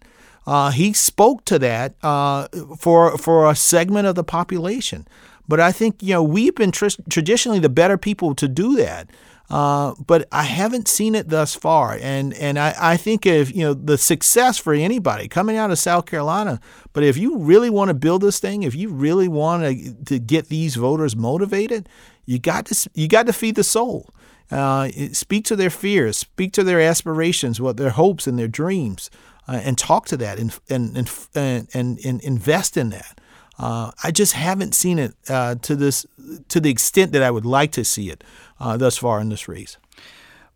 Uh, 0.47 0.71
he 0.71 0.93
spoke 0.93 1.45
to 1.47 1.59
that 1.59 1.95
uh, 2.05 2.47
for 2.79 3.19
for 3.19 3.51
a 3.51 3.57
segment 3.57 4.07
of 4.07 4.15
the 4.15 4.23
population. 4.23 5.09
But 5.49 5.59
I 5.59 5.73
think 5.73 6.03
you 6.03 6.15
know 6.15 6.23
we've 6.23 6.55
been 6.55 6.71
tr- 6.71 7.03
traditionally 7.11 7.59
the 7.59 7.69
better 7.69 7.99
people 7.99 8.35
to 8.37 8.47
do 8.47 8.77
that. 8.77 9.11
Uh, 9.49 9.95
but 10.05 10.27
I 10.33 10.43
haven't 10.43 10.89
seen 10.89 11.15
it 11.15 11.29
thus 11.29 11.55
far. 11.55 11.97
And 12.01 12.35
and 12.35 12.59
I, 12.59 12.75
I 12.79 12.97
think 12.97 13.27
if 13.27 13.55
you 13.55 13.63
know 13.63 13.75
the 13.75 13.97
success 13.97 14.59
for 14.59 14.75
anybody 14.75 15.29
coming 15.29 15.57
out 15.57 15.71
of 15.71 15.79
South 15.79 16.07
Carolina, 16.07 16.61
but 16.93 17.05
if 17.05 17.17
you 17.17 17.39
really 17.39 17.71
want 17.71 17.89
to 17.89 17.95
build 17.95 18.23
this 18.23 18.41
thing, 18.41 18.65
if 18.65 18.75
you 18.75 18.89
really 18.89 19.29
want 19.29 19.63
to 19.63 19.95
to 20.05 20.19
get 20.19 20.49
these 20.49 20.75
voters 20.75 21.15
motivated, 21.15 21.89
you 22.25 22.39
got 22.39 22.67
to 22.67 22.91
you 22.95 23.07
got 23.07 23.27
to 23.27 23.33
feed 23.33 23.55
the 23.55 23.65
soul. 23.65 24.11
Uh, 24.49 24.89
speak 25.13 25.45
to 25.45 25.57
their 25.57 25.71
fears, 25.71 26.19
speak 26.19 26.53
to 26.53 26.63
their 26.63 26.81
aspirations, 26.81 27.61
what 27.61 27.77
their 27.77 27.91
hopes 27.91 28.29
and 28.29 28.39
their 28.39 28.47
dreams, 28.47 29.11
uh, 29.49 29.61
and 29.65 29.77
talk 29.79 30.07
to 30.07 30.17
that 30.17 30.39
and 30.39 30.59
and 30.69 30.97
and 31.35 31.69
and, 31.73 31.99
and 32.05 32.21
invest 32.23 32.77
in 32.77 32.91
that. 32.91 33.21
Uh, 33.59 33.91
I 34.05 34.11
just 34.11 34.35
haven't 34.35 34.75
seen 34.75 34.99
it 34.99 35.15
uh, 35.29 35.55
to 35.63 35.77
this 35.77 36.05
to 36.49 36.61
the 36.61 36.71
extent 36.71 37.13
that 37.13 37.23
I 37.23 37.31
would 37.31 37.47
like 37.47 37.73
to 37.73 37.85
see 37.85 38.11
it 38.11 38.23
uh, 38.61 38.77
thus 38.77 38.97
far 38.97 39.21
in 39.21 39.29
this 39.29 39.49
race. 39.49 39.77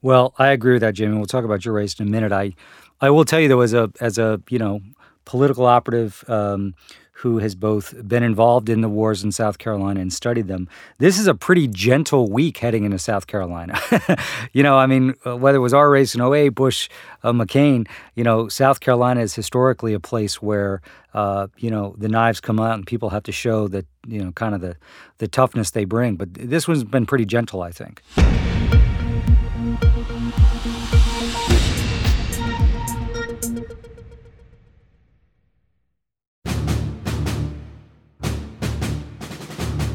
Well, 0.02 0.34
I 0.38 0.48
agree 0.48 0.72
with 0.74 0.82
that, 0.82 0.94
Jimmy. 0.94 1.16
We'll 1.16 1.26
talk 1.26 1.44
about 1.44 1.64
your 1.64 1.74
race 1.74 1.98
in 1.98 2.06
a 2.08 2.10
minute. 2.10 2.32
I 2.32 2.54
I 3.00 3.10
will 3.10 3.24
tell 3.24 3.40
you 3.40 3.48
though, 3.48 3.60
as 3.60 3.74
a 3.74 3.90
as 4.00 4.18
a 4.18 4.40
you 4.48 4.58
know 4.58 4.80
political 5.24 5.66
operative 5.66 6.24
um, 6.28 6.74
who 7.20 7.36
has 7.36 7.54
both 7.54 7.94
been 8.08 8.22
involved 8.22 8.70
in 8.70 8.80
the 8.80 8.88
wars 8.88 9.22
in 9.22 9.30
South 9.30 9.58
Carolina 9.58 10.00
and 10.00 10.10
studied 10.10 10.48
them. 10.48 10.66
This 10.96 11.18
is 11.18 11.26
a 11.26 11.34
pretty 11.34 11.68
gentle 11.68 12.30
week 12.30 12.56
heading 12.58 12.84
into 12.84 12.98
South 12.98 13.26
Carolina. 13.26 13.78
you 14.54 14.62
know, 14.62 14.78
I 14.78 14.86
mean, 14.86 15.14
uh, 15.26 15.36
whether 15.36 15.58
it 15.58 15.60
was 15.60 15.74
our 15.74 15.90
race 15.90 16.14
in 16.14 16.22
08, 16.22 16.48
Bush, 16.50 16.88
uh, 17.22 17.32
McCain, 17.32 17.86
you 18.14 18.24
know, 18.24 18.48
South 18.48 18.80
Carolina 18.80 19.20
is 19.20 19.34
historically 19.34 19.92
a 19.92 20.00
place 20.00 20.40
where, 20.40 20.80
uh, 21.12 21.48
you 21.58 21.70
know, 21.70 21.94
the 21.98 22.08
knives 22.08 22.40
come 22.40 22.58
out 22.58 22.72
and 22.72 22.86
people 22.86 23.10
have 23.10 23.24
to 23.24 23.32
show 23.32 23.68
that, 23.68 23.84
you 24.06 24.24
know, 24.24 24.32
kind 24.32 24.54
of 24.54 24.62
the, 24.62 24.76
the 25.18 25.28
toughness 25.28 25.72
they 25.72 25.84
bring. 25.84 26.16
But 26.16 26.32
this 26.32 26.66
one's 26.66 26.84
been 26.84 27.04
pretty 27.04 27.26
gentle, 27.26 27.60
I 27.60 27.70
think. 27.70 28.02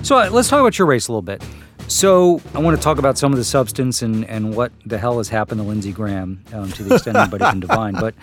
So 0.05 0.19
uh, 0.19 0.29
let's 0.31 0.49
talk 0.49 0.59
about 0.59 0.77
your 0.77 0.85
race 0.85 1.07
a 1.07 1.11
little 1.11 1.23
bit. 1.23 1.43
So 1.87 2.39
I 2.53 2.59
want 2.59 2.77
to 2.77 2.83
talk 2.83 2.99
about 2.99 3.17
some 3.17 3.31
of 3.31 3.39
the 3.39 3.43
substance 3.43 4.03
and, 4.03 4.23
and 4.25 4.55
what 4.55 4.71
the 4.85 4.99
hell 4.99 5.17
has 5.17 5.29
happened 5.29 5.59
to 5.61 5.67
Lindsey 5.67 5.91
Graham 5.91 6.43
um, 6.53 6.71
to 6.73 6.83
the 6.83 6.93
extent 6.93 7.17
anybody 7.17 7.43
can 7.43 7.59
divine. 7.59 7.95
But 7.95 8.13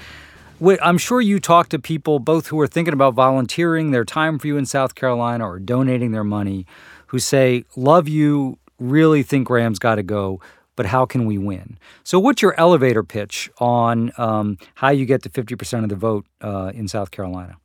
I'm 0.81 0.97
sure 0.97 1.21
you 1.21 1.41
talk 1.41 1.71
to 1.71 1.81
people 1.81 2.21
both 2.21 2.47
who 2.47 2.61
are 2.61 2.69
thinking 2.69 2.95
about 2.95 3.15
volunteering 3.15 3.91
their 3.91 4.05
time 4.05 4.39
for 4.39 4.47
you 4.47 4.57
in 4.57 4.65
South 4.65 4.95
Carolina 4.95 5.45
or 5.45 5.59
donating 5.59 6.13
their 6.13 6.23
money 6.23 6.67
who 7.09 7.19
say, 7.19 7.65
Love 7.75 8.07
you, 8.07 8.61
really 8.79 9.25
think 9.25 9.49
Graham's 9.49 9.81
got 9.81 9.97
to 9.97 10.05
go, 10.05 10.41
but 10.77 10.87
how 10.87 11.05
can 11.05 11.27
we 11.27 11.37
win? 11.37 11.79
So, 12.05 12.21
what's 12.21 12.43
your 12.43 12.55
elevator 12.61 13.03
pitch 13.03 13.51
on 13.59 14.13
um, 14.19 14.57
how 14.77 14.91
you 14.91 15.05
get 15.05 15.25
to 15.25 15.31
50% 15.31 15.83
of 15.83 15.89
the 15.89 15.97
vote 15.97 16.27
uh, 16.43 16.71
in 16.73 16.87
South 16.87 17.11
Carolina? 17.11 17.57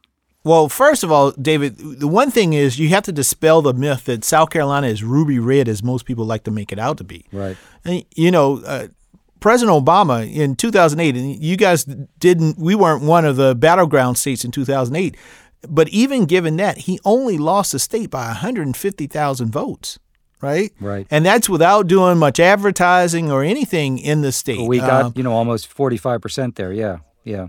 Well, 0.47 0.69
first 0.69 1.03
of 1.03 1.11
all, 1.11 1.31
David, 1.31 1.77
the 1.77 2.07
one 2.07 2.31
thing 2.31 2.53
is 2.53 2.79
you 2.79 2.87
have 2.89 3.03
to 3.03 3.11
dispel 3.11 3.61
the 3.61 3.73
myth 3.73 4.05
that 4.05 4.23
South 4.23 4.49
Carolina 4.49 4.87
is 4.87 5.03
ruby 5.03 5.39
red 5.39 5.67
as 5.67 5.83
most 5.83 6.05
people 6.05 6.23
like 6.23 6.45
to 6.45 6.51
make 6.51 6.71
it 6.71 6.79
out 6.79 6.97
to 6.99 7.03
be. 7.03 7.25
Right. 7.33 7.57
And, 7.83 8.05
you 8.15 8.31
know, 8.31 8.63
uh, 8.65 8.87
President 9.41 9.85
Obama 9.85 10.25
in 10.31 10.55
2008, 10.55 11.15
and 11.15 11.43
you 11.43 11.57
guys 11.57 11.83
didn't, 11.83 12.57
we 12.57 12.75
weren't 12.75 13.03
one 13.03 13.25
of 13.25 13.35
the 13.35 13.55
battleground 13.55 14.17
states 14.17 14.45
in 14.45 14.51
2008, 14.51 15.17
but 15.67 15.89
even 15.89 16.25
given 16.25 16.55
that, 16.57 16.77
he 16.77 16.97
only 17.03 17.37
lost 17.37 17.73
the 17.73 17.79
state 17.79 18.09
by 18.09 18.27
150,000 18.27 19.51
votes. 19.51 19.99
Right, 20.39 20.71
right, 20.79 21.07
and 21.09 21.25
that's 21.25 21.49
without 21.49 21.87
doing 21.87 22.19
much 22.19 22.39
advertising 22.39 23.31
or 23.31 23.43
anything 23.43 23.97
in 23.97 24.21
the 24.21 24.31
state. 24.31 24.67
We 24.67 24.77
got 24.77 25.05
um, 25.05 25.13
you 25.15 25.23
know 25.23 25.33
almost 25.33 25.65
forty 25.65 25.97
five 25.97 26.21
percent 26.21 26.57
there. 26.57 26.71
Yeah, 26.71 26.99
yeah. 27.23 27.47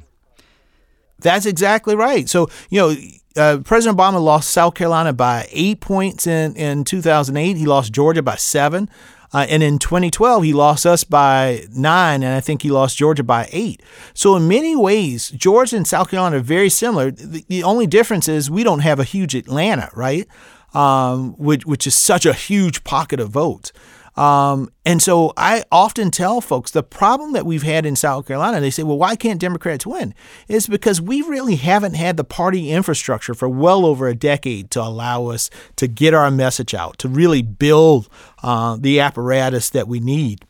That's 1.20 1.46
exactly 1.46 1.96
right. 1.96 2.28
So, 2.28 2.48
you 2.70 2.80
know, 2.80 2.96
uh, 3.36 3.58
President 3.58 3.98
Obama 3.98 4.22
lost 4.22 4.50
South 4.50 4.74
Carolina 4.74 5.12
by 5.12 5.48
eight 5.50 5.80
points 5.80 6.26
in, 6.26 6.54
in 6.56 6.84
2008. 6.84 7.56
He 7.56 7.66
lost 7.66 7.92
Georgia 7.92 8.22
by 8.22 8.36
seven. 8.36 8.88
Uh, 9.32 9.46
and 9.48 9.62
in 9.62 9.78
2012, 9.78 10.42
he 10.42 10.52
lost 10.54 10.86
us 10.86 11.04
by 11.04 11.66
nine, 11.70 12.22
and 12.22 12.34
I 12.34 12.40
think 12.40 12.62
he 12.62 12.70
lost 12.70 12.96
Georgia 12.96 13.22
by 13.22 13.48
eight. 13.52 13.82
So, 14.14 14.36
in 14.36 14.48
many 14.48 14.74
ways, 14.74 15.28
Georgia 15.30 15.76
and 15.76 15.86
South 15.86 16.10
Carolina 16.10 16.38
are 16.38 16.40
very 16.40 16.70
similar. 16.70 17.10
The, 17.10 17.44
the 17.46 17.62
only 17.62 17.86
difference 17.86 18.26
is 18.26 18.50
we 18.50 18.64
don't 18.64 18.80
have 18.80 18.98
a 18.98 19.04
huge 19.04 19.34
Atlanta, 19.34 19.90
right? 19.94 20.26
Um, 20.72 21.34
which, 21.34 21.66
which 21.66 21.86
is 21.86 21.94
such 21.94 22.24
a 22.24 22.32
huge 22.32 22.84
pocket 22.84 23.20
of 23.20 23.28
votes. 23.30 23.72
Um, 24.18 24.72
and 24.84 25.00
so 25.00 25.32
I 25.36 25.62
often 25.70 26.10
tell 26.10 26.40
folks 26.40 26.72
the 26.72 26.82
problem 26.82 27.34
that 27.34 27.46
we've 27.46 27.62
had 27.62 27.86
in 27.86 27.94
South 27.94 28.26
Carolina, 28.26 28.60
they 28.60 28.68
say, 28.68 28.82
well, 28.82 28.98
why 28.98 29.14
can't 29.14 29.40
Democrats 29.40 29.86
win? 29.86 30.12
Is 30.48 30.66
because 30.66 31.00
we 31.00 31.22
really 31.22 31.54
haven't 31.54 31.94
had 31.94 32.16
the 32.16 32.24
party 32.24 32.72
infrastructure 32.72 33.32
for 33.32 33.48
well 33.48 33.86
over 33.86 34.08
a 34.08 34.16
decade 34.16 34.72
to 34.72 34.82
allow 34.82 35.26
us 35.26 35.50
to 35.76 35.86
get 35.86 36.14
our 36.14 36.32
message 36.32 36.74
out, 36.74 36.98
to 36.98 37.08
really 37.08 37.42
build 37.42 38.08
uh, 38.42 38.76
the 38.80 38.98
apparatus 38.98 39.70
that 39.70 39.86
we 39.86 40.00
need 40.00 40.44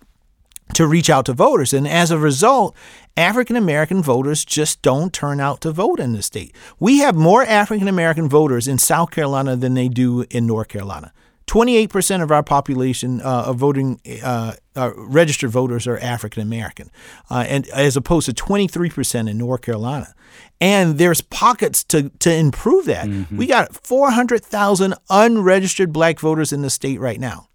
to 0.72 0.86
reach 0.86 1.10
out 1.10 1.26
to 1.26 1.34
voters. 1.34 1.74
And 1.74 1.86
as 1.86 2.10
a 2.10 2.18
result, 2.18 2.74
African 3.18 3.54
American 3.56 4.02
voters 4.02 4.46
just 4.46 4.80
don't 4.80 5.12
turn 5.12 5.40
out 5.40 5.60
to 5.60 5.72
vote 5.72 6.00
in 6.00 6.14
the 6.14 6.22
state. 6.22 6.54
We 6.78 7.00
have 7.00 7.14
more 7.14 7.42
African 7.42 7.88
American 7.88 8.30
voters 8.30 8.66
in 8.66 8.78
South 8.78 9.10
Carolina 9.10 9.56
than 9.56 9.74
they 9.74 9.88
do 9.88 10.24
in 10.30 10.46
North 10.46 10.68
Carolina. 10.68 11.12
28% 11.48 12.22
of 12.22 12.30
our 12.30 12.42
population 12.42 13.20
uh, 13.22 13.44
of 13.46 13.56
voting 13.56 14.00
uh, 14.22 14.52
uh, 14.76 14.92
registered 14.96 15.50
voters 15.50 15.86
are 15.86 15.98
African 15.98 16.42
American, 16.42 16.90
uh, 17.30 17.44
and 17.48 17.66
as 17.70 17.96
opposed 17.96 18.26
to 18.26 18.44
23% 18.44 19.28
in 19.28 19.38
North 19.38 19.62
Carolina. 19.62 20.14
And 20.60 20.98
there's 20.98 21.22
pockets 21.22 21.82
to, 21.84 22.10
to 22.10 22.32
improve 22.32 22.84
that. 22.84 23.08
Mm-hmm. 23.08 23.36
We 23.36 23.46
got 23.46 23.74
400,000 23.74 24.94
unregistered 25.08 25.92
black 25.92 26.20
voters 26.20 26.52
in 26.52 26.62
the 26.62 26.70
state 26.70 27.00
right 27.00 27.18
now. 27.18 27.48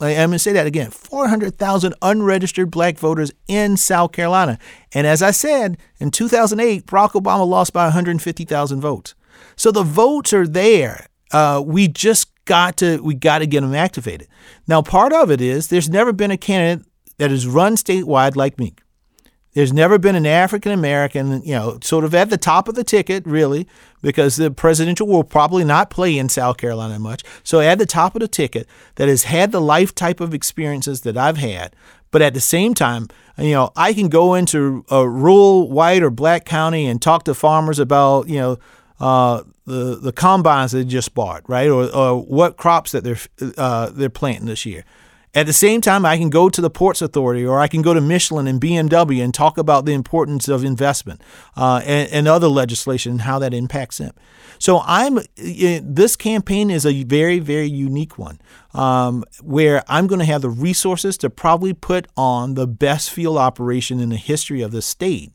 I'm 0.00 0.16
going 0.16 0.32
to 0.32 0.38
say 0.40 0.52
that 0.52 0.66
again 0.66 0.90
400,000 0.90 1.94
unregistered 2.02 2.70
black 2.70 2.98
voters 2.98 3.32
in 3.46 3.76
South 3.76 4.12
Carolina. 4.12 4.58
And 4.92 5.06
as 5.06 5.22
I 5.22 5.30
said, 5.30 5.78
in 5.98 6.10
2008, 6.10 6.86
Barack 6.86 7.10
Obama 7.10 7.46
lost 7.46 7.72
by 7.72 7.84
150,000 7.84 8.80
votes. 8.80 9.14
So 9.56 9.70
the 9.70 9.84
votes 9.84 10.32
are 10.32 10.46
there. 10.46 11.06
Uh, 11.32 11.62
we 11.64 11.88
just 11.88 12.28
got 12.44 12.76
to 12.78 13.02
we 13.02 13.14
got 13.14 13.38
to 13.38 13.46
get 13.46 13.60
them 13.62 13.74
activated. 13.74 14.28
Now, 14.66 14.82
part 14.82 15.12
of 15.12 15.30
it 15.30 15.40
is 15.40 15.68
there's 15.68 15.88
never 15.88 16.12
been 16.12 16.30
a 16.30 16.36
candidate 16.36 16.86
that 17.18 17.30
has 17.30 17.46
run 17.46 17.76
statewide 17.76 18.36
like 18.36 18.58
me. 18.58 18.74
There's 19.54 19.72
never 19.72 19.98
been 19.98 20.16
an 20.16 20.24
African 20.24 20.72
American, 20.72 21.42
you 21.42 21.52
know, 21.52 21.78
sort 21.82 22.04
of 22.04 22.14
at 22.14 22.30
the 22.30 22.38
top 22.38 22.68
of 22.68 22.74
the 22.74 22.84
ticket, 22.84 23.26
really, 23.26 23.68
because 24.00 24.36
the 24.36 24.50
presidential 24.50 25.06
will 25.06 25.24
probably 25.24 25.62
not 25.62 25.90
play 25.90 26.16
in 26.16 26.30
South 26.30 26.56
Carolina 26.56 26.98
much. 26.98 27.22
So 27.44 27.60
at 27.60 27.78
the 27.78 27.86
top 27.86 28.14
of 28.14 28.20
the 28.20 28.28
ticket 28.28 28.66
that 28.94 29.08
has 29.08 29.24
had 29.24 29.52
the 29.52 29.60
life 29.60 29.94
type 29.94 30.20
of 30.20 30.32
experiences 30.32 31.02
that 31.02 31.18
I've 31.18 31.36
had, 31.36 31.76
but 32.10 32.22
at 32.22 32.32
the 32.32 32.40
same 32.40 32.72
time, 32.72 33.08
you 33.36 33.52
know, 33.52 33.72
I 33.76 33.92
can 33.92 34.08
go 34.08 34.34
into 34.34 34.86
a 34.90 35.06
rural 35.06 35.70
white 35.70 36.02
or 36.02 36.10
black 36.10 36.46
county 36.46 36.86
and 36.86 37.00
talk 37.00 37.24
to 37.24 37.34
farmers 37.34 37.78
about, 37.78 38.28
you 38.28 38.38
know, 38.38 38.58
uh, 39.02 39.42
the 39.66 39.96
the 39.96 40.12
combines 40.12 40.72
they 40.72 40.84
just 40.84 41.12
bought, 41.12 41.42
right, 41.48 41.68
or, 41.68 41.92
or 41.94 42.22
what 42.22 42.56
crops 42.56 42.92
that 42.92 43.02
they're 43.02 43.18
uh, 43.58 43.90
they're 43.90 44.08
planting 44.08 44.46
this 44.46 44.64
year. 44.64 44.84
At 45.34 45.46
the 45.46 45.52
same 45.54 45.80
time, 45.80 46.04
I 46.04 46.18
can 46.18 46.28
go 46.28 46.50
to 46.50 46.60
the 46.60 46.68
Ports 46.68 47.00
Authority 47.00 47.44
or 47.44 47.58
I 47.58 47.66
can 47.66 47.80
go 47.80 47.94
to 47.94 48.02
Michelin 48.02 48.46
and 48.46 48.60
BMW 48.60 49.24
and 49.24 49.32
talk 49.32 49.56
about 49.56 49.86
the 49.86 49.92
importance 49.92 50.46
of 50.46 50.62
investment 50.62 51.22
uh, 51.56 51.80
and, 51.86 52.12
and, 52.12 52.28
other 52.28 52.48
legislation 52.48 53.12
and 53.12 53.22
how 53.22 53.38
that 53.38 53.54
impacts 53.54 53.96
them. 53.96 54.12
So 54.58 54.82
I'm 54.84 55.20
this 55.36 56.16
campaign 56.16 56.70
is 56.70 56.84
a 56.84 57.02
very 57.04 57.38
very 57.38 57.68
unique 57.68 58.18
one 58.18 58.40
um, 58.74 59.24
where 59.40 59.82
I'm 59.88 60.06
going 60.06 60.18
to 60.18 60.26
have 60.26 60.42
the 60.42 60.50
resources 60.50 61.16
to 61.18 61.30
probably 61.30 61.72
put 61.72 62.06
on 62.14 62.54
the 62.54 62.66
best 62.66 63.10
field 63.10 63.38
operation 63.38 64.00
in 64.00 64.10
the 64.10 64.16
history 64.16 64.60
of 64.60 64.70
the 64.70 64.82
state. 64.82 65.32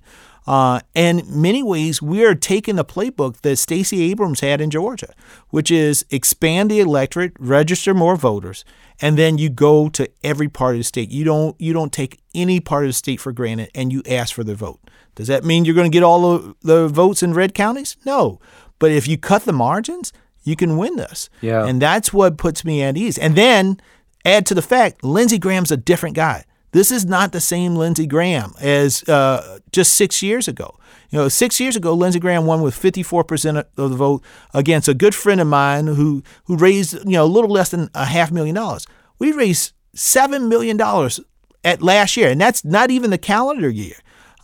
Uh, 0.48 0.80
and 0.96 1.28
many 1.28 1.62
ways, 1.62 2.02
we 2.02 2.24
are 2.24 2.34
taking 2.34 2.78
the 2.78 2.86
playbook 2.86 3.42
that 3.42 3.58
Stacey 3.58 4.10
Abrams 4.10 4.40
had 4.40 4.62
in 4.62 4.70
Georgia, 4.70 5.14
which 5.50 5.70
is 5.70 6.06
expand 6.10 6.72
the 6.72 6.80
electorate, 6.80 7.34
register 7.38 7.94
more 7.94 8.16
voters, 8.16 8.64
and 9.02 9.18
then 9.18 9.38
you 9.38 9.50
go 9.50 9.90
to 9.90 10.10
every 10.24 10.48
part 10.48 10.76
of 10.76 10.80
the 10.80 10.84
state. 10.84 11.12
You 11.12 11.26
don't 11.26 11.60
you 11.60 11.74
don't 11.74 11.92
take 11.92 12.22
any 12.34 12.62
part 12.62 12.86
of 12.86 12.90
the 12.90 12.94
state 12.94 13.20
for 13.20 13.34
granted, 13.34 13.70
and 13.76 13.92
you 13.92 14.02
ask 14.10 14.34
for 14.34 14.46
their 14.46 14.56
vote. 14.56 14.80
Does 15.16 15.28
that 15.28 15.44
mean 15.44 15.66
you're 15.66 15.76
going 15.76 15.92
to 15.92 15.96
get 15.96 16.04
all 16.04 16.32
of 16.32 16.56
the 16.62 16.88
votes 16.88 17.22
in 17.22 17.34
red 17.34 17.54
counties? 17.54 17.98
No, 18.06 18.40
but 18.80 18.92
if 18.92 19.06
you 19.06 19.18
cut 19.18 19.44
the 19.44 19.54
margins, 19.54 20.14
you 20.44 20.56
can 20.56 20.78
win 20.78 20.96
this. 20.96 21.30
Yeah, 21.42 21.66
and 21.66 21.82
that's 21.82 22.14
what 22.14 22.38
puts 22.38 22.64
me 22.64 22.82
at 22.82 22.96
ease. 22.96 23.18
And 23.18 23.36
then 23.36 23.82
add 24.24 24.46
to 24.46 24.56
the 24.56 24.62
fact, 24.62 25.04
Lindsey 25.04 25.40
Graham's 25.40 25.72
a 25.72 25.78
different 25.78 26.16
guy. 26.16 26.46
This 26.72 26.92
is 26.92 27.06
not 27.06 27.32
the 27.32 27.40
same 27.40 27.76
Lindsey 27.76 28.06
Graham 28.06 28.54
as 28.60 29.08
uh, 29.08 29.60
just 29.72 29.94
six 29.94 30.22
years 30.22 30.48
ago. 30.48 30.78
You 31.10 31.20
know, 31.20 31.30
six 31.30 31.60
years 31.60 31.76
ago, 31.76 31.94
Lindsey 31.94 32.20
Graham 32.20 32.46
won 32.46 32.62
with 32.62 32.76
54% 32.76 33.58
of 33.78 33.90
the 33.90 33.96
vote 33.96 34.22
against 34.54 34.90
a 34.90 34.94
good 34.94 35.16
friend 35.16 35.40
of 35.40 35.48
mine 35.48 35.88
who 35.88 36.22
who 36.46 36.58
raised 36.58 36.94
you 37.06 37.14
know 37.14 37.24
a 37.24 37.26
little 37.26 37.50
less 37.50 37.72
than 37.72 37.90
a 37.94 38.06
half 38.06 38.32
million 38.32 38.56
dollars. 38.56 38.86
We 39.18 39.32
raised 39.32 39.74
seven 39.94 40.50
million 40.50 40.76
dollars 40.76 41.20
at 41.64 41.82
last 41.82 42.18
year, 42.18 42.30
and 42.30 42.42
that's 42.42 42.66
not 42.66 42.92
even 42.92 43.10
the 43.10 43.18
calendar 43.18 43.70
year. 43.70 43.96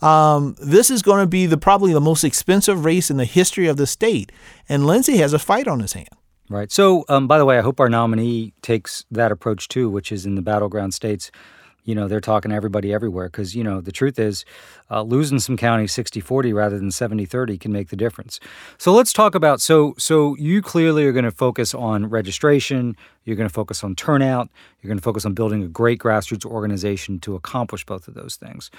Um, 0.01 0.55
this 0.61 0.89
is 0.89 1.01
going 1.01 1.21
to 1.21 1.27
be 1.27 1.45
the 1.45 1.57
probably 1.57 1.93
the 1.93 2.01
most 2.01 2.23
expensive 2.23 2.83
race 2.83 3.09
in 3.09 3.17
the 3.17 3.25
history 3.25 3.67
of 3.67 3.77
the 3.77 3.87
state, 3.87 4.31
and 4.69 4.85
Lindsey 4.85 5.17
has 5.17 5.33
a 5.33 5.39
fight 5.39 5.67
on 5.67 5.79
his 5.81 5.93
hand. 5.93 6.09
Right. 6.49 6.71
So, 6.71 7.05
um, 7.07 7.27
by 7.27 7.37
the 7.37 7.45
way, 7.45 7.57
I 7.57 7.61
hope 7.61 7.79
our 7.79 7.89
nominee 7.89 8.53
takes 8.61 9.05
that 9.09 9.31
approach 9.31 9.69
too, 9.69 9.89
which 9.89 10.11
is 10.11 10.25
in 10.25 10.35
the 10.35 10.41
battleground 10.41 10.93
states 10.93 11.31
you 11.83 11.93
know, 11.95 12.07
they're 12.07 12.21
talking 12.21 12.49
to 12.49 12.55
everybody 12.55 12.93
everywhere 12.93 13.27
because, 13.27 13.55
you 13.55 13.63
know, 13.63 13.81
the 13.81 13.91
truth 13.91 14.17
is 14.17 14.45
uh, 14.89 15.01
losing 15.01 15.39
some 15.39 15.57
counties 15.57 15.91
60 15.91 16.19
40 16.19 16.53
rather 16.53 16.77
than 16.77 16.91
70 16.91 17.25
30 17.25 17.57
can 17.57 17.71
make 17.71 17.89
the 17.89 17.95
difference. 17.95 18.39
So 18.77 18.93
let's 18.93 19.11
talk 19.11 19.35
about 19.35 19.61
so, 19.61 19.93
so 19.97 20.35
you 20.37 20.61
clearly 20.61 21.05
are 21.05 21.11
going 21.11 21.25
to 21.25 21.31
focus 21.31 21.73
on 21.73 22.09
registration, 22.09 22.95
you're 23.25 23.35
going 23.35 23.49
to 23.49 23.53
focus 23.53 23.83
on 23.83 23.95
turnout, 23.95 24.49
you're 24.81 24.89
going 24.89 24.97
to 24.97 25.03
focus 25.03 25.25
on 25.25 25.33
building 25.33 25.63
a 25.63 25.67
great 25.67 25.99
grassroots 25.99 26.45
organization 26.45 27.19
to 27.19 27.35
accomplish 27.35 27.85
both 27.85 28.07
of 28.07 28.13
those 28.13 28.35
things. 28.35 28.71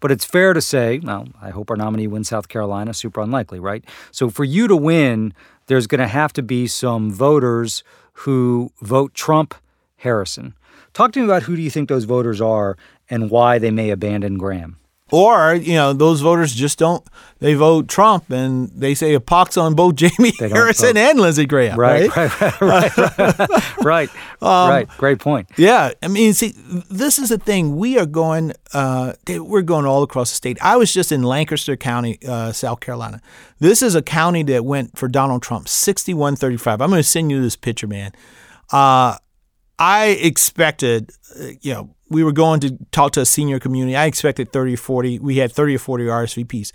But 0.00 0.10
it's 0.10 0.24
fair 0.24 0.52
to 0.52 0.60
say, 0.60 1.00
well, 1.02 1.28
I 1.40 1.50
hope 1.50 1.70
our 1.70 1.76
nominee 1.76 2.06
wins 2.06 2.28
South 2.28 2.48
Carolina, 2.48 2.94
super 2.94 3.20
unlikely, 3.20 3.60
right? 3.60 3.84
So 4.12 4.30
for 4.30 4.44
you 4.44 4.66
to 4.68 4.76
win, 4.76 5.34
there's 5.66 5.86
going 5.86 6.00
to 6.00 6.08
have 6.08 6.32
to 6.34 6.42
be 6.42 6.66
some 6.66 7.10
voters 7.10 7.82
who 8.20 8.72
vote 8.80 9.14
Trump 9.14 9.54
Harrison. 9.96 10.54
Talk 10.96 11.12
to 11.12 11.18
me 11.18 11.26
about 11.26 11.42
who 11.42 11.56
do 11.56 11.60
you 11.60 11.68
think 11.68 11.90
those 11.90 12.04
voters 12.04 12.40
are 12.40 12.78
and 13.10 13.30
why 13.30 13.58
they 13.58 13.70
may 13.70 13.90
abandon 13.90 14.38
Graham. 14.38 14.78
Or, 15.12 15.54
you 15.54 15.74
know, 15.74 15.92
those 15.92 16.22
voters 16.22 16.54
just 16.54 16.78
don't, 16.78 17.06
they 17.38 17.52
vote 17.52 17.86
Trump 17.86 18.30
and 18.30 18.70
they 18.70 18.94
say 18.94 19.12
a 19.12 19.20
pox 19.20 19.58
on 19.58 19.74
both 19.74 19.96
Jaime 20.00 20.32
Harrison 20.38 20.94
vote. 20.94 20.96
and 20.96 21.20
Lindsey 21.20 21.44
Graham. 21.44 21.78
Right, 21.78 22.08
right, 22.16 22.40
right, 22.40 22.60
right. 22.62 22.98
right, 22.98 23.84
right, 23.84 24.08
um, 24.40 24.70
right. 24.70 24.88
Great 24.96 25.18
point. 25.18 25.50
Yeah. 25.58 25.92
I 26.02 26.08
mean, 26.08 26.32
see, 26.32 26.54
this 26.90 27.18
is 27.18 27.28
the 27.28 27.36
thing. 27.36 27.76
We 27.76 27.98
are 27.98 28.06
going, 28.06 28.54
uh, 28.72 29.12
we're 29.28 29.60
going 29.60 29.84
all 29.84 30.02
across 30.02 30.30
the 30.30 30.36
state. 30.36 30.56
I 30.62 30.78
was 30.78 30.94
just 30.94 31.12
in 31.12 31.22
Lancaster 31.22 31.76
County, 31.76 32.18
uh, 32.26 32.52
South 32.52 32.80
Carolina. 32.80 33.20
This 33.58 33.82
is 33.82 33.94
a 33.94 34.00
county 34.02 34.44
that 34.44 34.64
went 34.64 34.96
for 34.96 35.08
Donald 35.08 35.42
Trump 35.42 35.68
6135. 35.68 36.80
I'm 36.80 36.88
going 36.88 37.00
to 37.00 37.06
send 37.06 37.30
you 37.30 37.42
this 37.42 37.54
picture, 37.54 37.86
man. 37.86 38.12
Uh, 38.72 39.18
I 39.78 40.06
expected, 40.08 41.12
uh, 41.38 41.48
you 41.60 41.72
know, 41.74 41.94
we 42.08 42.22
were 42.22 42.32
going 42.32 42.60
to 42.60 42.78
talk 42.92 43.12
to 43.12 43.20
a 43.22 43.26
senior 43.26 43.58
community. 43.58 43.96
I 43.96 44.06
expected 44.06 44.52
30 44.52 44.74
or 44.74 44.76
40. 44.76 45.18
We 45.18 45.36
had 45.38 45.52
30 45.52 45.74
or 45.74 45.78
40 45.78 46.04
RSVPs. 46.04 46.72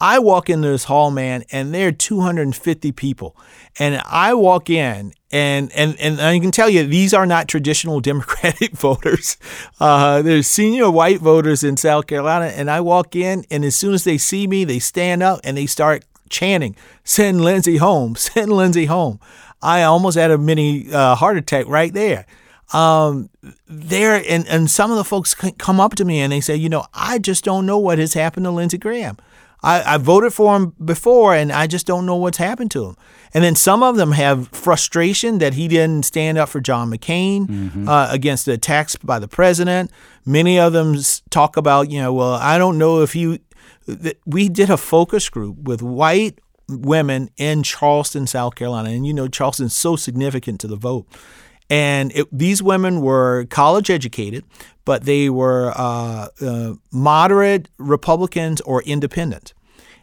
I 0.00 0.18
walk 0.18 0.50
into 0.50 0.68
this 0.68 0.84
hall, 0.84 1.12
man, 1.12 1.44
and 1.52 1.72
there 1.72 1.88
are 1.88 1.92
250 1.92 2.90
people. 2.92 3.36
And 3.78 4.02
I 4.04 4.34
walk 4.34 4.68
in, 4.68 5.12
and 5.30 5.70
and 5.72 5.96
and 6.00 6.20
I 6.20 6.40
can 6.40 6.50
tell 6.50 6.68
you, 6.68 6.84
these 6.84 7.14
are 7.14 7.24
not 7.24 7.46
traditional 7.46 8.00
Democratic 8.12 8.72
voters. 8.76 9.36
Uh, 9.78 10.20
there's 10.22 10.48
senior 10.48 10.90
white 10.90 11.20
voters 11.20 11.62
in 11.62 11.76
South 11.76 12.08
Carolina, 12.08 12.46
and 12.46 12.68
I 12.68 12.80
walk 12.80 13.14
in, 13.14 13.44
and 13.48 13.64
as 13.64 13.76
soon 13.76 13.94
as 13.94 14.02
they 14.02 14.18
see 14.18 14.48
me, 14.48 14.64
they 14.64 14.80
stand 14.80 15.22
up 15.22 15.38
and 15.44 15.56
they 15.56 15.66
start 15.66 16.04
chanting, 16.28 16.74
"Send 17.04 17.40
Lindsey 17.40 17.76
home! 17.76 18.16
Send 18.16 18.52
Lindsey 18.52 18.86
home!" 18.86 19.20
I 19.62 19.84
almost 19.84 20.18
had 20.18 20.32
a 20.32 20.38
mini 20.38 20.92
uh, 20.92 21.14
heart 21.14 21.36
attack 21.36 21.68
right 21.68 21.92
there 21.94 22.26
um, 22.72 23.28
there 23.66 24.22
and, 24.28 24.46
and 24.48 24.70
some 24.70 24.90
of 24.90 24.96
the 24.96 25.04
folks 25.04 25.34
come 25.34 25.80
up 25.80 25.94
to 25.96 26.04
me 26.04 26.20
and 26.20 26.32
they 26.32 26.40
say, 26.40 26.56
you 26.56 26.68
know, 26.68 26.86
I 26.94 27.18
just 27.18 27.44
don't 27.44 27.66
know 27.66 27.78
what 27.78 27.98
has 27.98 28.14
happened 28.14 28.44
to 28.44 28.50
Lindsey 28.50 28.78
Graham. 28.78 29.16
I, 29.62 29.94
I 29.94 29.96
voted 29.98 30.32
for 30.34 30.56
him 30.56 30.74
before 30.84 31.34
and 31.34 31.52
I 31.52 31.66
just 31.66 31.86
don't 31.86 32.04
know 32.04 32.16
what's 32.16 32.38
happened 32.38 32.70
to 32.72 32.86
him. 32.86 32.96
And 33.34 33.44
then 33.44 33.54
some 33.54 33.82
of 33.82 33.96
them 33.96 34.12
have 34.12 34.48
frustration 34.48 35.38
that 35.38 35.54
he 35.54 35.68
didn't 35.68 36.04
stand 36.04 36.36
up 36.36 36.48
for 36.48 36.60
John 36.60 36.90
McCain 36.90 37.46
mm-hmm. 37.46 37.88
uh, 37.88 38.08
against 38.10 38.46
the 38.46 38.52
attacks 38.52 38.96
by 38.96 39.18
the 39.18 39.28
president. 39.28 39.90
Many 40.26 40.58
of 40.58 40.72
them 40.72 40.96
talk 41.30 41.56
about, 41.56 41.90
you 41.90 42.00
know, 42.00 42.12
well, 42.12 42.34
I 42.34 42.58
don't 42.58 42.78
know 42.78 43.02
if 43.02 43.12
he. 43.12 43.40
We 44.26 44.48
did 44.48 44.70
a 44.70 44.76
focus 44.76 45.28
group 45.28 45.58
with 45.58 45.82
white 45.82 46.38
women 46.68 47.30
in 47.36 47.62
Charleston, 47.62 48.26
South 48.26 48.54
Carolina. 48.54 48.90
And 48.90 49.06
you 49.06 49.14
know, 49.14 49.28
Charleston's 49.28 49.76
so 49.76 49.96
significant 49.96 50.60
to 50.60 50.66
the 50.66 50.76
vote. 50.76 51.06
And 51.72 52.12
it, 52.14 52.26
these 52.30 52.62
women 52.62 53.00
were 53.00 53.46
college 53.46 53.88
educated, 53.88 54.44
but 54.84 55.04
they 55.04 55.30
were 55.30 55.72
uh, 55.74 56.28
uh, 56.42 56.74
moderate 56.92 57.70
Republicans 57.78 58.60
or 58.60 58.82
independent. 58.82 59.54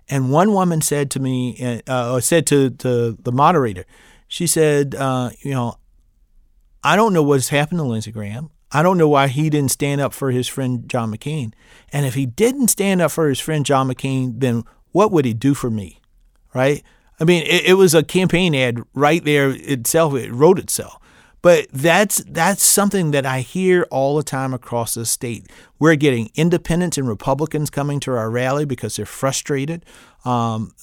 And 0.10 0.32
one 0.32 0.52
woman 0.52 0.82
said 0.82 1.12
to 1.12 1.20
me, 1.20 1.84
uh, 1.88 1.92
uh, 2.16 2.20
said 2.22 2.48
to, 2.48 2.72
to 2.72 3.12
the 3.22 3.32
moderator, 3.32 3.86
she 4.28 4.48
said, 4.48 4.96
uh, 4.96 5.30
you 5.42 5.52
know, 5.52 5.76
I 6.84 6.96
don't 6.96 7.14
know 7.14 7.22
what's 7.22 7.50
happened 7.50 7.78
to 7.78 7.84
Lindsey 7.84 8.12
Graham. 8.12 8.50
I 8.72 8.82
don't 8.82 8.98
know 8.98 9.10
why 9.10 9.28
he 9.28 9.52
didn't 9.52 9.70
stand 9.70 10.02
up 10.02 10.12
for 10.12 10.32
his 10.32 10.48
friend 10.48 10.90
John 10.90 11.14
McCain. 11.14 11.54
And 11.94 12.04
if 12.04 12.16
he 12.16 12.26
didn't 12.26 12.70
stand 12.70 13.00
up 13.00 13.12
for 13.12 13.30
his 13.30 13.40
friend 13.40 13.64
John 13.64 13.88
McCain, 13.88 14.40
then 14.40 14.64
what 14.92 15.12
would 15.12 15.26
he 15.26 15.36
do 15.36 15.54
for 15.54 15.70
me? 15.70 16.02
Right? 16.52 16.84
I 17.20 17.26
mean, 17.26 17.44
it, 17.44 17.66
it 17.66 17.74
was 17.76 17.94
a 17.94 18.02
campaign 18.02 18.56
ad 18.56 18.82
right 18.96 19.24
there 19.24 19.52
itself. 19.52 20.16
It 20.16 20.34
wrote 20.34 20.58
itself. 20.58 21.00
But 21.42 21.68
that's 21.72 22.24
that's 22.28 22.64
something 22.64 23.12
that 23.12 23.26
I 23.26 23.42
hear 23.42 23.88
all 23.92 24.18
the 24.18 24.24
time 24.24 24.54
across 24.54 24.96
the 24.96 25.06
state. 25.06 25.48
We're 25.80 25.96
getting 25.96 26.32
independents 26.36 26.98
and 26.98 27.08
Republicans 27.08 27.70
coming 27.70 28.00
to 28.02 28.12
our 28.12 28.30
rally 28.30 28.66
because 28.66 28.98
they're 28.98 29.06
frustrated. 29.06 29.86
Um, 30.26 30.74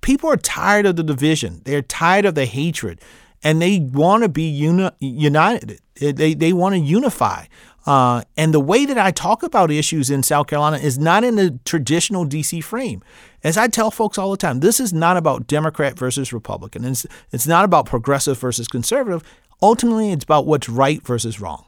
people 0.00 0.30
are 0.30 0.36
tired 0.36 0.86
of 0.86 0.96
the 0.96 1.02
division. 1.02 1.62
They're 1.64 1.82
tired 1.82 2.26
of 2.26 2.34
the 2.34 2.44
hatred, 2.44 3.00
and 3.42 3.62
they 3.62 3.78
want 3.78 4.24
to 4.24 4.28
be 4.28 4.42
uni- 4.42 4.90
united. 5.00 5.80
They 5.94 6.34
they 6.34 6.52
want 6.52 6.74
to 6.74 6.80
unify. 6.80 7.46
Uh, 7.86 8.22
and 8.36 8.52
the 8.52 8.60
way 8.60 8.84
that 8.84 8.98
I 8.98 9.10
talk 9.10 9.42
about 9.42 9.70
issues 9.70 10.10
in 10.10 10.22
South 10.22 10.48
Carolina 10.48 10.76
is 10.76 10.98
not 10.98 11.24
in 11.24 11.36
the 11.36 11.58
traditional 11.64 12.26
DC 12.26 12.62
frame. 12.62 13.02
As 13.42 13.56
I 13.56 13.68
tell 13.68 13.90
folks 13.90 14.18
all 14.18 14.30
the 14.30 14.36
time, 14.36 14.60
this 14.60 14.78
is 14.78 14.92
not 14.92 15.16
about 15.16 15.46
Democrat 15.46 15.98
versus 15.98 16.30
Republican. 16.30 16.84
It's, 16.84 17.06
it's 17.32 17.46
not 17.46 17.64
about 17.64 17.86
progressive 17.86 18.38
versus 18.38 18.68
conservative. 18.68 19.22
Ultimately, 19.62 20.12
it's 20.12 20.24
about 20.24 20.46
what's 20.46 20.68
right 20.68 21.02
versus 21.04 21.40
wrong. 21.40 21.64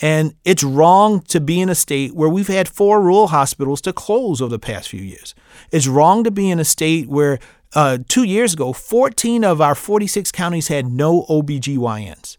And 0.00 0.34
it's 0.44 0.62
wrong 0.62 1.22
to 1.22 1.40
be 1.40 1.60
in 1.60 1.68
a 1.68 1.74
state 1.74 2.14
where 2.14 2.28
we've 2.28 2.48
had 2.48 2.68
four 2.68 3.00
rural 3.00 3.28
hospitals 3.28 3.80
to 3.82 3.92
close 3.92 4.40
over 4.40 4.50
the 4.50 4.58
past 4.58 4.88
few 4.88 5.00
years. 5.00 5.34
It's 5.72 5.88
wrong 5.88 6.22
to 6.24 6.30
be 6.30 6.50
in 6.50 6.60
a 6.60 6.64
state 6.64 7.08
where 7.08 7.40
uh, 7.74 7.98
two 8.08 8.22
years 8.22 8.54
ago, 8.54 8.72
14 8.72 9.44
of 9.44 9.60
our 9.60 9.74
46 9.74 10.30
counties 10.32 10.68
had 10.68 10.86
no 10.86 11.24
OBGYNs. 11.28 12.36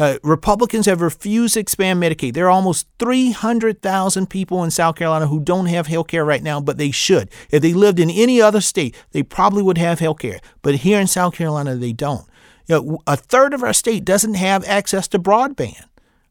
Uh, 0.00 0.16
Republicans 0.22 0.86
have 0.86 1.00
refused 1.00 1.54
to 1.54 1.60
expand 1.60 2.00
Medicaid. 2.00 2.34
There 2.34 2.46
are 2.46 2.50
almost 2.50 2.86
300,000 3.00 4.30
people 4.30 4.62
in 4.62 4.70
South 4.70 4.94
Carolina 4.94 5.26
who 5.26 5.40
don't 5.40 5.66
have 5.66 5.88
health 5.88 6.06
care 6.06 6.24
right 6.24 6.42
now, 6.42 6.60
but 6.60 6.78
they 6.78 6.92
should. 6.92 7.30
If 7.50 7.62
they 7.62 7.72
lived 7.72 7.98
in 7.98 8.08
any 8.08 8.40
other 8.40 8.60
state, 8.60 8.94
they 9.10 9.24
probably 9.24 9.62
would 9.62 9.78
have 9.78 9.98
health 9.98 10.20
care. 10.20 10.38
But 10.62 10.76
here 10.76 11.00
in 11.00 11.08
South 11.08 11.34
Carolina, 11.34 11.74
they 11.74 11.92
don't. 11.92 12.24
You 12.68 12.82
know, 12.82 12.98
a 13.06 13.16
third 13.16 13.54
of 13.54 13.62
our 13.62 13.72
state 13.72 14.04
doesn't 14.04 14.34
have 14.34 14.64
access 14.66 15.08
to 15.08 15.18
broadband, 15.18 15.84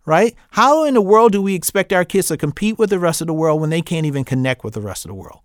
right? 0.06 0.36
How 0.52 0.84
in 0.84 0.94
the 0.94 1.02
world 1.02 1.32
do 1.32 1.42
we 1.42 1.56
expect 1.56 1.92
our 1.92 2.06
kids 2.06 2.28
to 2.28 2.38
compete 2.38 2.78
with 2.78 2.92
the 2.92 3.00
rest 3.00 3.22
of 3.22 3.28
the 3.28 3.34
world 3.34 3.60
when 3.60 3.72
they 3.72 3.82
can't 3.82 4.06
even 4.06 4.24
connect 4.24 4.64
with 4.64 4.76
the 4.76 4.82
rest 4.82 5.04
of 5.04 5.10
the 5.10 5.16
world? 5.16 5.40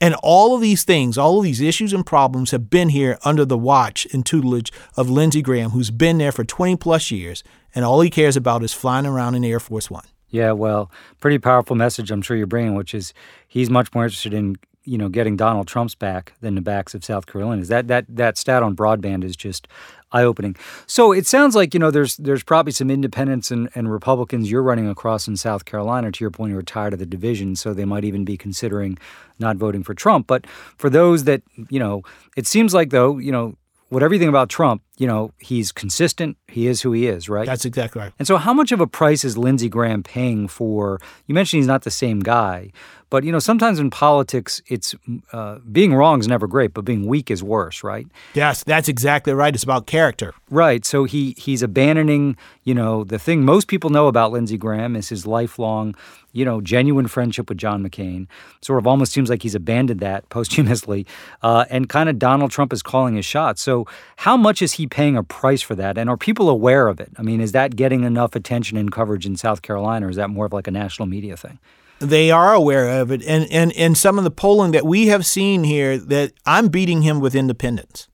And 0.00 0.14
all 0.22 0.54
of 0.54 0.60
these 0.60 0.84
things, 0.84 1.18
all 1.18 1.38
of 1.38 1.44
these 1.44 1.60
issues 1.60 1.92
and 1.92 2.06
problems 2.06 2.50
have 2.52 2.70
been 2.70 2.88
here 2.88 3.18
under 3.24 3.44
the 3.44 3.58
watch 3.58 4.06
and 4.12 4.24
tutelage 4.24 4.72
of 4.96 5.10
Lindsey 5.10 5.42
Graham, 5.42 5.70
who's 5.70 5.90
been 5.90 6.18
there 6.18 6.32
for 6.32 6.44
20 6.44 6.76
plus 6.76 7.10
years, 7.10 7.44
and 7.74 7.84
all 7.84 8.00
he 8.00 8.10
cares 8.10 8.36
about 8.36 8.62
is 8.62 8.72
flying 8.72 9.06
around 9.06 9.34
in 9.34 9.44
Air 9.44 9.60
Force 9.60 9.90
One. 9.90 10.04
Yeah, 10.30 10.52
well, 10.52 10.90
pretty 11.20 11.38
powerful 11.38 11.74
message 11.74 12.10
I'm 12.10 12.22
sure 12.22 12.36
you're 12.36 12.46
bringing, 12.46 12.74
which 12.74 12.94
is 12.94 13.12
he's 13.46 13.70
much 13.70 13.94
more 13.94 14.04
interested 14.04 14.34
in 14.34 14.56
you 14.84 14.96
know 14.96 15.08
getting 15.08 15.36
Donald 15.36 15.68
Trump's 15.68 15.94
back 15.94 16.32
than 16.40 16.54
the 16.54 16.60
backs 16.60 16.94
of 16.94 17.04
South 17.04 17.26
Carolina's. 17.26 17.68
That 17.68 17.88
that 17.88 18.04
that 18.08 18.38
stat 18.38 18.62
on 18.62 18.76
broadband 18.76 19.24
is 19.24 19.36
just 19.36 19.68
eye 20.12 20.22
opening. 20.22 20.56
So 20.86 21.12
it 21.12 21.26
sounds 21.26 21.54
like 21.54 21.74
you 21.74 21.80
know 21.80 21.90
there's 21.90 22.16
there's 22.16 22.42
probably 22.42 22.72
some 22.72 22.90
independents 22.90 23.50
and, 23.50 23.68
and 23.74 23.90
Republicans 23.90 24.50
you're 24.50 24.62
running 24.62 24.88
across 24.88 25.28
in 25.28 25.36
South 25.36 25.64
Carolina. 25.64 26.10
To 26.12 26.24
your 26.24 26.30
point, 26.30 26.52
who 26.52 26.58
are 26.58 26.62
tired 26.62 26.92
of 26.92 26.98
the 26.98 27.06
division, 27.06 27.56
so 27.56 27.74
they 27.74 27.84
might 27.84 28.04
even 28.04 28.24
be 28.24 28.36
considering 28.36 28.98
not 29.38 29.56
voting 29.56 29.82
for 29.82 29.94
Trump. 29.94 30.26
But 30.26 30.46
for 30.76 30.90
those 30.90 31.24
that 31.24 31.42
you 31.68 31.78
know, 31.78 32.02
it 32.36 32.46
seems 32.46 32.74
like 32.74 32.90
though 32.90 33.18
you 33.18 33.32
know 33.32 33.56
what 33.88 34.02
everything 34.02 34.28
about 34.28 34.48
Trump, 34.48 34.82
you 34.98 35.06
know, 35.06 35.32
he's 35.38 35.70
consistent. 35.70 36.36
He 36.48 36.66
is 36.66 36.82
who 36.82 36.92
he 36.92 37.06
is, 37.06 37.28
right? 37.28 37.46
That's 37.46 37.64
exactly 37.64 38.02
right. 38.02 38.12
And 38.18 38.26
so, 38.26 38.36
how 38.36 38.52
much 38.52 38.72
of 38.72 38.80
a 38.80 38.86
price 38.86 39.24
is 39.24 39.38
Lindsey 39.38 39.68
Graham 39.68 40.02
paying 40.02 40.48
for? 40.48 41.00
You 41.26 41.34
mentioned 41.34 41.58
he's 41.58 41.68
not 41.68 41.82
the 41.82 41.90
same 41.90 42.18
guy, 42.18 42.72
but 43.10 43.24
you 43.24 43.32
know, 43.32 43.38
sometimes 43.38 43.78
in 43.78 43.90
politics, 43.90 44.60
it's 44.66 44.94
uh, 45.32 45.58
being 45.72 45.94
wrong 45.94 46.20
is 46.20 46.28
never 46.28 46.46
great, 46.46 46.74
but 46.74 46.84
being 46.84 47.06
weak 47.06 47.30
is 47.30 47.42
worse, 47.42 47.82
right? 47.82 48.06
Yes, 48.34 48.64
that's 48.64 48.88
exactly 48.88 49.32
right. 49.32 49.54
It's 49.54 49.64
about 49.64 49.86
character, 49.86 50.34
right? 50.50 50.84
So 50.84 51.04
he 51.04 51.34
he's 51.38 51.62
abandoning, 51.62 52.36
you 52.64 52.74
know, 52.74 53.04
the 53.04 53.18
thing 53.18 53.44
most 53.44 53.68
people 53.68 53.90
know 53.90 54.08
about 54.08 54.32
Lindsey 54.32 54.58
Graham 54.58 54.94
is 54.94 55.08
his 55.08 55.26
lifelong, 55.26 55.94
you 56.32 56.44
know, 56.44 56.60
genuine 56.60 57.06
friendship 57.06 57.48
with 57.48 57.56
John 57.56 57.82
McCain. 57.82 58.26
Sort 58.60 58.78
of 58.78 58.86
almost 58.86 59.12
seems 59.12 59.30
like 59.30 59.42
he's 59.42 59.54
abandoned 59.54 60.00
that 60.00 60.28
posthumously, 60.30 61.06
uh, 61.42 61.64
and 61.70 61.88
kind 61.88 62.08
of 62.08 62.18
Donald 62.18 62.50
Trump 62.50 62.72
is 62.72 62.82
calling 62.82 63.14
his 63.14 63.24
shot. 63.24 63.58
So 63.58 63.86
how 64.16 64.36
much 64.36 64.60
is 64.60 64.72
he 64.72 64.86
paying 64.88 65.16
a 65.16 65.22
price 65.22 65.62
for 65.62 65.74
that, 65.74 65.98
and 65.98 66.08
are 66.10 66.16
people 66.16 66.48
aware 66.48 66.88
of 66.88 67.00
it? 67.00 67.10
I 67.16 67.22
mean, 67.22 67.40
is 67.40 67.52
that 67.52 67.76
getting 67.76 68.04
enough 68.04 68.34
attention 68.34 68.76
and 68.76 68.90
coverage 68.90 69.26
in 69.26 69.36
South 69.36 69.62
Carolina, 69.62 70.06
or 70.06 70.10
is 70.10 70.16
that 70.16 70.30
more 70.30 70.46
of 70.46 70.52
like 70.52 70.66
a 70.66 70.72
national 70.72 71.06
media 71.06 71.36
thing? 71.36 71.58
they 72.00 72.30
are 72.30 72.54
aware 72.54 73.00
of 73.00 73.10
it. 73.10 73.22
And, 73.24 73.50
and, 73.50 73.72
and 73.72 73.96
some 73.96 74.18
of 74.18 74.24
the 74.24 74.30
polling 74.30 74.72
that 74.72 74.86
we 74.86 75.08
have 75.08 75.26
seen 75.26 75.64
here 75.64 75.98
that 75.98 76.32
I'm 76.46 76.68
beating 76.68 77.02
him 77.02 77.20
with 77.20 77.34
independents. 77.34 78.08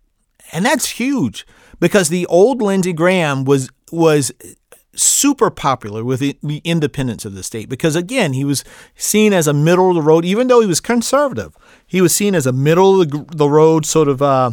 And 0.52 0.64
that's 0.64 0.90
huge 0.90 1.46
because 1.80 2.08
the 2.08 2.26
old 2.26 2.62
Lindsey 2.62 2.92
Graham 2.92 3.44
was 3.44 3.70
was 3.92 4.32
super 4.96 5.50
popular 5.50 6.04
with 6.04 6.20
the 6.20 6.60
independents 6.64 7.24
of 7.24 7.34
the 7.34 7.42
state 7.42 7.68
because 7.68 7.96
again 7.96 8.32
he 8.32 8.44
was 8.44 8.64
seen 8.94 9.32
as 9.32 9.48
a 9.48 9.52
middle 9.52 9.88
of 9.88 9.96
the 9.96 10.02
road 10.02 10.24
even 10.24 10.46
though 10.46 10.60
he 10.60 10.68
was 10.68 10.80
conservative 10.80 11.56
he 11.84 12.00
was 12.00 12.14
seen 12.14 12.34
as 12.34 12.46
a 12.46 12.52
middle 12.52 13.00
of 13.02 13.36
the 13.36 13.48
road 13.48 13.84
sort 13.84 14.06
of 14.06 14.22
uh, 14.22 14.52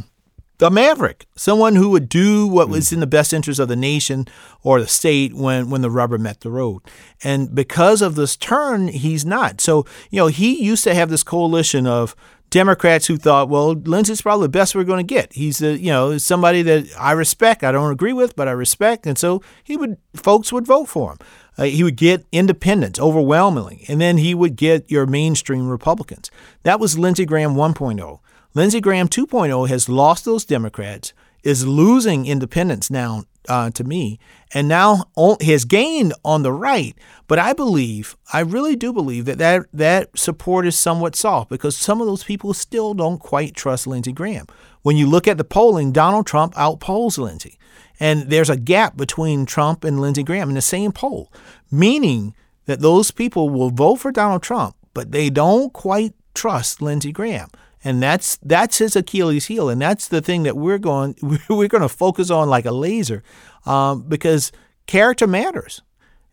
a 0.61 0.69
maverick, 0.69 1.27
someone 1.35 1.75
who 1.75 1.89
would 1.89 2.09
do 2.09 2.47
what 2.47 2.69
was 2.69 2.89
hmm. 2.89 2.95
in 2.95 2.99
the 2.99 3.07
best 3.07 3.33
interest 3.33 3.59
of 3.59 3.67
the 3.67 3.75
nation 3.75 4.27
or 4.63 4.79
the 4.79 4.87
state 4.87 5.33
when, 5.33 5.69
when 5.69 5.81
the 5.81 5.91
rubber 5.91 6.17
met 6.17 6.41
the 6.41 6.51
road. 6.51 6.81
And 7.23 7.53
because 7.53 8.01
of 8.01 8.15
this 8.15 8.35
turn, 8.35 8.89
he's 8.89 9.25
not. 9.25 9.61
So, 9.61 9.85
you 10.09 10.17
know, 10.17 10.27
he 10.27 10.63
used 10.63 10.83
to 10.85 10.93
have 10.93 11.09
this 11.09 11.23
coalition 11.23 11.87
of 11.87 12.15
Democrats 12.51 13.07
who 13.07 13.15
thought, 13.15 13.49
well, 13.49 13.71
Lindsey's 13.71 14.21
probably 14.21 14.45
the 14.45 14.49
best 14.49 14.75
we're 14.75 14.83
going 14.83 15.05
to 15.05 15.13
get. 15.13 15.33
He's 15.33 15.61
a, 15.61 15.77
you 15.77 15.89
know, 15.89 16.17
somebody 16.17 16.61
that 16.63 16.85
I 16.99 17.13
respect. 17.13 17.63
I 17.63 17.71
don't 17.71 17.91
agree 17.91 18.13
with, 18.13 18.35
but 18.35 18.47
I 18.49 18.51
respect. 18.51 19.07
And 19.07 19.17
so 19.17 19.41
he 19.63 19.77
would, 19.77 19.97
folks 20.13 20.51
would 20.51 20.67
vote 20.67 20.89
for 20.89 21.13
him. 21.13 21.17
Uh, 21.57 21.63
he 21.63 21.83
would 21.83 21.95
get 21.95 22.25
independents 22.31 22.99
overwhelmingly, 22.99 23.85
and 23.87 23.99
then 23.99 24.17
he 24.17 24.33
would 24.33 24.55
get 24.55 24.89
your 24.89 25.05
mainstream 25.05 25.67
Republicans. 25.67 26.31
That 26.63 26.79
was 26.79 26.97
Lindsey 26.97 27.25
Graham 27.25 27.55
1.0. 27.55 28.19
Lindsey 28.53 28.81
Graham 28.81 29.07
2.0 29.07 29.69
has 29.69 29.87
lost 29.87 30.25
those 30.25 30.43
Democrats, 30.43 31.13
is 31.41 31.65
losing 31.65 32.25
independents 32.25 32.91
now 32.91 33.23
uh, 33.47 33.69
to 33.71 33.85
me, 33.85 34.19
and 34.53 34.67
now 34.67 35.05
has 35.41 35.63
gained 35.63 36.13
on 36.25 36.43
the 36.43 36.51
right. 36.51 36.93
But 37.27 37.39
I 37.39 37.53
believe, 37.53 38.17
I 38.33 38.41
really 38.41 38.75
do 38.75 38.91
believe 38.91 39.23
that, 39.25 39.37
that 39.37 39.67
that 39.71 40.19
support 40.19 40.67
is 40.67 40.77
somewhat 40.77 41.15
soft 41.15 41.49
because 41.49 41.77
some 41.77 42.01
of 42.01 42.07
those 42.07 42.25
people 42.25 42.53
still 42.53 42.93
don't 42.93 43.19
quite 43.19 43.55
trust 43.55 43.87
Lindsey 43.87 44.11
Graham. 44.11 44.47
When 44.81 44.97
you 44.97 45.07
look 45.07 45.29
at 45.29 45.37
the 45.37 45.45
polling, 45.45 45.93
Donald 45.93 46.27
Trump 46.27 46.53
outpolls 46.55 47.17
Lindsey. 47.17 47.57
And 48.01 48.29
there's 48.29 48.49
a 48.49 48.57
gap 48.57 48.97
between 48.97 49.45
Trump 49.45 49.85
and 49.85 50.01
Lindsey 50.01 50.23
Graham 50.23 50.49
in 50.49 50.55
the 50.55 50.61
same 50.61 50.91
poll, 50.91 51.31
meaning 51.71 52.35
that 52.65 52.81
those 52.81 53.11
people 53.11 53.49
will 53.49 53.69
vote 53.69 53.97
for 53.97 54.11
Donald 54.11 54.43
Trump, 54.43 54.75
but 54.93 55.11
they 55.11 55.29
don't 55.29 55.71
quite 55.71 56.13
trust 56.33 56.81
Lindsey 56.81 57.13
Graham 57.13 57.49
and 57.83 58.01
that's 58.01 58.37
that's 58.37 58.77
his 58.77 58.95
Achilles 58.95 59.47
heel, 59.47 59.69
and 59.69 59.81
that's 59.81 60.07
the 60.07 60.21
thing 60.21 60.43
that 60.43 60.57
we're 60.57 60.77
going 60.77 61.15
we're 61.49 61.67
going 61.67 61.81
to 61.81 61.89
focus 61.89 62.29
on 62.29 62.49
like 62.49 62.65
a 62.65 62.71
laser, 62.71 63.23
um, 63.65 64.03
because 64.03 64.51
character 64.87 65.27
matters. 65.27 65.81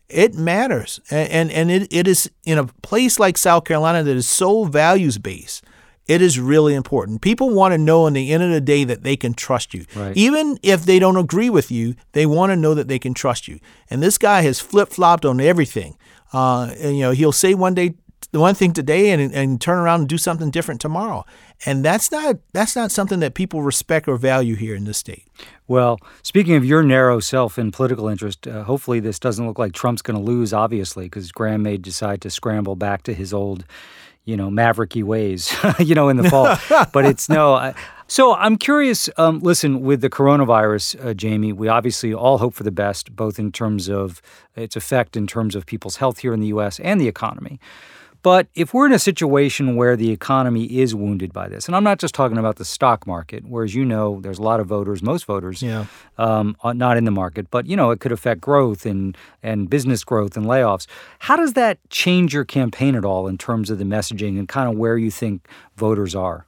It 0.07 0.33
matters, 0.33 0.99
and 1.11 1.29
and, 1.29 1.51
and 1.51 1.71
it, 1.71 1.93
it 1.93 2.07
is 2.07 2.31
in 2.43 2.57
a 2.57 2.65
place 2.65 3.19
like 3.19 3.37
South 3.37 3.65
Carolina 3.65 4.03
that 4.03 4.15
is 4.15 4.27
so 4.27 4.65
values 4.65 5.17
based. 5.17 5.63
It 6.07 6.23
is 6.23 6.39
really 6.39 6.73
important. 6.73 7.21
People 7.21 7.51
want 7.51 7.71
to 7.73 7.77
know 7.77 8.07
in 8.07 8.13
the 8.13 8.33
end 8.33 8.41
of 8.41 8.49
the 8.49 8.59
day 8.59 8.83
that 8.83 9.03
they 9.03 9.15
can 9.15 9.35
trust 9.35 9.75
you. 9.75 9.85
Right. 9.95 10.17
Even 10.17 10.57
if 10.63 10.83
they 10.83 10.97
don't 10.97 11.17
agree 11.17 11.51
with 11.51 11.69
you, 11.69 11.93
they 12.13 12.25
want 12.25 12.51
to 12.51 12.55
know 12.55 12.73
that 12.73 12.87
they 12.87 12.97
can 12.97 13.13
trust 13.13 13.47
you. 13.47 13.59
And 13.91 14.01
this 14.01 14.17
guy 14.17 14.41
has 14.41 14.59
flip 14.59 14.89
flopped 14.89 15.23
on 15.23 15.39
everything. 15.39 15.99
Uh, 16.33 16.73
and, 16.79 16.97
you 16.97 17.03
know, 17.03 17.11
he'll 17.11 17.31
say 17.31 17.53
one 17.53 17.75
day 17.75 17.93
one 18.31 18.53
thing 18.53 18.73
today 18.73 19.09
and, 19.09 19.33
and 19.33 19.59
turn 19.59 19.79
around 19.79 20.01
and 20.01 20.09
do 20.09 20.17
something 20.17 20.51
different 20.51 20.79
tomorrow. 20.79 21.25
And 21.65 21.83
that's 21.83 22.11
not 22.11 22.37
that's 22.53 22.75
not 22.75 22.91
something 22.91 23.19
that 23.21 23.33
people 23.33 23.63
respect 23.63 24.07
or 24.07 24.17
value 24.17 24.55
here 24.55 24.75
in 24.75 24.83
this 24.83 24.97
state. 24.97 25.25
Well, 25.67 25.99
speaking 26.21 26.55
of 26.55 26.63
your 26.63 26.83
narrow 26.83 27.19
self 27.19 27.57
and 27.57 27.73
political 27.73 28.07
interest, 28.07 28.47
uh, 28.47 28.63
hopefully 28.63 28.99
this 28.99 29.19
doesn't 29.19 29.45
look 29.45 29.57
like 29.57 29.73
Trump's 29.73 30.01
going 30.01 30.17
to 30.17 30.23
lose, 30.23 30.53
obviously, 30.53 31.05
because 31.05 31.31
Graham 31.31 31.63
may 31.63 31.77
decide 31.77 32.21
to 32.21 32.29
scramble 32.29 32.75
back 32.75 33.03
to 33.03 33.13
his 33.13 33.33
old, 33.33 33.65
you 34.25 34.37
know, 34.37 34.49
mavericky 34.49 35.03
ways, 35.03 35.55
you 35.79 35.95
know, 35.95 36.09
in 36.09 36.17
the 36.17 36.29
fall. 36.29 36.55
but 36.93 37.05
it's 37.05 37.29
no. 37.29 37.55
I, 37.55 37.73
so 38.07 38.33
I'm 38.35 38.57
curious. 38.57 39.09
Um, 39.17 39.39
listen, 39.39 39.81
with 39.81 40.01
the 40.01 40.09
coronavirus, 40.09 40.99
uh, 40.99 41.13
Jaime, 41.19 41.53
we 41.53 41.67
obviously 41.67 42.13
all 42.13 42.39
hope 42.39 42.55
for 42.55 42.63
the 42.63 42.71
best, 42.71 43.15
both 43.15 43.37
in 43.37 43.51
terms 43.51 43.89
of 43.89 44.21
its 44.55 44.75
effect 44.75 45.15
in 45.15 45.27
terms 45.27 45.55
of 45.55 45.65
people's 45.67 45.97
health 45.97 46.19
here 46.19 46.33
in 46.33 46.39
the 46.39 46.47
U.S. 46.47 46.79
and 46.79 46.99
the 46.99 47.07
economy. 47.07 47.59
But 48.21 48.47
if 48.53 48.73
we're 48.73 48.85
in 48.85 48.91
a 48.93 48.99
situation 48.99 49.75
where 49.75 49.95
the 49.95 50.11
economy 50.11 50.65
is 50.65 50.93
wounded 50.93 51.31
by 51.31 51.47
this, 51.47 51.67
and 51.67 51.75
I'm 51.75 51.83
not 51.83 51.99
just 51.99 52.13
talking 52.13 52.37
about 52.37 52.57
the 52.57 52.65
stock 52.65 53.07
market, 53.07 53.45
where 53.47 53.63
as 53.63 53.73
you 53.75 53.85
know, 53.85 54.19
there's 54.21 54.39
a 54.39 54.43
lot 54.43 54.59
of 54.59 54.67
voters, 54.67 55.01
most 55.01 55.25
voters, 55.25 55.61
Yeah. 55.61 55.85
um, 56.17 56.55
not 56.63 56.97
in 56.97 57.05
the 57.05 57.11
market, 57.11 57.49
but 57.49 57.65
you 57.65 57.75
know, 57.77 57.91
it 57.91 57.99
could 57.99 58.11
affect 58.11 58.41
growth 58.41 58.85
and 58.85 59.17
and 59.41 59.69
business 59.69 60.03
growth 60.03 60.35
and 60.35 60.45
layoffs. 60.45 60.85
How 61.19 61.35
does 61.37 61.53
that 61.53 61.77
change 61.89 62.33
your 62.33 62.45
campaign 62.45 62.95
at 62.95 63.05
all 63.05 63.27
in 63.27 63.37
terms 63.37 63.69
of 63.69 63.77
the 63.77 63.85
messaging 63.85 64.37
and 64.37 64.47
kind 64.47 64.69
of 64.69 64.77
where 64.77 64.97
you 64.97 65.11
think 65.11 65.47
voters 65.77 66.13
are? 66.15 66.45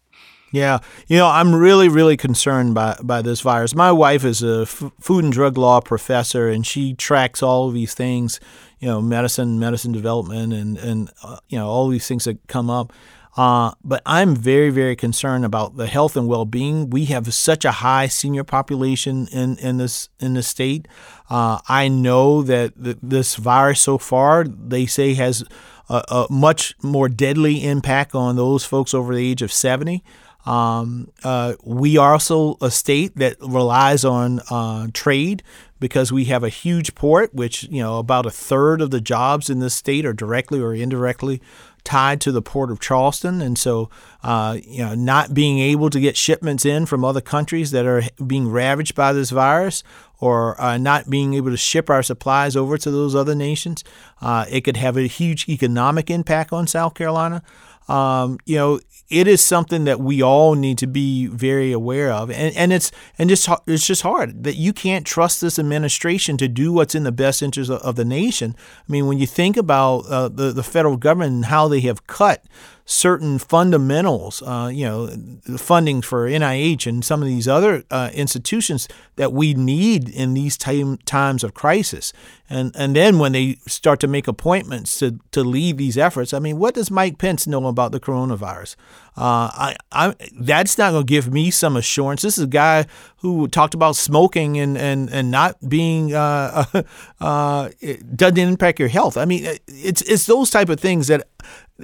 Yeah, 0.53 0.79
you 1.07 1.17
know, 1.17 1.27
I'm 1.27 1.55
really, 1.55 1.87
really 1.87 2.17
concerned 2.17 2.73
by, 2.75 2.97
by 3.01 3.21
this 3.21 3.39
virus. 3.39 3.73
My 3.73 3.89
wife 3.93 4.25
is 4.25 4.43
a 4.43 4.63
f- 4.63 4.91
food 4.99 5.23
and 5.23 5.31
drug 5.31 5.57
law 5.57 5.79
professor, 5.79 6.49
and 6.49 6.67
she 6.67 6.93
tracks 6.93 7.41
all 7.41 7.69
of 7.69 7.73
these 7.73 7.93
things, 7.93 8.41
you 8.81 8.87
know, 8.87 9.01
medicine, 9.01 9.59
medicine 9.59 9.91
development, 9.91 10.51
and 10.51 10.77
and 10.77 11.09
uh, 11.23 11.37
you 11.47 11.57
know 11.57 11.67
all 11.67 11.87
these 11.87 12.07
things 12.07 12.25
that 12.25 12.45
come 12.47 12.69
up. 12.69 12.91
Uh, 13.37 13.71
but 13.81 14.01
I'm 14.05 14.35
very, 14.35 14.71
very 14.71 14.95
concerned 14.97 15.45
about 15.45 15.77
the 15.77 15.87
health 15.87 16.17
and 16.17 16.27
well-being. 16.27 16.89
We 16.89 17.05
have 17.05 17.33
such 17.33 17.63
a 17.63 17.71
high 17.71 18.07
senior 18.07 18.43
population 18.43 19.27
in, 19.31 19.57
in 19.59 19.77
this 19.77 20.09
in 20.19 20.33
the 20.33 20.43
state. 20.43 20.87
Uh, 21.29 21.59
I 21.69 21.87
know 21.87 22.41
that 22.43 22.83
th- 22.83 22.97
this 23.01 23.35
virus 23.35 23.79
so 23.79 23.97
far, 23.97 24.43
they 24.43 24.85
say, 24.85 25.13
has 25.13 25.45
a, 25.87 26.03
a 26.09 26.27
much 26.29 26.75
more 26.81 27.07
deadly 27.07 27.63
impact 27.65 28.15
on 28.15 28.35
those 28.35 28.65
folks 28.65 28.93
over 28.93 29.15
the 29.15 29.29
age 29.31 29.41
of 29.41 29.53
70. 29.53 30.03
Um, 30.45 31.11
uh, 31.23 31.53
we 31.63 31.97
are 31.97 32.13
also 32.13 32.57
a 32.61 32.71
state 32.71 33.15
that 33.17 33.37
relies 33.39 34.03
on 34.03 34.41
uh, 34.49 34.87
trade 34.93 35.43
because 35.81 36.11
we 36.11 36.25
have 36.25 36.43
a 36.43 36.49
huge 36.49 36.95
port, 36.95 37.33
which 37.33 37.63
you 37.63 37.81
know 37.81 37.97
about 37.97 38.25
a 38.25 38.31
third 38.31 38.79
of 38.79 38.91
the 38.91 39.01
jobs 39.01 39.49
in 39.49 39.59
this 39.59 39.73
state 39.73 40.05
are 40.05 40.13
directly 40.13 40.61
or 40.61 40.73
indirectly 40.73 41.41
tied 41.83 42.21
to 42.21 42.31
the 42.31 42.43
port 42.43 42.69
of 42.69 42.79
Charleston, 42.79 43.41
and 43.41 43.57
so 43.57 43.89
uh, 44.23 44.57
you 44.63 44.85
know 44.85 44.95
not 44.95 45.33
being 45.33 45.59
able 45.59 45.89
to 45.89 45.99
get 45.99 46.15
shipments 46.15 46.63
in 46.63 46.85
from 46.85 47.03
other 47.03 47.19
countries 47.19 47.71
that 47.71 47.85
are 47.85 48.03
being 48.25 48.47
ravaged 48.47 48.95
by 48.95 49.11
this 49.11 49.31
virus. 49.31 49.83
Or 50.19 50.61
uh, 50.61 50.77
not 50.77 51.09
being 51.09 51.33
able 51.33 51.49
to 51.49 51.57
ship 51.57 51.89
our 51.89 52.03
supplies 52.03 52.55
over 52.55 52.77
to 52.77 52.91
those 52.91 53.15
other 53.15 53.33
nations, 53.33 53.83
uh, 54.21 54.45
it 54.51 54.61
could 54.61 54.77
have 54.77 54.95
a 54.95 55.07
huge 55.07 55.49
economic 55.49 56.11
impact 56.11 56.53
on 56.53 56.67
South 56.67 56.93
Carolina. 56.93 57.41
Um, 57.87 58.37
you 58.45 58.55
know, 58.55 58.79
it 59.09 59.27
is 59.27 59.41
something 59.41 59.83
that 59.83 59.99
we 59.99 60.23
all 60.23 60.55
need 60.55 60.77
to 60.77 60.87
be 60.87 61.27
very 61.27 61.71
aware 61.73 62.11
of, 62.11 62.31
and 62.31 62.55
and 62.55 62.71
it's 62.71 62.91
and 63.17 63.29
just 63.29 63.49
it's 63.67 63.85
just 63.85 64.03
hard 64.03 64.43
that 64.43 64.55
you 64.55 64.71
can't 64.71 65.05
trust 65.05 65.41
this 65.41 65.59
administration 65.59 66.37
to 66.37 66.47
do 66.47 66.71
what's 66.71 66.95
in 66.95 67.03
the 67.03 67.11
best 67.11 67.41
interest 67.41 67.69
of, 67.69 67.81
of 67.81 67.95
the 67.97 68.05
nation. 68.05 68.55
I 68.87 68.91
mean, 68.91 69.07
when 69.07 69.19
you 69.19 69.27
think 69.27 69.57
about 69.57 70.05
uh, 70.07 70.29
the 70.29 70.53
the 70.53 70.63
federal 70.63 70.95
government 70.95 71.33
and 71.33 71.45
how 71.45 71.67
they 71.67 71.81
have 71.81 72.07
cut 72.07 72.45
certain 72.85 73.37
fundamentals, 73.37 74.41
uh, 74.41 74.69
you 74.71 74.85
know, 74.85 75.09
funding 75.57 76.01
for 76.01 76.27
NIH 76.27 76.87
and 76.87 77.03
some 77.03 77.21
of 77.21 77.27
these 77.27 77.47
other 77.47 77.83
uh, 77.91 78.09
institutions 78.13 78.87
that 79.15 79.33
we 79.33 79.53
need 79.53 80.09
in 80.09 80.33
these 80.33 80.57
time, 80.57 80.97
times 80.99 81.43
of 81.43 81.53
crisis. 81.53 82.13
And 82.49 82.75
and 82.75 82.93
then 82.93 83.17
when 83.17 83.31
they 83.31 83.57
start 83.65 84.01
to 84.01 84.07
make 84.07 84.27
appointments 84.27 84.99
to, 84.99 85.19
to 85.31 85.41
lead 85.41 85.77
these 85.77 85.97
efforts, 85.97 86.33
I 86.33 86.39
mean, 86.39 86.59
what 86.59 86.73
does 86.73 86.91
Mike 86.91 87.17
Pence 87.17 87.47
know 87.47 87.65
about 87.67 87.93
the 87.93 87.99
coronavirus? 87.99 88.75
Uh, 89.15 89.47
I, 89.53 89.75
I 89.91 90.15
that's 90.39 90.77
not 90.77 90.91
going 90.91 91.05
to 91.05 91.09
give 91.09 91.31
me 91.31 91.49
some 91.49 91.77
assurance. 91.77 92.21
This 92.21 92.37
is 92.37 92.43
a 92.43 92.47
guy 92.47 92.87
who 93.17 93.47
talked 93.47 93.73
about 93.73 93.95
smoking 93.95 94.57
and 94.59 94.77
and 94.77 95.09
and 95.09 95.31
not 95.31 95.57
being 95.69 96.13
uh, 96.13 96.65
uh, 97.21 97.69
it 97.79 98.17
doesn't 98.17 98.37
impact 98.37 98.79
your 98.79 98.89
health. 98.89 99.15
I 99.15 99.23
mean, 99.23 99.45
it's 99.67 100.01
it's 100.01 100.25
those 100.25 100.49
type 100.49 100.67
of 100.67 100.79
things 100.79 101.07
that 101.07 101.27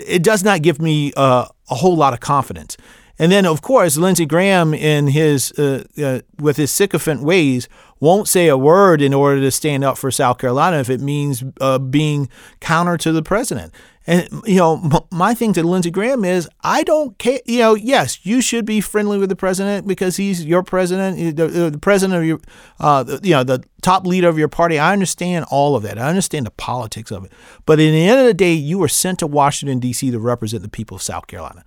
it 0.05 0.23
does 0.23 0.43
not 0.43 0.61
give 0.61 0.81
me 0.81 1.13
uh, 1.15 1.45
a 1.69 1.75
whole 1.75 1.95
lot 1.95 2.13
of 2.13 2.19
confidence. 2.19 2.77
And 3.19 3.31
then, 3.31 3.45
of 3.45 3.61
course, 3.61 3.97
Lindsey 3.97 4.25
Graham, 4.25 4.73
in 4.73 5.07
his 5.07 5.51
uh, 5.53 5.83
uh, 6.01 6.19
with 6.39 6.57
his 6.57 6.71
sycophant 6.71 7.23
ways, 7.23 7.67
won't 7.99 8.27
say 8.27 8.47
a 8.47 8.57
word 8.57 9.01
in 9.01 9.13
order 9.13 9.41
to 9.41 9.51
stand 9.51 9.83
up 9.83 9.97
for 9.97 10.11
South 10.11 10.37
Carolina 10.37 10.77
if 10.77 10.89
it 10.89 11.01
means 11.01 11.43
uh, 11.61 11.79
being 11.79 12.29
counter 12.59 12.97
to 12.97 13.11
the 13.11 13.23
president. 13.23 13.73
And 14.09 14.29
you 14.45 14.55
know, 14.55 15.05
my 15.11 15.33
thing 15.33 15.51
to 15.53 15.63
Lindsey 15.63 15.91
Graham 15.91 16.23
is, 16.23 16.47
I 16.61 16.83
don't 16.83 17.17
care. 17.17 17.41
You 17.45 17.59
know, 17.59 17.75
yes, 17.75 18.25
you 18.25 18.39
should 18.39 18.65
be 18.65 18.79
friendly 18.79 19.17
with 19.17 19.27
the 19.27 19.35
president 19.35 19.85
because 19.85 20.15
he's 20.15 20.45
your 20.45 20.63
president, 20.63 21.35
the, 21.35 21.47
the 21.47 21.77
president 21.77 22.17
of 22.17 22.25
your, 22.25 22.39
uh, 22.79 23.03
you 23.21 23.31
know, 23.31 23.43
the 23.43 23.61
top 23.81 24.07
leader 24.07 24.29
of 24.29 24.37
your 24.37 24.47
party. 24.47 24.79
I 24.79 24.93
understand 24.93 25.45
all 25.51 25.75
of 25.75 25.83
that. 25.83 25.99
I 25.99 26.07
understand 26.07 26.45
the 26.45 26.51
politics 26.51 27.11
of 27.11 27.25
it. 27.25 27.33
But 27.65 27.81
in 27.81 27.91
the 27.91 28.07
end 28.07 28.21
of 28.21 28.25
the 28.25 28.33
day, 28.33 28.53
you 28.53 28.77
were 28.79 28.87
sent 28.87 29.19
to 29.19 29.27
Washington 29.27 29.79
D.C. 29.79 30.09
to 30.09 30.19
represent 30.19 30.63
the 30.63 30.69
people 30.69 30.95
of 30.95 31.01
South 31.01 31.27
Carolina, 31.27 31.65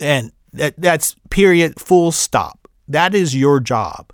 and 0.00 0.32
that 0.52 0.74
that's 0.78 1.14
period. 1.30 1.78
Full 1.78 2.10
stop. 2.10 2.66
That 2.88 3.14
is 3.14 3.36
your 3.36 3.60
job. 3.60 4.10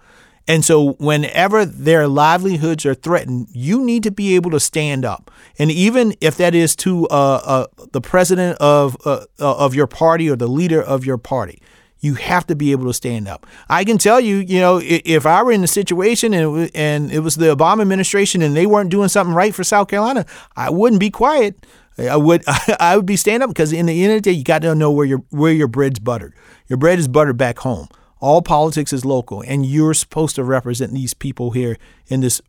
And 0.47 0.65
so, 0.65 0.93
whenever 0.95 1.65
their 1.65 2.07
livelihoods 2.07 2.85
are 2.85 2.95
threatened, 2.95 3.49
you 3.53 3.83
need 3.83 4.03
to 4.03 4.11
be 4.11 4.35
able 4.35 4.51
to 4.51 4.61
stand 4.61 5.05
up. 5.05 5.31
And 5.59 5.71
even 5.71 6.15
if 6.21 6.37
that 6.37 6.55
is 6.55 6.77
to 6.77 7.07
uh, 7.09 7.41
uh, 7.45 7.67
the 7.93 8.03
president 8.03 8.59
of 8.61 8.97
uh, 9.07 9.25
of 9.39 9.75
your 9.75 9.87
party 9.87 10.29
or 10.29 10.37
the 10.37 10.47
leader 10.47 10.83
of 10.83 11.07
your 11.07 11.17
party, 11.17 11.63
you 12.01 12.15
have 12.15 12.47
to 12.49 12.55
be 12.55 12.73
able 12.73 12.85
to 12.85 12.93
stand 12.93 13.27
up. 13.27 13.47
I 13.71 13.85
can 13.85 13.97
tell 13.97 14.21
you, 14.21 14.37
you 14.37 14.61
know, 14.61 14.79
if 14.83 15.25
I 15.25 15.43
were 15.43 15.53
in 15.53 15.65
a 15.65 15.69
situation 15.69 16.35
and 16.35 16.71
and 16.75 17.11
it 17.11 17.21
was 17.21 17.37
the 17.37 17.47
Obama 17.47 17.81
administration 17.81 18.43
and 18.43 18.55
they 18.55 18.67
weren't 18.67 18.91
doing 18.91 19.09
something 19.09 19.35
right 19.35 19.55
for 19.55 19.65
South 19.65 19.89
Carolina, 19.89 20.27
I 20.57 20.69
wouldn't 20.69 21.01
be 21.01 21.09
quiet. 21.11 21.67
I 21.99 22.17
would 22.17 22.45
I 22.79 22.97
would 22.97 23.07
be 23.07 23.17
stand 23.17 23.43
up 23.43 23.49
because 23.49 23.73
in 23.73 23.87
the 23.87 24.05
end 24.05 24.13
of 24.13 24.17
the 24.19 24.31
day, 24.31 24.37
you 24.37 24.45
got 24.45 24.61
to 24.61 24.75
know 24.75 24.91
where 24.91 25.07
your 25.07 25.25
where 25.31 25.53
your 25.53 25.69
bread's 25.69 25.99
buttered. 25.99 26.35
Your 26.69 26.77
bread 26.77 26.99
is 26.99 27.09
buttered 27.09 27.39
back 27.39 27.61
home. 27.61 27.89
All 28.25 28.41
politics 28.41 28.95
is 28.95 29.05
local, 29.05 29.43
and 29.43 29.67
you're 29.67 29.93
supposed 29.93 30.35
to 30.37 30.45
represent 30.45 30.95
these 30.95 31.13
people 31.13 31.51
here 31.51 31.77
in 32.07 32.21
this 32.23 32.41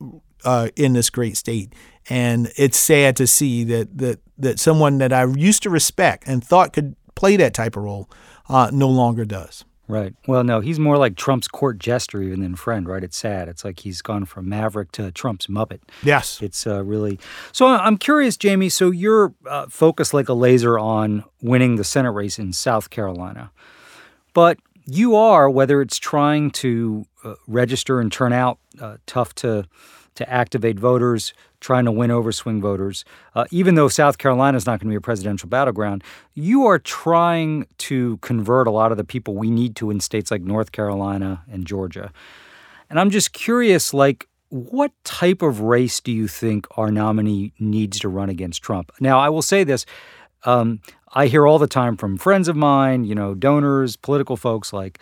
uh, 0.46 0.70
in 0.78 0.94
this 0.94 1.10
great 1.10 1.36
state. 1.36 1.74
And 2.10 2.50
it's 2.56 2.78
sad 2.78 3.18
to 3.18 3.28
see 3.28 3.66
that 3.66 3.98
that 3.98 4.20
that 4.38 4.58
someone 4.58 5.00
that 5.00 5.12
I 5.12 5.26
used 5.26 5.64
to 5.64 5.70
respect 5.70 6.24
and 6.28 6.42
thought 6.42 6.72
could 6.72 6.96
play 7.16 7.36
that 7.36 7.54
type 7.54 7.76
of 7.76 7.84
role 7.84 8.10
uh, 8.48 8.70
no 8.72 8.88
longer 8.88 9.26
does. 9.26 9.66
Right. 9.90 10.16
Well, 10.28 10.46
no, 10.46 10.62
he's 10.62 10.80
more 10.80 10.98
like 10.98 11.18
Trump's 11.18 11.50
court 11.50 11.78
jester 11.78 12.24
even 12.24 12.40
than 12.40 12.56
friend, 12.56 12.88
right? 12.88 13.04
It's 13.04 13.18
sad. 13.18 13.50
It's 13.50 13.66
like 13.66 13.82
he's 13.82 14.02
gone 14.02 14.24
from 14.24 14.48
maverick 14.48 14.94
to 14.94 15.12
Trump's 15.12 15.48
muppet. 15.48 15.82
Yes. 16.04 16.42
It's 16.42 16.66
uh, 16.66 16.86
really. 16.86 17.20
So 17.52 17.68
I'm 17.68 17.98
curious, 17.98 18.38
Jaime. 18.42 18.70
So 18.70 18.92
you're 18.92 19.34
uh, 19.46 19.68
focused 19.70 20.14
like 20.14 20.30
a 20.30 20.34
laser 20.34 20.80
on 20.80 21.26
winning 21.42 21.76
the 21.76 21.84
Senate 21.84 22.12
race 22.12 22.40
in 22.40 22.54
South 22.54 22.90
Carolina. 22.90 23.52
But 24.34 24.58
you 24.86 25.16
are, 25.16 25.50
whether 25.50 25.82
it's 25.82 25.98
trying 25.98 26.52
to 26.52 27.06
uh, 27.24 27.36
register 27.48 28.00
and 28.00 28.12
turn 28.12 28.34
out 28.34 28.60
uh, 28.80 28.98
tough 29.06 29.34
to 29.36 29.66
to 30.16 30.30
activate 30.30 30.80
voters, 30.80 31.34
trying 31.60 31.84
to 31.84 31.92
win 31.92 32.10
over 32.10 32.32
swing 32.32 32.62
voters, 32.62 33.04
uh, 33.36 33.44
even 33.52 33.76
though 33.76 33.90
South 33.90 34.18
Carolina 34.18 34.56
is 34.56 34.66
not 34.66 34.80
going 34.80 34.88
to 34.88 34.94
be 34.94 34.96
a 34.96 35.02
presidential 35.02 35.50
battleground, 35.50 36.04
you 36.34 36.66
are 36.66 36.80
trying 36.80 37.68
to 37.80 38.18
convert 38.18 38.66
a 38.66 38.72
lot 38.72 38.92
of 38.92 38.98
the 38.98 39.04
people 39.04 39.36
we 39.36 39.52
need 39.52 39.76
to 39.76 39.92
in 39.92 40.00
states 40.00 40.32
like 40.32 40.42
North 40.42 40.72
Carolina 40.72 41.44
and 41.52 41.68
Georgia. 41.68 42.14
And 42.90 42.98
I'm 42.98 43.10
just 43.10 43.34
curious, 43.34 43.94
like, 43.94 44.28
what 44.50 44.92
type 45.04 45.42
of 45.42 45.60
race 45.60 46.00
do 46.00 46.12
you 46.12 46.28
think 46.30 46.66
our 46.78 46.92
nominee 46.92 47.52
needs 47.60 48.00
to 48.00 48.08
run 48.08 48.30
against 48.30 48.62
Trump? 48.62 48.92
Now, 49.02 49.20
I 49.20 49.28
will 49.30 49.42
say 49.42 49.66
this. 49.66 49.86
Um, 50.44 50.80
I 51.16 51.28
hear 51.28 51.48
all 51.48 51.58
the 51.60 51.68
time 51.68 51.96
from 51.98 52.18
friends 52.18 52.48
of 52.48 52.56
mine, 52.56 53.06
you 53.06 53.16
know, 53.16 53.34
donors, 53.34 53.96
political 53.96 54.36
folks, 54.38 54.74
like, 54.74 55.00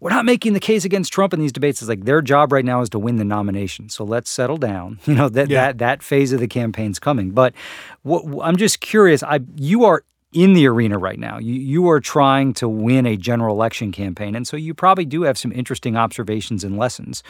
we're 0.00 0.10
not 0.10 0.26
making 0.26 0.52
the 0.52 0.60
case 0.60 0.84
against 0.84 1.12
Trump 1.14 1.32
in 1.32 1.40
these 1.40 1.52
debates. 1.52 1.80
It's 1.80 1.88
like 1.88 2.04
their 2.04 2.20
job 2.20 2.52
right 2.52 2.64
now 2.64 2.82
is 2.82 2.90
to 2.90 2.98
win 2.98 3.16
the 3.16 3.24
nomination. 3.24 3.88
So 3.88 4.04
let's 4.04 4.28
settle 4.30 4.58
down. 4.58 4.98
You 5.06 5.14
know 5.14 5.28
that 5.30 5.48
Yeah. 5.48 5.66
that 5.68 5.78
that 5.78 6.02
phase 6.02 6.32
of 6.32 6.40
the 6.40 6.46
campaign's 6.48 6.98
coming. 6.98 7.30
But 7.30 7.54
what, 8.02 8.24
I'm 8.44 8.56
just 8.58 8.80
curious. 8.80 9.22
I 9.22 9.40
you 9.56 9.84
are 9.84 10.04
in 10.34 10.52
the 10.52 10.66
arena 10.66 10.98
right 10.98 11.18
now. 11.18 11.38
You 11.38 11.54
you 11.54 11.88
are 11.88 12.00
trying 12.00 12.52
to 12.54 12.68
win 12.68 13.06
a 13.06 13.16
general 13.16 13.54
election 13.54 13.92
campaign, 13.92 14.34
and 14.34 14.46
so 14.46 14.56
you 14.56 14.74
probably 14.74 15.06
do 15.06 15.22
have 15.22 15.38
some 15.38 15.52
interesting 15.52 15.96
observations 15.96 16.64
and 16.64 16.76
lessons. 16.76 17.22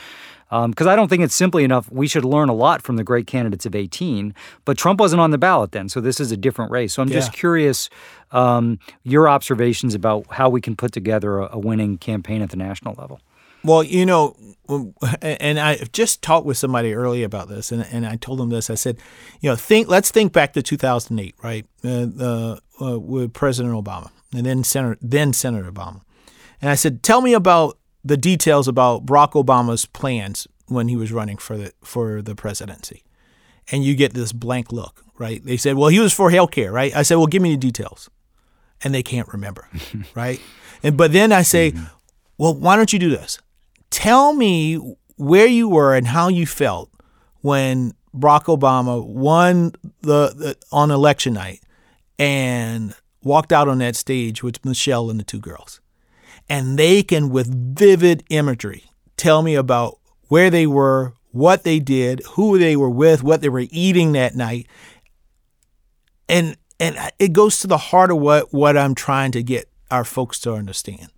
Because 0.51 0.87
I 0.87 0.95
don't 0.95 1.09
think 1.09 1.23
it's 1.23 1.35
simply 1.35 1.65
enough. 1.65 1.91
We 1.91 2.07
should 2.07 2.25
learn 2.25 2.49
a 2.49 2.55
lot 2.55 2.81
from 2.81 2.95
the 2.95 3.03
great 3.03 3.27
candidates 3.27 3.67
of 3.67 3.75
18, 3.75 4.35
but 4.65 4.79
Trump 4.79 5.01
wasn't 5.01 5.21
on 5.21 5.33
the 5.33 5.39
ballot 5.39 5.73
then, 5.73 5.89
so 5.89 6.01
this 6.01 6.21
is 6.21 6.31
a 6.31 6.37
different 6.37 6.71
race. 6.71 6.95
So 6.95 7.03
I'm 7.03 7.09
just 7.09 7.33
curious 7.33 7.91
um, 8.31 8.79
your 9.03 9.29
observations 9.29 9.95
about 9.95 10.27
how 10.31 10.49
we 10.49 10.61
can 10.61 10.77
put 10.77 10.93
together 10.93 11.41
a, 11.41 11.57
a 11.57 11.59
winning 11.59 11.99
campaign 11.99 12.41
at 12.41 12.51
the 12.51 12.57
national 12.57 12.95
level. 12.95 13.21
Well, 13.65 13.83
you 13.83 14.05
know, 14.05 14.37
and 15.23 15.59
I 15.59 15.77
just 15.93 16.21
talked 16.21 16.45
with 16.45 16.59
somebody 16.59 16.93
earlier 16.93 17.25
about 17.25 17.49
this, 17.49 17.73
and, 17.73 17.87
and 17.91 18.07
I 18.07 18.17
told 18.17 18.39
them 18.39 18.51
this. 18.51 18.69
I 18.69 18.75
said, 18.75 18.99
you 19.41 19.49
know, 19.49 19.57
think. 19.57 19.89
Let's 19.89 20.11
think 20.11 20.35
back 20.35 20.53
to 20.53 20.63
2008, 20.63 21.35
right? 21.43 21.67
Uh, 21.83 22.07
uh, 22.21 22.57
uh, 22.81 22.99
with 22.99 23.33
President 23.33 23.75
Obama, 23.75 24.11
and 24.33 24.47
then 24.47 24.64
Senator, 24.64 24.99
then 25.01 25.33
Senator 25.33 25.70
Obama, 25.70 26.03
and 26.61 26.70
I 26.70 26.75
said, 26.75 27.03
tell 27.03 27.20
me 27.20 27.33
about 27.33 27.79
the 28.05 28.16
details 28.16 28.68
about 28.68 29.07
Barack 29.07 29.33
Obama's 29.33 29.87
plans 29.87 30.47
when 30.66 30.89
he 30.89 30.97
was 30.97 31.12
running 31.12 31.37
for 31.37 31.57
the 31.57 31.72
for 31.83 32.22
the 32.22 32.35
presidency, 32.35 33.03
and 33.70 33.85
you 33.85 33.95
get 33.95 34.14
this 34.14 34.33
blank 34.33 34.72
look. 34.72 35.05
right? 35.18 35.45
They 35.45 35.57
said, 35.57 35.77
well, 35.77 35.89
he 35.89 36.01
was 36.01 36.12
for 36.12 36.31
health 36.31 36.51
care, 36.51 36.72
right? 36.72 36.95
I 36.95 37.03
said, 37.03 37.16
well, 37.16 37.27
give 37.27 37.43
me 37.43 37.51
the 37.51 37.57
details. 37.57 38.11
And 38.83 38.95
they 38.95 39.03
can't 39.03 39.29
remember, 39.29 39.68
right? 40.14 40.41
And 40.83 40.97
but 40.97 41.12
then 41.12 41.33
I 41.33 41.43
say, 41.43 41.72
mm-hmm. 41.72 41.85
well, 42.37 42.55
why 42.55 42.77
don't 42.77 42.93
you 42.93 42.99
do 42.99 43.11
this? 43.11 43.39
Tell 43.91 44.35
me 44.35 44.97
where 45.16 45.47
you 45.47 45.68
were 45.68 45.95
and 45.95 46.09
how 46.09 46.29
you 46.29 46.45
felt 46.47 46.91
when 47.41 47.93
Barack 48.14 48.45
Obama 48.45 49.05
won 49.05 49.72
the, 50.03 50.35
the 50.37 50.57
on 50.72 50.91
election 50.91 51.35
night 51.35 51.61
and 52.19 52.95
walked 53.23 53.53
out 53.53 53.69
on 53.69 53.79
that 53.79 53.97
stage 53.97 54.43
with 54.43 54.65
Michelle 54.65 55.11
and 55.11 55.19
the 55.19 55.25
two 55.25 55.41
girls. 55.41 55.81
And 56.49 56.79
they 56.79 57.03
can, 57.03 57.31
with 57.31 57.77
vivid 57.77 58.23
imagery, 58.29 58.85
tell 59.17 59.43
me 59.43 59.55
about 59.55 59.99
where 60.29 60.51
they 60.51 60.67
were, 60.67 61.15
what 61.31 61.65
they 61.65 61.79
did, 61.79 62.23
who 62.33 62.59
they 62.59 62.77
were 62.77 62.91
with, 62.91 63.23
what 63.23 63.41
they 63.41 63.49
were 63.49 63.67
eating 63.71 64.12
that 64.12 64.35
night. 64.35 64.67
And 66.29 66.57
and 66.81 66.97
it 67.19 67.33
goes 67.33 67.61
to 67.61 67.67
the 67.67 67.79
heart 67.79 68.11
of 68.11 68.19
what, 68.19 68.53
what 68.53 68.77
I'm 68.77 68.95
trying 68.95 69.31
to 69.33 69.43
get 69.43 69.69
our 69.91 70.05
folks 70.05 70.41
to 70.41 70.53
understand. 70.53 71.09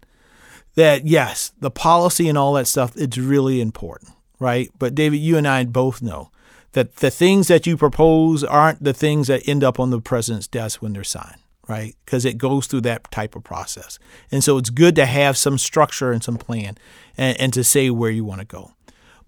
That 0.74 1.06
yes, 1.06 1.52
the 1.58 1.70
policy 1.70 2.28
and 2.28 2.36
all 2.36 2.52
that 2.54 2.66
stuff, 2.66 2.92
it's 2.96 3.16
really 3.16 3.60
important, 3.60 4.12
right? 4.38 4.70
But 4.78 4.94
David, 4.94 5.16
you 5.18 5.38
and 5.38 5.48
I 5.48 5.64
both 5.64 6.02
know 6.02 6.30
that 6.72 6.96
the 6.96 7.10
things 7.10 7.48
that 7.48 7.66
you 7.66 7.76
propose 7.76 8.44
aren't 8.44 8.82
the 8.82 8.92
things 8.92 9.28
that 9.28 9.48
end 9.48 9.64
up 9.64 9.80
on 9.80 9.90
the 9.90 10.00
president's 10.00 10.46
desk 10.46 10.82
when 10.82 10.92
they're 10.92 11.04
signed, 11.04 11.40
right? 11.68 11.94
Because 12.04 12.24
it 12.24 12.38
goes 12.38 12.66
through 12.66 12.82
that 12.82 13.10
type 13.10 13.34
of 13.34 13.44
process. 13.44 13.98
And 14.30 14.44
so 14.44 14.58
it's 14.58 14.70
good 14.70 14.94
to 14.96 15.06
have 15.06 15.36
some 15.36 15.58
structure 15.58 16.12
and 16.12 16.22
some 16.22 16.36
plan 16.36 16.76
and, 17.16 17.40
and 17.40 17.52
to 17.54 17.64
say 17.64 17.90
where 17.90 18.10
you 18.10 18.24
want 18.24 18.40
to 18.40 18.46
go. 18.46 18.72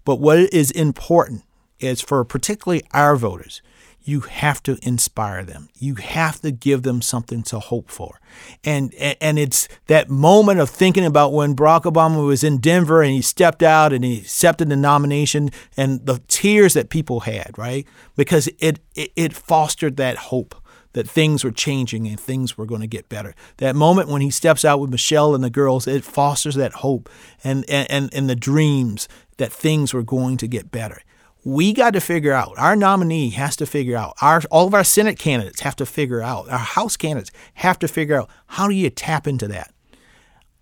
But 0.05 0.17
what 0.17 0.53
is 0.53 0.71
important 0.71 1.43
is 1.79 2.01
for 2.01 2.23
particularly 2.23 2.83
our 2.91 3.15
voters, 3.15 3.61
you 4.09 4.21
have 4.21 4.63
to 4.63 4.77
inspire 4.81 5.43
them. 5.43 5.69
You 5.77 5.95
have 5.95 6.41
to 6.41 6.51
give 6.51 6.81
them 6.81 7.01
something 7.01 7.43
to 7.43 7.59
hope 7.59 7.89
for. 7.91 8.19
And 8.63 8.93
and 8.95 9.37
it's 9.37 9.67
that 9.85 10.09
moment 10.09 10.59
of 10.59 10.69
thinking 10.69 11.05
about 11.05 11.31
when 11.31 11.55
Barack 11.55 11.83
Obama 11.83 12.25
was 12.25 12.43
in 12.43 12.57
Denver 12.57 13.03
and 13.03 13.13
he 13.13 13.21
stepped 13.21 13.61
out 13.61 13.93
and 13.93 14.03
he 14.03 14.17
accepted 14.17 14.69
the 14.69 14.75
nomination 14.75 15.51
and 15.77 16.03
the 16.05 16.21
tears 16.27 16.73
that 16.73 16.89
people 16.89 17.21
had, 17.21 17.51
right? 17.57 17.85
Because 18.15 18.49
it 18.59 18.79
it, 18.95 19.11
it 19.15 19.33
fostered 19.33 19.97
that 19.97 20.17
hope 20.17 20.55
that 20.93 21.07
things 21.07 21.43
were 21.43 21.51
changing 21.51 22.07
and 22.07 22.19
things 22.19 22.57
were 22.57 22.65
going 22.65 22.81
to 22.81 22.87
get 22.87 23.09
better. 23.09 23.35
That 23.57 23.75
moment 23.75 24.09
when 24.09 24.23
he 24.23 24.31
steps 24.31 24.65
out 24.65 24.79
with 24.79 24.89
Michelle 24.89 25.35
and 25.35 25.43
the 25.43 25.51
girls, 25.51 25.85
it 25.85 26.03
fosters 26.03 26.55
that 26.55 26.73
hope 26.73 27.09
and 27.43 27.63
and 27.69 28.11
and 28.11 28.29
the 28.29 28.35
dreams 28.35 29.07
that 29.37 29.53
things 29.53 29.93
were 29.93 30.03
going 30.03 30.37
to 30.37 30.47
get 30.47 30.71
better 30.71 31.03
we 31.43 31.71
got 31.73 31.93
to 31.93 32.01
figure 32.01 32.33
out 32.33 32.57
our 32.57 32.75
nominee 32.75 33.29
has 33.29 33.55
to 33.55 33.65
figure 33.65 33.95
out 33.95 34.13
our 34.21 34.41
all 34.51 34.67
of 34.67 34.73
our 34.73 34.83
senate 34.83 35.17
candidates 35.17 35.61
have 35.61 35.75
to 35.75 35.85
figure 35.85 36.21
out 36.21 36.49
our 36.49 36.57
house 36.57 36.97
candidates 36.97 37.31
have 37.55 37.79
to 37.79 37.87
figure 37.87 38.19
out 38.19 38.29
how 38.47 38.67
do 38.67 38.73
you 38.73 38.89
tap 38.89 39.27
into 39.27 39.47
that? 39.47 39.73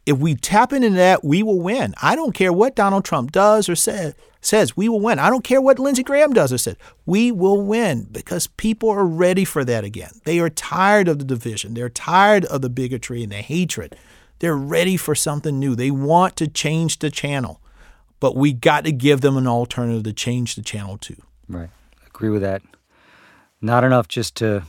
If 0.06 0.20
we 0.20 0.36
tap 0.36 0.72
into 0.72 0.92
that 0.92 1.24
we 1.24 1.44
will 1.44 1.60
win. 1.60 1.94
I 2.02 2.16
don't 2.16 2.34
care 2.34 2.54
what 2.54 2.76
donald 2.76 3.06
trump 3.06 3.32
does 3.32 3.68
or 3.68 3.76
say, 3.76 4.14
says 4.40 4.78
we 4.78 4.88
will 4.88 5.02
win. 5.02 5.20
I 5.20 5.30
don't 5.30 5.44
care 5.44 5.62
what 5.62 5.80
lindsey 5.80 6.04
graham 6.04 6.34
does 6.34 6.54
or 6.54 6.58
says 6.60 6.76
we 7.06 7.32
will 7.32 7.62
win 7.62 8.08
because 8.12 8.48
people 8.48 8.90
are 8.90 9.06
ready 9.06 9.46
for 9.46 9.66
that 9.66 9.84
again. 9.84 10.12
They 10.26 10.40
are 10.40 10.50
tired 10.50 11.08
of 11.08 11.18
the 11.20 11.26
division. 11.26 11.74
They're 11.74 11.90
tired 11.90 12.46
of 12.46 12.62
the 12.62 12.70
bigotry 12.70 13.24
and 13.24 13.32
the 13.32 13.38
hatred. 13.38 13.96
They're 14.40 14.56
ready 14.56 14.98
for 14.98 15.16
something 15.16 15.60
new. 15.60 15.76
They 15.76 15.90
want 15.90 16.36
to 16.36 16.48
change 16.48 17.00
the 17.00 17.10
channel 17.10 17.60
but 18.20 18.36
we 18.36 18.54
got 18.54 18.84
to 18.86 18.92
give 18.92 19.22
them 19.22 19.38
an 19.38 19.48
alternative 19.48 20.04
to 20.04 20.14
change 20.14 20.56
the 20.56 20.62
channel 20.62 20.98
to. 21.00 21.16
Right. 21.48 21.70
Agree 22.06 22.30
with 22.30 22.42
that. 22.42 22.62
Not 23.62 23.84
enough 23.84 24.08
just 24.08 24.36
to 24.38 24.64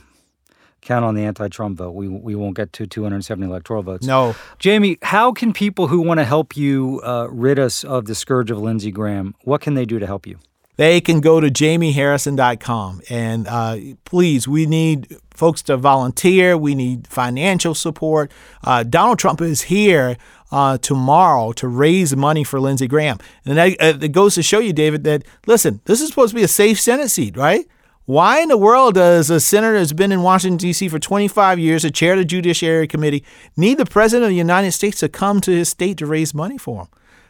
count 0.81 1.03
on 1.05 1.15
the 1.15 1.23
anti-Trump 1.23 1.77
vote. 1.77 1.91
We 1.91 2.07
we 2.07 2.35
won't 2.35 2.55
get 2.55 2.73
to 2.73 2.87
270 2.87 3.45
electoral 3.45 3.83
votes. 3.83 4.05
No. 4.05 4.35
Jaime, 4.63 4.97
how 5.01 5.31
can 5.31 5.53
people 5.53 5.87
who 5.87 6.01
want 6.01 6.19
to 6.19 6.23
help 6.23 6.55
you 6.55 7.01
uh, 7.03 7.27
rid 7.29 7.59
us 7.59 7.83
of 7.83 8.05
the 8.05 8.15
scourge 8.15 8.51
of 8.51 8.59
Lindsey 8.59 8.91
Graham, 8.91 9.35
what 9.43 9.61
can 9.61 9.73
they 9.73 9.85
do 9.85 9.99
to 9.99 10.05
help 10.05 10.25
you? 10.25 10.39
They 10.79 11.01
can 11.01 11.19
go 11.19 11.41
to 11.41 11.49
jaimeharrison.com 11.49 13.01
and 13.09 13.47
uh, 13.49 13.77
please, 14.05 14.47
we 14.47 14.65
need 14.65 15.13
folks 15.29 15.61
to 15.63 15.75
volunteer. 15.75 16.55
We 16.55 16.73
need 16.73 17.05
financial 17.05 17.75
support. 17.75 18.31
Uh, 18.63 18.83
Donald 18.83 19.19
Trump 19.19 19.41
is 19.41 19.63
here 19.63 20.15
uh, 20.53 20.77
tomorrow 20.77 21.51
to 21.51 21.67
raise 21.67 22.15
money 22.15 22.45
for 22.45 22.61
Lindsey 22.61 22.87
Graham. 22.87 23.17
And 23.43 23.57
that, 23.57 23.75
uh, 23.81 23.97
it 23.99 24.13
goes 24.13 24.35
to 24.35 24.41
show 24.41 24.59
you, 24.59 24.71
David, 24.71 25.03
that 25.03 25.25
listen, 25.47 25.81
this 25.83 25.99
is 25.99 26.07
supposed 26.07 26.29
to 26.29 26.37
be 26.37 26.43
a 26.43 26.47
safe 26.47 26.79
Senate 26.79 27.09
seat, 27.09 27.35
right? 27.35 27.67
Why 28.05 28.39
in 28.39 28.47
the 28.47 28.57
world 28.57 28.93
does 28.93 29.29
a 29.29 29.41
senator 29.41 29.77
that's 29.79 29.91
been 29.91 30.13
in 30.13 30.21
Washington, 30.21 30.55
D.C. 30.55 30.87
for 30.87 30.97
25 30.97 31.59
years, 31.59 31.83
a 31.83 31.91
chair 31.91 32.13
of 32.13 32.19
the 32.19 32.23
Judiciary 32.23 32.87
Committee, 32.87 33.25
need 33.57 33.79
the 33.79 33.85
President 33.85 34.27
of 34.27 34.29
the 34.29 34.35
United 34.35 34.71
States 34.71 35.01
to 35.01 35.09
come 35.09 35.41
to 35.41 35.51
his 35.51 35.67
state 35.67 35.97
to 35.97 36.05
raise 36.05 36.33
money 36.33 36.57
for 36.57 36.83
him? 36.83 36.87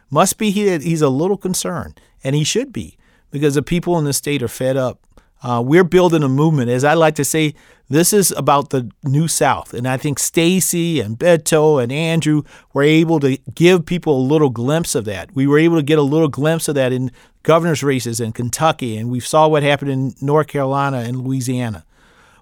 Must 0.08 0.38
be 0.38 0.52
he, 0.52 0.78
he's 0.78 1.02
a 1.02 1.08
little 1.08 1.36
concerned, 1.36 2.00
and 2.22 2.36
he 2.36 2.44
should 2.44 2.72
be, 2.72 2.96
because 3.30 3.54
the 3.54 3.62
people 3.62 3.98
in 3.98 4.04
the 4.04 4.12
state 4.12 4.42
are 4.42 4.48
fed 4.48 4.76
up 4.76 5.00
uh, 5.42 5.62
we're 5.64 5.84
building 5.84 6.22
a 6.22 6.28
movement. 6.28 6.70
As 6.70 6.84
I 6.84 6.94
like 6.94 7.14
to 7.14 7.24
say, 7.24 7.54
this 7.88 8.12
is 8.12 8.30
about 8.32 8.70
the 8.70 8.90
New 9.02 9.26
South. 9.26 9.72
And 9.72 9.88
I 9.88 9.96
think 9.96 10.18
Stacey 10.18 11.00
and 11.00 11.18
Beto 11.18 11.82
and 11.82 11.90
Andrew 11.90 12.42
were 12.72 12.82
able 12.82 13.20
to 13.20 13.38
give 13.54 13.86
people 13.86 14.18
a 14.18 14.22
little 14.22 14.50
glimpse 14.50 14.94
of 14.94 15.06
that. 15.06 15.34
We 15.34 15.46
were 15.46 15.58
able 15.58 15.76
to 15.76 15.82
get 15.82 15.98
a 15.98 16.02
little 16.02 16.28
glimpse 16.28 16.68
of 16.68 16.74
that 16.74 16.92
in 16.92 17.10
governor's 17.42 17.82
races 17.82 18.20
in 18.20 18.32
Kentucky, 18.32 18.98
and 18.98 19.10
we 19.10 19.18
saw 19.18 19.48
what 19.48 19.62
happened 19.62 19.90
in 19.90 20.14
North 20.20 20.48
Carolina 20.48 20.98
and 20.98 21.22
Louisiana. 21.22 21.86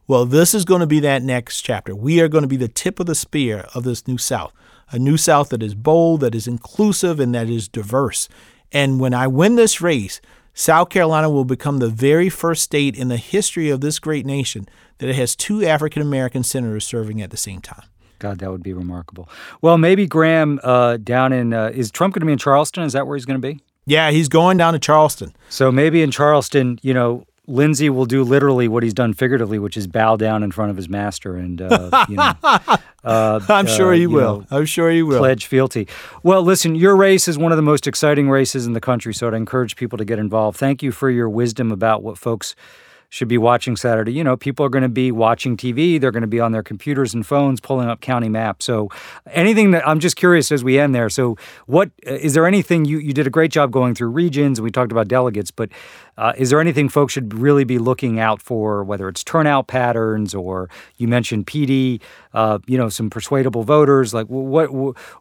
Well, 0.08 0.24
this 0.24 0.54
is 0.54 0.64
going 0.64 0.80
to 0.80 0.86
be 0.86 1.00
that 1.00 1.22
next 1.22 1.62
chapter. 1.62 1.94
We 1.94 2.20
are 2.20 2.28
going 2.28 2.42
to 2.42 2.48
be 2.48 2.56
the 2.56 2.66
tip 2.66 2.98
of 2.98 3.06
the 3.06 3.14
spear 3.14 3.66
of 3.74 3.84
this 3.84 4.08
New 4.08 4.18
South, 4.18 4.52
a 4.90 4.98
New 4.98 5.16
South 5.16 5.50
that 5.50 5.62
is 5.62 5.74
bold, 5.74 6.20
that 6.22 6.34
is 6.34 6.48
inclusive, 6.48 7.20
and 7.20 7.32
that 7.34 7.48
is 7.48 7.68
diverse. 7.68 8.28
And 8.72 8.98
when 8.98 9.14
I 9.14 9.28
win 9.28 9.54
this 9.54 9.80
race, 9.80 10.20
South 10.58 10.88
Carolina 10.88 11.30
will 11.30 11.44
become 11.44 11.78
the 11.78 11.88
very 11.88 12.28
first 12.28 12.64
state 12.64 12.96
in 12.96 13.06
the 13.06 13.16
history 13.16 13.70
of 13.70 13.80
this 13.80 14.00
great 14.00 14.26
nation 14.26 14.68
that 14.98 15.08
it 15.08 15.14
has 15.14 15.36
two 15.36 15.64
African 15.64 16.02
American 16.02 16.42
senators 16.42 16.84
serving 16.84 17.22
at 17.22 17.30
the 17.30 17.36
same 17.36 17.60
time. 17.60 17.84
God, 18.18 18.40
that 18.40 18.50
would 18.50 18.64
be 18.64 18.72
remarkable. 18.72 19.28
Well, 19.62 19.78
maybe 19.78 20.08
Graham 20.08 20.58
uh, 20.64 20.96
down 20.96 21.32
in 21.32 21.54
uh, 21.54 21.70
is 21.72 21.92
Trump 21.92 22.14
going 22.14 22.22
to 22.22 22.26
be 22.26 22.32
in 22.32 22.38
Charleston? 22.38 22.82
Is 22.82 22.94
that 22.94 23.06
where 23.06 23.16
he's 23.16 23.24
going 23.24 23.40
to 23.40 23.48
be? 23.54 23.60
Yeah, 23.86 24.10
he's 24.10 24.28
going 24.28 24.56
down 24.56 24.72
to 24.72 24.80
Charleston. 24.80 25.32
So 25.48 25.70
maybe 25.70 26.02
in 26.02 26.10
Charleston, 26.10 26.80
you 26.82 26.92
know, 26.92 27.24
Lindsey 27.48 27.88
will 27.88 28.04
do 28.04 28.22
literally 28.22 28.68
what 28.68 28.82
he's 28.82 28.94
done 28.94 29.14
figuratively, 29.14 29.58
which 29.58 29.76
is 29.76 29.86
bow 29.86 30.16
down 30.16 30.42
in 30.42 30.52
front 30.52 30.70
of 30.70 30.76
his 30.76 30.88
master 30.88 31.36
and, 31.36 31.60
uh, 31.62 32.06
you 32.08 32.16
know, 32.16 32.34
uh, 33.04 33.40
I'm 33.48 33.66
sure 33.66 33.92
he 33.92 34.06
uh, 34.06 34.10
will. 34.10 34.40
Know, 34.40 34.46
I'm 34.50 34.66
sure 34.66 34.90
he 34.90 35.02
will. 35.02 35.18
Pledge 35.18 35.46
fealty. 35.46 35.88
Well, 36.22 36.42
listen, 36.42 36.74
your 36.74 36.94
race 36.94 37.26
is 37.26 37.38
one 37.38 37.50
of 37.50 37.56
the 37.56 37.62
most 37.62 37.86
exciting 37.86 38.28
races 38.28 38.66
in 38.66 38.74
the 38.74 38.80
country, 38.80 39.14
so 39.14 39.26
I'd 39.26 39.34
encourage 39.34 39.76
people 39.76 39.96
to 39.96 40.04
get 40.04 40.18
involved. 40.18 40.58
Thank 40.58 40.82
you 40.82 40.92
for 40.92 41.10
your 41.10 41.28
wisdom 41.28 41.72
about 41.72 42.02
what 42.02 42.18
folks 42.18 42.54
should 43.10 43.28
be 43.28 43.38
watching 43.38 43.76
Saturday. 43.76 44.12
You 44.12 44.22
know, 44.22 44.36
people 44.36 44.66
are 44.66 44.68
going 44.68 44.82
to 44.82 44.88
be 44.88 45.10
watching 45.10 45.56
TV. 45.56 46.00
They're 46.00 46.10
going 46.10 46.22
to 46.22 46.26
be 46.26 46.40
on 46.40 46.52
their 46.52 46.62
computers 46.62 47.14
and 47.14 47.26
phones 47.26 47.60
pulling 47.60 47.88
up 47.88 48.00
county 48.00 48.28
maps. 48.28 48.66
So, 48.66 48.90
anything 49.30 49.70
that 49.70 49.86
I'm 49.88 49.98
just 49.98 50.16
curious 50.16 50.52
as 50.52 50.62
we 50.62 50.78
end 50.78 50.94
there. 50.94 51.08
So, 51.08 51.36
what 51.66 51.90
is 52.02 52.34
there 52.34 52.46
anything 52.46 52.84
you 52.84 52.98
you 52.98 53.12
did 53.12 53.26
a 53.26 53.30
great 53.30 53.50
job 53.50 53.70
going 53.70 53.94
through 53.94 54.08
regions? 54.08 54.60
We 54.60 54.70
talked 54.70 54.92
about 54.92 55.08
delegates, 55.08 55.50
but 55.50 55.70
uh, 56.18 56.32
is 56.36 56.50
there 56.50 56.60
anything 56.60 56.88
folks 56.88 57.12
should 57.12 57.32
really 57.32 57.64
be 57.64 57.78
looking 57.78 58.18
out 58.18 58.42
for, 58.42 58.84
whether 58.84 59.08
it's 59.08 59.24
turnout 59.24 59.68
patterns 59.68 60.34
or 60.34 60.68
you 60.96 61.08
mentioned 61.08 61.46
Pee 61.46 61.64
Dee, 61.64 62.00
uh, 62.34 62.58
you 62.66 62.76
know, 62.76 62.88
some 62.88 63.08
persuadable 63.08 63.62
voters? 63.62 64.12
Like, 64.12 64.26
what 64.26 64.70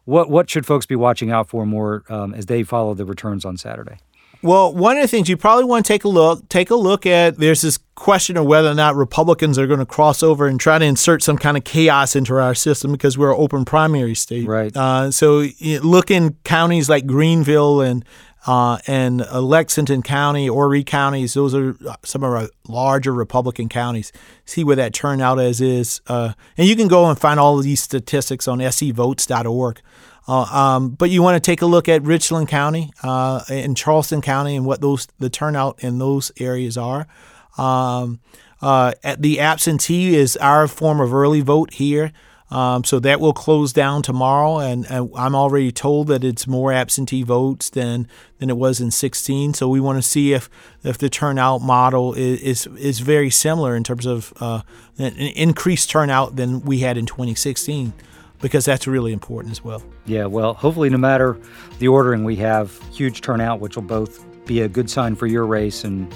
what 0.04 0.28
what 0.28 0.50
should 0.50 0.66
folks 0.66 0.84
be 0.84 0.96
watching 0.96 1.30
out 1.30 1.48
for 1.48 1.64
more 1.64 2.04
um, 2.10 2.34
as 2.34 2.46
they 2.46 2.62
follow 2.62 2.94
the 2.94 3.06
returns 3.06 3.44
on 3.44 3.56
Saturday? 3.56 3.98
Well, 4.40 4.72
one 4.72 4.96
of 4.96 5.02
the 5.02 5.08
things 5.08 5.28
you 5.28 5.36
probably 5.36 5.64
want 5.64 5.84
to 5.84 5.92
take 5.92 6.04
a 6.04 6.08
look, 6.08 6.48
take 6.48 6.70
a 6.70 6.76
look 6.76 7.06
at. 7.06 7.38
There's 7.38 7.62
this 7.62 7.78
question 7.96 8.36
of 8.36 8.46
whether 8.46 8.70
or 8.70 8.74
not 8.74 8.94
Republicans 8.94 9.58
are 9.58 9.66
going 9.66 9.80
to 9.80 9.86
cross 9.86 10.22
over 10.22 10.46
and 10.46 10.60
try 10.60 10.78
to 10.78 10.84
insert 10.84 11.22
some 11.22 11.36
kind 11.36 11.56
of 11.56 11.64
chaos 11.64 12.14
into 12.14 12.36
our 12.36 12.54
system 12.54 12.92
because 12.92 13.18
we're 13.18 13.32
an 13.32 13.36
open 13.38 13.64
primary 13.64 14.14
state. 14.14 14.46
Right. 14.46 14.74
Uh, 14.76 15.10
so 15.10 15.46
look 15.82 16.10
in 16.10 16.36
counties 16.44 16.88
like 16.88 17.06
Greenville 17.06 17.80
and 17.80 18.04
uh, 18.46 18.78
and 18.86 19.22
uh, 19.22 19.40
Lexington 19.40 20.02
County, 20.02 20.46
Horry 20.46 20.84
counties. 20.84 21.34
Those 21.34 21.54
are 21.54 21.76
uh, 21.86 21.96
some 22.04 22.22
of 22.22 22.32
our 22.32 22.48
larger 22.66 23.12
Republican 23.12 23.68
counties. 23.68 24.12
See 24.44 24.64
where 24.64 24.76
that 24.76 24.94
turnout 24.94 25.40
is 25.40 25.60
is, 25.60 26.00
uh, 26.06 26.32
and 26.56 26.66
you 26.66 26.76
can 26.76 26.88
go 26.88 27.10
and 27.10 27.18
find 27.18 27.40
all 27.40 27.58
of 27.58 27.64
these 27.64 27.82
statistics 27.82 28.46
on 28.46 28.58
scvotes.org. 28.58 29.80
Uh, 30.28 30.42
um, 30.42 30.90
but 30.90 31.08
you 31.08 31.22
want 31.22 31.42
to 31.42 31.50
take 31.50 31.62
a 31.62 31.66
look 31.66 31.88
at 31.88 32.02
Richland 32.02 32.48
County 32.48 32.92
uh, 33.02 33.42
and 33.48 33.74
Charleston 33.74 34.20
County 34.20 34.56
and 34.56 34.66
what 34.66 34.82
those 34.82 35.08
the 35.18 35.30
turnout 35.30 35.82
in 35.82 35.98
those 35.98 36.30
areas 36.38 36.76
are. 36.76 37.08
Um, 37.56 38.20
uh, 38.60 38.92
the 39.18 39.40
absentee 39.40 40.14
is 40.14 40.36
our 40.36 40.68
form 40.68 41.00
of 41.00 41.14
early 41.14 41.40
vote 41.40 41.74
here. 41.74 42.12
Um, 42.50 42.82
so 42.82 42.98
that 43.00 43.20
will 43.20 43.34
close 43.34 43.74
down 43.74 44.00
tomorrow, 44.00 44.58
and, 44.58 44.86
and, 44.90 45.10
I'm 45.14 45.34
already 45.34 45.70
told 45.70 46.06
that 46.06 46.24
it's 46.24 46.46
more 46.46 46.72
absentee 46.72 47.22
votes 47.22 47.68
than 47.68 48.08
than 48.38 48.48
it 48.48 48.56
was 48.56 48.80
in 48.80 48.90
16. 48.90 49.52
So 49.52 49.68
we 49.68 49.80
want 49.80 49.98
to 49.98 50.08
see 50.08 50.32
if 50.32 50.48
if 50.82 50.96
the 50.96 51.10
turnout 51.10 51.60
model 51.60 52.14
is 52.14 52.40
is, 52.40 52.66
is 52.78 53.00
very 53.00 53.28
similar 53.28 53.76
in 53.76 53.84
terms 53.84 54.06
of 54.06 54.32
uh, 54.40 54.62
an 54.96 55.14
increased 55.16 55.90
turnout 55.90 56.36
than 56.36 56.62
we 56.62 56.78
had 56.78 56.96
in 56.96 57.04
2016 57.04 57.92
because 58.40 58.64
that's 58.64 58.86
really 58.86 59.12
important 59.12 59.52
as 59.52 59.62
well. 59.62 59.82
Yeah, 60.06 60.26
well, 60.26 60.54
hopefully, 60.54 60.90
no 60.90 60.98
matter 60.98 61.38
the 61.78 61.88
ordering, 61.88 62.24
we 62.24 62.36
have 62.36 62.78
huge 62.92 63.20
turnout, 63.20 63.60
which 63.60 63.76
will 63.76 63.82
both 63.82 64.24
be 64.46 64.62
a 64.62 64.68
good 64.68 64.88
sign 64.88 65.14
for 65.14 65.26
your 65.26 65.46
race 65.46 65.84
and 65.84 66.12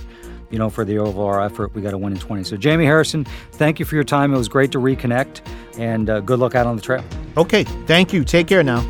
you 0.50 0.58
know 0.58 0.70
for 0.70 0.84
the 0.84 0.98
overall 0.98 1.42
effort. 1.44 1.74
We 1.74 1.82
got 1.82 1.90
to 1.90 1.98
win 1.98 2.12
in 2.14 2.18
20. 2.18 2.44
So, 2.44 2.56
Jaime 2.62 2.84
Harrison, 2.84 3.24
thank 3.52 3.78
you 3.78 3.84
for 3.84 3.94
your 3.94 4.04
time. 4.04 4.32
It 4.32 4.38
was 4.38 4.48
great 4.48 4.72
to 4.72 4.78
reconnect, 4.78 5.40
and 5.78 6.08
uh, 6.08 6.20
good 6.20 6.38
luck 6.38 6.54
out 6.54 6.66
on 6.66 6.76
the 6.76 6.82
trail. 6.82 7.04
Okay, 7.36 7.64
thank 7.64 8.12
you. 8.12 8.24
Take 8.24 8.46
care 8.46 8.62
now. 8.62 8.80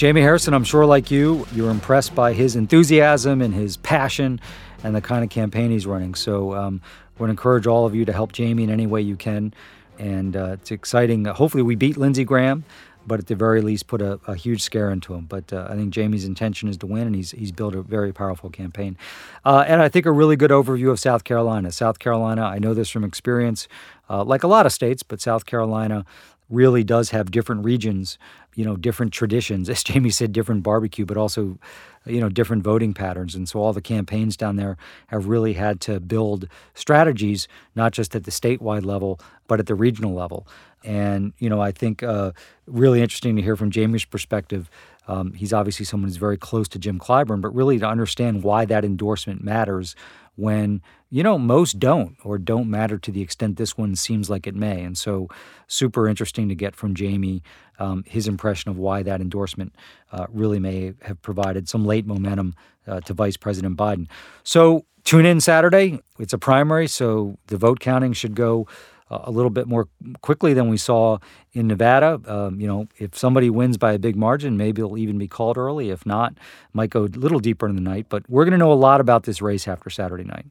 Jaime 0.00 0.20
Harrison, 0.20 0.54
I'm 0.54 0.62
sure 0.62 0.86
like 0.86 1.10
you, 1.10 1.44
you're 1.52 1.72
impressed 1.72 2.14
by 2.14 2.32
his 2.32 2.54
enthusiasm 2.54 3.42
and 3.42 3.52
his 3.52 3.76
passion 3.78 4.40
and 4.82 4.94
the 4.94 5.00
kind 5.00 5.24
of 5.24 5.30
campaign 5.30 5.70
he's 5.70 5.86
running. 5.86 6.14
So 6.14 6.54
um, 6.54 6.80
would 7.18 7.30
encourage 7.30 7.66
all 7.66 7.86
of 7.86 7.94
you 7.94 8.04
to 8.04 8.12
help 8.12 8.36
Jaime 8.36 8.62
in 8.62 8.70
any 8.70 8.86
way 8.86 9.00
you 9.00 9.16
can. 9.16 9.52
And 9.98 10.36
uh, 10.36 10.56
it's 10.60 10.70
exciting. 10.70 11.24
Hopefully, 11.24 11.62
we 11.62 11.74
beat 11.74 11.96
Lindsey 11.96 12.24
Graham, 12.24 12.64
but 13.04 13.18
at 13.18 13.26
the 13.26 13.34
very 13.34 13.60
least, 13.60 13.88
put 13.88 14.00
a, 14.00 14.20
a 14.28 14.36
huge 14.36 14.62
scare 14.62 14.90
into 14.90 15.14
him. 15.14 15.24
But 15.24 15.52
uh, 15.52 15.66
I 15.68 15.74
think 15.74 15.92
Jaime's 15.92 16.24
intention 16.24 16.68
is 16.68 16.76
to 16.78 16.86
win, 16.86 17.06
and 17.06 17.16
he's 17.16 17.32
he's 17.32 17.50
built 17.50 17.74
a 17.74 17.82
very 17.82 18.12
powerful 18.12 18.48
campaign. 18.48 18.96
Uh, 19.44 19.64
and 19.66 19.82
I 19.82 19.88
think 19.88 20.06
a 20.06 20.12
really 20.12 20.36
good 20.36 20.52
overview 20.52 20.90
of 20.90 21.00
South 21.00 21.24
Carolina. 21.24 21.72
South 21.72 21.98
Carolina, 21.98 22.42
I 22.42 22.58
know 22.58 22.74
this 22.74 22.90
from 22.90 23.02
experience, 23.02 23.66
uh, 24.08 24.22
like 24.22 24.44
a 24.44 24.48
lot 24.48 24.66
of 24.66 24.72
states, 24.72 25.02
but 25.02 25.20
South 25.20 25.46
Carolina 25.46 26.04
really 26.48 26.84
does 26.84 27.10
have 27.10 27.30
different 27.30 27.64
regions, 27.64 28.18
you 28.58 28.64
know, 28.64 28.74
different 28.74 29.12
traditions. 29.12 29.68
As 29.70 29.84
Jaime 29.86 30.10
said, 30.10 30.32
different 30.32 30.64
barbecue, 30.64 31.06
but 31.06 31.16
also, 31.16 31.58
you 32.04 32.20
know, 32.20 32.28
different 32.28 32.64
voting 32.64 32.92
patterns. 32.92 33.36
And 33.36 33.48
so 33.48 33.60
all 33.60 33.72
the 33.72 33.80
campaigns 33.80 34.36
down 34.36 34.56
there 34.56 34.76
have 35.06 35.28
really 35.28 35.52
had 35.52 35.80
to 35.82 36.00
build 36.00 36.48
strategies, 36.74 37.46
not 37.76 37.92
just 37.92 38.16
at 38.16 38.24
the 38.24 38.32
statewide 38.32 38.84
level, 38.84 39.20
but 39.46 39.60
at 39.60 39.66
the 39.66 39.76
regional 39.76 40.12
level. 40.12 40.44
And, 40.82 41.32
you 41.38 41.48
know, 41.48 41.60
I 41.60 41.70
think 41.70 42.02
uh, 42.02 42.32
really 42.66 43.00
interesting 43.00 43.36
to 43.36 43.42
hear 43.42 43.54
from 43.54 43.70
Jaime's 43.70 44.04
perspective. 44.04 44.68
Um, 45.06 45.34
he's 45.34 45.52
obviously 45.52 45.84
someone 45.84 46.08
who's 46.08 46.16
very 46.16 46.36
close 46.36 46.66
to 46.70 46.80
Jim 46.80 46.98
Clyburn, 46.98 47.40
but 47.40 47.54
really 47.54 47.78
to 47.78 47.86
understand 47.86 48.42
why 48.42 48.64
that 48.64 48.84
endorsement 48.84 49.42
matters 49.44 49.94
when 50.38 50.80
you 51.10 51.22
know 51.24 51.36
most 51.36 51.80
don't 51.80 52.16
or 52.22 52.38
don't 52.38 52.70
matter 52.70 52.96
to 52.96 53.10
the 53.10 53.20
extent 53.20 53.56
this 53.56 53.76
one 53.76 53.96
seems 53.96 54.30
like 54.30 54.46
it 54.46 54.54
may. 54.54 54.82
And 54.82 54.96
so 54.96 55.28
super 55.66 56.08
interesting 56.08 56.48
to 56.48 56.54
get 56.54 56.76
from 56.76 56.94
jaime 56.96 57.42
um, 57.80 58.04
his 58.06 58.28
impression 58.28 58.70
of 58.70 58.78
why 58.78 59.02
that 59.02 59.20
endorsement 59.20 59.74
uh, 60.12 60.26
really 60.30 60.60
may 60.60 60.94
have 61.02 61.20
provided 61.22 61.68
some 61.68 61.84
late 61.84 62.06
momentum 62.06 62.54
uh, 62.86 63.00
to 63.00 63.14
vice 63.14 63.36
president 63.36 63.76
biden. 63.76 64.06
So 64.44 64.84
tune 65.02 65.26
in 65.26 65.40
saturday. 65.40 66.00
It's 66.20 66.32
a 66.32 66.38
primary 66.38 66.86
so 66.86 67.36
the 67.48 67.56
vote 67.56 67.80
counting 67.80 68.12
should 68.12 68.36
go 68.36 68.68
a 69.10 69.30
little 69.30 69.50
bit 69.50 69.66
more 69.66 69.88
quickly 70.20 70.54
than 70.54 70.68
we 70.68 70.76
saw 70.76 71.18
in 71.52 71.66
Nevada. 71.66 72.20
Um, 72.26 72.60
you 72.60 72.66
know, 72.66 72.88
if 72.98 73.16
somebody 73.16 73.50
wins 73.50 73.76
by 73.76 73.92
a 73.92 73.98
big 73.98 74.16
margin, 74.16 74.56
maybe 74.56 74.82
it'll 74.82 74.98
even 74.98 75.18
be 75.18 75.28
called 75.28 75.56
early. 75.56 75.90
If 75.90 76.04
not, 76.04 76.34
might 76.72 76.90
go 76.90 77.04
a 77.04 77.06
little 77.06 77.40
deeper 77.40 77.68
in 77.68 77.74
the 77.74 77.80
night. 77.80 78.06
But 78.08 78.28
we're 78.28 78.44
going 78.44 78.52
to 78.52 78.58
know 78.58 78.72
a 78.72 78.74
lot 78.74 79.00
about 79.00 79.24
this 79.24 79.40
race 79.40 79.66
after 79.66 79.90
Saturday 79.90 80.24
night. 80.24 80.46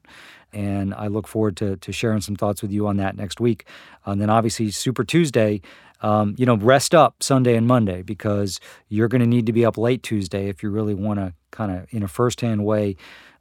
And 0.52 0.94
I 0.94 1.08
look 1.08 1.28
forward 1.28 1.56
to, 1.58 1.76
to 1.76 1.92
sharing 1.92 2.20
some 2.20 2.34
thoughts 2.34 2.62
with 2.62 2.72
you 2.72 2.86
on 2.86 2.96
that 2.96 3.16
next 3.16 3.38
week. 3.38 3.66
And 4.06 4.20
then 4.20 4.30
obviously, 4.30 4.70
Super 4.70 5.04
Tuesday, 5.04 5.60
um, 6.00 6.34
you 6.38 6.46
know, 6.46 6.56
rest 6.56 6.94
up 6.94 7.22
Sunday 7.22 7.54
and 7.54 7.66
Monday 7.66 8.02
because 8.02 8.60
you're 8.88 9.08
going 9.08 9.20
to 9.20 9.26
need 9.26 9.46
to 9.46 9.52
be 9.52 9.64
up 9.64 9.76
late 9.76 10.02
Tuesday 10.02 10.48
if 10.48 10.62
you 10.62 10.70
really 10.70 10.94
want 10.94 11.18
to 11.18 11.34
kind 11.50 11.72
of, 11.72 11.86
in 11.90 12.02
a 12.02 12.08
firsthand 12.08 12.64
way, 12.64 12.96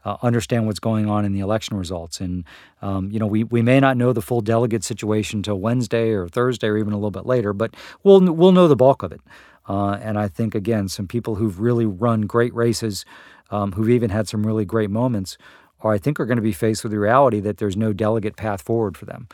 uh, 0.07 0.15
understand 0.21 0.65
what's 0.65 0.79
going 0.79 1.09
on 1.09 1.25
in 1.25 1.33
the 1.33 1.41
election 1.41 1.75
results. 1.75 2.21
And, 2.21 2.45
um, 2.81 3.11
you 3.11 3.19
know, 3.19 3.27
we, 3.27 3.43
we 3.43 3.61
may 3.61 3.79
not 3.81 3.97
know 3.97 4.13
the 4.13 4.21
full 4.21 4.39
delegate 4.39 4.83
situation 4.83 5.39
until 5.39 5.59
Wednesday 5.59 6.11
or 6.11 6.29
Thursday 6.29 6.67
or 6.67 6.77
even 6.77 6.93
a 6.93 6.95
little 6.95 7.11
bit 7.11 7.25
later, 7.25 7.51
but 7.51 7.75
we'll, 8.03 8.21
we'll 8.21 8.53
know 8.53 8.69
the 8.69 8.75
bulk 8.75 9.03
of 9.03 9.11
it. 9.11 9.19
Uh, 9.67 9.99
and 10.01 10.17
I 10.17 10.29
think, 10.29 10.55
again, 10.55 10.87
some 10.87 11.07
people 11.07 11.35
who've 11.35 11.59
really 11.59 11.85
run 11.85 12.21
great 12.21 12.53
races, 12.55 13.03
um, 13.51 13.73
who've 13.73 13.89
even 13.89 14.09
had 14.09 14.29
some 14.29 14.47
really 14.47 14.63
great 14.63 14.89
moments, 14.89 15.37
are 15.81 15.93
I 15.93 15.97
think 15.97 16.21
are 16.21 16.25
going 16.25 16.37
to 16.37 16.41
be 16.41 16.53
faced 16.53 16.83
with 16.83 16.93
the 16.93 16.99
reality 16.99 17.41
that 17.41 17.57
there's 17.57 17.75
no 17.75 17.91
delegate 17.91 18.37
path 18.37 18.61
forward 18.61 18.95
for 18.95 19.05
them. 19.05 19.27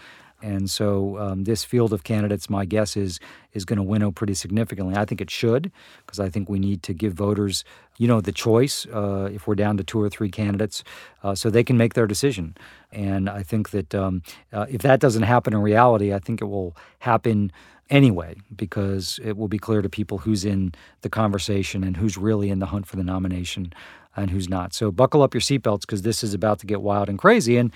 And 0.44 0.70
so 0.70 1.18
um, 1.18 1.46
this 1.46 1.64
field 1.64 1.94
of 1.94 2.04
candidates, 2.04 2.50
my 2.50 2.66
guess 2.66 2.98
is, 2.98 3.20
is 3.54 3.64
going 3.64 3.78
to 3.78 3.84
winnow 3.84 4.12
pretty 4.12 4.34
significantly. 4.34 4.96
I 4.96 5.06
think 5.06 5.22
it 5.22 5.32
should, 5.32 5.72
because 6.06 6.20
I 6.20 6.30
think 6.30 6.50
we 6.50 6.60
need 6.60 6.84
to 6.84 6.94
give 6.94 7.14
voters, 7.14 7.64
you 7.98 8.08
know, 8.08 8.20
the 8.22 8.34
choice 8.34 8.86
uh, 8.88 9.30
if 9.32 9.48
we're 9.48 9.56
down 9.56 9.78
to 9.78 9.84
two 9.84 10.02
or 10.02 10.10
three 10.10 10.30
candidates, 10.30 10.84
uh, 11.24 11.34
so 11.34 11.50
they 11.50 11.64
can 11.64 11.78
make 11.78 11.94
their 11.94 12.08
decision. 12.08 12.56
And 12.92 13.30
I 13.30 13.42
think 13.42 13.70
that 13.70 13.96
um, 13.96 14.22
uh, 14.52 14.66
if 14.70 14.82
that 14.82 15.00
doesn't 15.00 15.24
happen 15.24 15.54
in 15.54 15.62
reality, 15.62 16.14
I 16.14 16.20
think 16.20 16.42
it 16.42 16.46
will 16.46 16.76
happen 17.00 17.52
anyway, 17.90 18.36
because 18.56 19.20
it 19.24 19.38
will 19.38 19.48
be 19.48 19.60
clear 19.60 19.82
to 19.82 19.90
people 19.90 20.18
who's 20.18 20.44
in 20.44 20.74
the 21.02 21.10
conversation 21.10 21.84
and 21.84 21.98
who's 21.98 22.18
really 22.18 22.50
in 22.50 22.60
the 22.60 22.66
hunt 22.66 22.86
for 22.86 22.98
the 22.98 23.04
nomination 23.04 23.74
and 24.16 24.30
who's 24.30 24.50
not. 24.50 24.74
So 24.74 24.92
buckle 24.92 25.22
up 25.22 25.34
your 25.34 25.42
seatbelts 25.42 25.82
because 25.82 26.02
this 26.02 26.24
is 26.24 26.34
about 26.34 26.60
to 26.60 26.68
get 26.68 26.82
wild 26.82 27.10
and 27.10 27.18
crazy. 27.18 27.58
And 27.58 27.72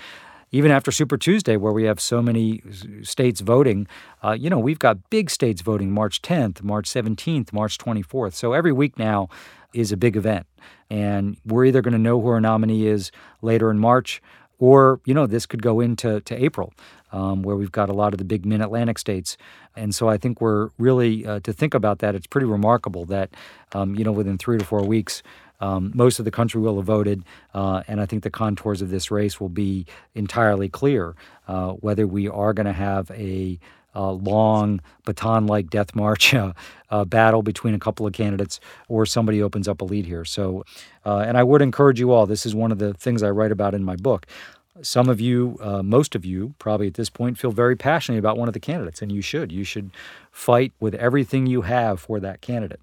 even 0.50 0.70
after 0.70 0.90
Super 0.90 1.16
Tuesday, 1.16 1.56
where 1.56 1.72
we 1.72 1.84
have 1.84 2.00
so 2.00 2.22
many 2.22 2.62
states 3.02 3.40
voting, 3.40 3.86
uh, 4.22 4.32
you 4.32 4.48
know, 4.48 4.58
we've 4.58 4.78
got 4.78 5.10
big 5.10 5.30
states 5.30 5.60
voting 5.60 5.90
March 5.90 6.22
10th, 6.22 6.62
March 6.62 6.88
17th, 6.88 7.52
March 7.52 7.78
24th. 7.78 8.34
So 8.34 8.52
every 8.52 8.72
week 8.72 8.98
now 8.98 9.28
is 9.74 9.92
a 9.92 9.96
big 9.96 10.16
event. 10.16 10.46
And 10.90 11.36
we're 11.44 11.66
either 11.66 11.82
going 11.82 11.92
to 11.92 11.98
know 11.98 12.20
who 12.20 12.28
our 12.28 12.40
nominee 12.40 12.86
is 12.86 13.10
later 13.42 13.70
in 13.70 13.78
March, 13.78 14.22
or, 14.58 15.00
you 15.04 15.14
know, 15.14 15.26
this 15.26 15.46
could 15.46 15.62
go 15.62 15.80
into 15.80 16.20
to 16.20 16.42
April, 16.42 16.72
um, 17.12 17.42
where 17.42 17.54
we've 17.54 17.70
got 17.70 17.88
a 17.88 17.92
lot 17.92 18.12
of 18.12 18.18
the 18.18 18.24
big 18.24 18.44
mid 18.44 18.60
Atlantic 18.60 18.98
states. 18.98 19.36
And 19.76 19.94
so 19.94 20.08
I 20.08 20.16
think 20.16 20.40
we're 20.40 20.70
really, 20.78 21.24
uh, 21.26 21.40
to 21.40 21.52
think 21.52 21.74
about 21.74 22.00
that, 22.00 22.14
it's 22.14 22.26
pretty 22.26 22.46
remarkable 22.46 23.04
that, 23.06 23.30
um, 23.72 23.94
you 23.94 24.02
know, 24.02 24.12
within 24.12 24.38
three 24.38 24.58
to 24.58 24.64
four 24.64 24.84
weeks, 24.84 25.22
um, 25.60 25.92
most 25.94 26.18
of 26.18 26.24
the 26.24 26.30
country 26.30 26.60
will 26.60 26.76
have 26.76 26.86
voted, 26.86 27.24
uh, 27.54 27.82
and 27.88 28.00
I 28.00 28.06
think 28.06 28.22
the 28.22 28.30
contours 28.30 28.82
of 28.82 28.90
this 28.90 29.10
race 29.10 29.40
will 29.40 29.48
be 29.48 29.86
entirely 30.14 30.68
clear 30.68 31.16
uh, 31.48 31.72
whether 31.72 32.06
we 32.06 32.28
are 32.28 32.52
going 32.52 32.66
to 32.66 32.72
have 32.72 33.10
a, 33.10 33.58
a 33.94 34.12
long 34.12 34.80
baton 35.04 35.46
like 35.46 35.70
death 35.70 35.94
march 35.94 36.32
uh, 36.34 36.52
uh, 36.90 37.04
battle 37.04 37.42
between 37.42 37.74
a 37.74 37.78
couple 37.78 38.06
of 38.06 38.12
candidates 38.12 38.60
or 38.88 39.04
somebody 39.04 39.42
opens 39.42 39.66
up 39.66 39.80
a 39.80 39.84
lead 39.84 40.06
here. 40.06 40.24
So, 40.24 40.64
uh, 41.04 41.18
and 41.18 41.36
I 41.36 41.42
would 41.42 41.62
encourage 41.62 41.98
you 41.98 42.12
all, 42.12 42.26
this 42.26 42.46
is 42.46 42.54
one 42.54 42.70
of 42.70 42.78
the 42.78 42.94
things 42.94 43.22
I 43.22 43.30
write 43.30 43.52
about 43.52 43.74
in 43.74 43.84
my 43.84 43.96
book. 43.96 44.26
Some 44.80 45.08
of 45.08 45.20
you, 45.20 45.58
uh, 45.60 45.82
most 45.82 46.14
of 46.14 46.24
you, 46.24 46.54
probably 46.60 46.86
at 46.86 46.94
this 46.94 47.10
point, 47.10 47.36
feel 47.36 47.50
very 47.50 47.74
passionate 47.74 48.18
about 48.18 48.38
one 48.38 48.46
of 48.46 48.54
the 48.54 48.60
candidates, 48.60 49.02
and 49.02 49.10
you 49.10 49.20
should. 49.20 49.50
You 49.50 49.64
should 49.64 49.90
fight 50.30 50.72
with 50.78 50.94
everything 50.94 51.48
you 51.48 51.62
have 51.62 51.98
for 51.98 52.20
that 52.20 52.42
candidate. 52.42 52.78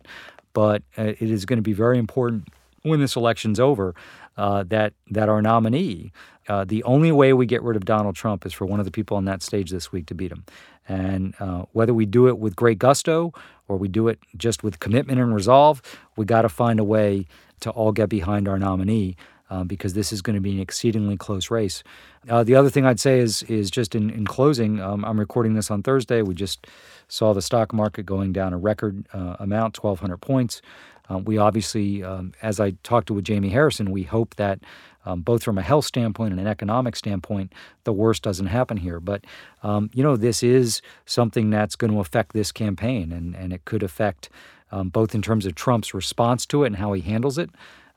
But 0.51 0.83
it 0.97 1.21
is 1.21 1.45
going 1.45 1.57
to 1.57 1.63
be 1.63 1.71
very 1.71 1.97
important 1.97 2.49
when 2.85 2.99
this 2.99 3.15
election's 3.15 3.59
over, 3.59 3.95
uh, 4.37 4.63
that 4.63 4.93
that 5.09 5.29
our 5.29 5.41
nominee, 5.41 6.11
uh, 6.47 6.63
the 6.65 6.83
only 6.83 7.11
way 7.11 7.33
we 7.33 7.45
get 7.45 7.61
rid 7.63 7.75
of 7.75 7.85
Donald 7.85 8.15
Trump 8.15 8.45
is 8.45 8.53
for 8.53 8.65
one 8.65 8.79
of 8.79 8.85
the 8.85 8.91
people 8.91 9.17
on 9.17 9.25
that 9.25 9.41
stage 9.41 9.71
this 9.71 9.91
week 9.91 10.05
to 10.07 10.15
beat 10.15 10.31
him. 10.31 10.45
And 10.87 11.33
uh, 11.39 11.65
whether 11.71 11.93
we 11.93 12.05
do 12.05 12.27
it 12.27 12.37
with 12.37 12.55
great 12.55 12.77
gusto 12.77 13.33
or 13.67 13.77
we 13.77 13.87
do 13.87 14.07
it 14.07 14.19
just 14.37 14.63
with 14.63 14.79
commitment 14.79 15.19
and 15.19 15.33
resolve, 15.33 15.81
we 16.15 16.25
got 16.25 16.43
to 16.43 16.49
find 16.49 16.79
a 16.79 16.83
way 16.83 17.25
to 17.61 17.71
all 17.71 17.91
get 17.91 18.09
behind 18.09 18.47
our 18.47 18.59
nominee. 18.59 19.15
Uh, 19.47 19.63
because 19.63 19.93
this 19.93 20.11
is 20.11 20.23
going 20.23 20.33
to 20.33 20.41
be 20.41 20.53
an 20.53 20.59
exceedingly 20.59 21.15
close 21.15 21.51
race. 21.51 21.83
Uh, 22.27 22.43
the 22.43 22.55
other 22.55 22.71
thing 22.71 22.83
I'd 22.83 22.99
say 22.99 23.19
is 23.19 23.43
is 23.43 23.69
just 23.69 23.93
in, 23.93 24.09
in 24.09 24.25
closing, 24.25 24.81
um, 24.81 25.05
I'm 25.05 25.19
recording 25.19 25.53
this 25.53 25.69
on 25.69 25.83
Thursday. 25.83 26.23
We 26.23 26.33
just 26.33 26.65
saw 27.07 27.31
the 27.31 27.43
stock 27.43 27.71
market 27.71 28.07
going 28.07 28.33
down 28.33 28.53
a 28.53 28.57
record 28.57 29.07
uh, 29.13 29.35
amount, 29.37 29.83
1,200 29.83 30.17
points. 30.17 30.63
Uh, 31.09 31.19
we 31.19 31.37
obviously, 31.37 32.03
um, 32.03 32.33
as 32.41 32.59
I 32.59 32.71
talked 32.83 33.07
to 33.07 33.13
with 33.13 33.27
Jaime 33.27 33.49
Harrison, 33.49 33.91
we 33.91 34.03
hope 34.03 34.35
that 34.35 34.59
um, 35.05 35.21
both 35.21 35.43
from 35.43 35.57
a 35.57 35.61
health 35.61 35.85
standpoint 35.85 36.31
and 36.31 36.39
an 36.39 36.47
economic 36.47 36.95
standpoint, 36.95 37.53
the 37.83 37.93
worst 37.93 38.23
doesn't 38.23 38.47
happen 38.47 38.77
here. 38.77 38.99
But 38.99 39.23
um, 39.63 39.89
you 39.93 40.03
know, 40.03 40.17
this 40.17 40.41
is 40.41 40.81
something 41.05 41.49
that's 41.49 41.75
going 41.75 41.93
to 41.93 41.99
affect 41.99 42.33
this 42.33 42.51
campaign, 42.51 43.11
and 43.11 43.35
and 43.35 43.53
it 43.53 43.65
could 43.65 43.83
affect 43.83 44.29
um, 44.71 44.89
both 44.89 45.13
in 45.13 45.21
terms 45.21 45.45
of 45.45 45.55
Trump's 45.55 45.93
response 45.93 46.45
to 46.47 46.63
it 46.63 46.67
and 46.67 46.75
how 46.77 46.93
he 46.93 47.01
handles 47.01 47.37
it. 47.37 47.49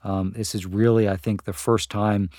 Um, 0.04 0.32
this 0.36 0.54
is 0.54 0.64
really, 0.64 1.08
I 1.08 1.16
think, 1.16 1.44
the 1.44 1.52
first 1.52 1.90
time 1.90 2.30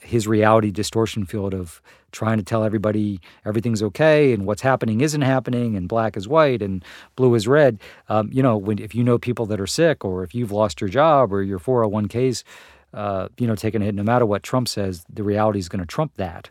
his 0.00 0.26
reality 0.26 0.70
distortion 0.70 1.24
field 1.26 1.54
of 1.54 1.82
trying 2.12 2.38
to 2.38 2.44
tell 2.44 2.64
everybody 2.64 3.20
everything's 3.44 3.82
okay 3.82 4.32
and 4.32 4.46
what's 4.46 4.62
happening 4.62 5.00
isn't 5.00 5.22
happening 5.22 5.76
and 5.76 5.88
black 5.88 6.16
is 6.16 6.26
white 6.26 6.62
and 6.62 6.84
blue 7.16 7.34
is 7.34 7.46
red. 7.46 7.78
Um, 8.08 8.30
you 8.32 8.42
know, 8.42 8.56
when, 8.56 8.78
if 8.78 8.94
you 8.94 9.04
know 9.04 9.18
people 9.18 9.44
that 9.46 9.60
are 9.60 9.66
sick 9.66 10.04
or 10.04 10.22
if 10.24 10.34
you've 10.34 10.52
lost 10.52 10.80
your 10.80 10.88
job 10.88 11.32
or 11.32 11.42
your 11.42 11.58
401ks 11.58 12.44
uh, 12.94 13.28
you 13.36 13.46
know, 13.46 13.54
taking 13.54 13.82
a 13.82 13.84
hit. 13.84 13.94
No 13.94 14.02
matter 14.02 14.26
what 14.26 14.42
Trump 14.42 14.68
says, 14.68 15.04
the 15.12 15.22
reality 15.22 15.58
is 15.58 15.68
going 15.68 15.80
to 15.80 15.86
trump 15.86 16.12
that. 16.16 16.50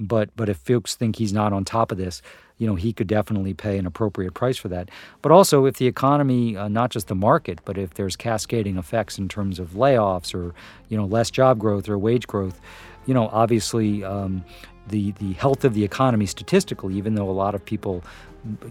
But 0.00 0.30
but 0.36 0.48
if 0.48 0.56
folks 0.56 0.94
think 0.94 1.16
he's 1.16 1.32
not 1.32 1.52
on 1.52 1.64
top 1.64 1.92
of 1.92 1.98
this, 1.98 2.22
you 2.62 2.68
know, 2.68 2.76
he 2.76 2.92
could 2.92 3.08
definitely 3.08 3.54
pay 3.54 3.76
an 3.76 3.86
appropriate 3.86 4.34
price 4.34 4.56
for 4.56 4.68
that. 4.68 4.88
But 5.20 5.32
also, 5.32 5.64
if 5.64 5.78
the 5.78 5.88
economy, 5.88 6.56
uh, 6.56 6.68
not 6.68 6.92
just 6.92 7.08
the 7.08 7.16
market, 7.16 7.58
but 7.64 7.76
if 7.76 7.94
there's 7.94 8.14
cascading 8.14 8.76
effects 8.78 9.18
in 9.18 9.28
terms 9.28 9.58
of 9.58 9.70
layoffs 9.70 10.32
or 10.32 10.54
you 10.88 10.96
know 10.96 11.04
less 11.04 11.28
job 11.28 11.58
growth 11.58 11.88
or 11.88 11.98
wage 11.98 12.28
growth, 12.28 12.60
you 13.04 13.14
know, 13.14 13.28
obviously. 13.32 14.04
Um, 14.04 14.44
the, 14.88 15.12
the 15.12 15.32
health 15.34 15.64
of 15.64 15.74
the 15.74 15.84
economy 15.84 16.26
statistically, 16.26 16.94
even 16.94 17.14
though 17.14 17.30
a 17.30 17.30
lot 17.30 17.54
of 17.54 17.64
people, 17.64 18.02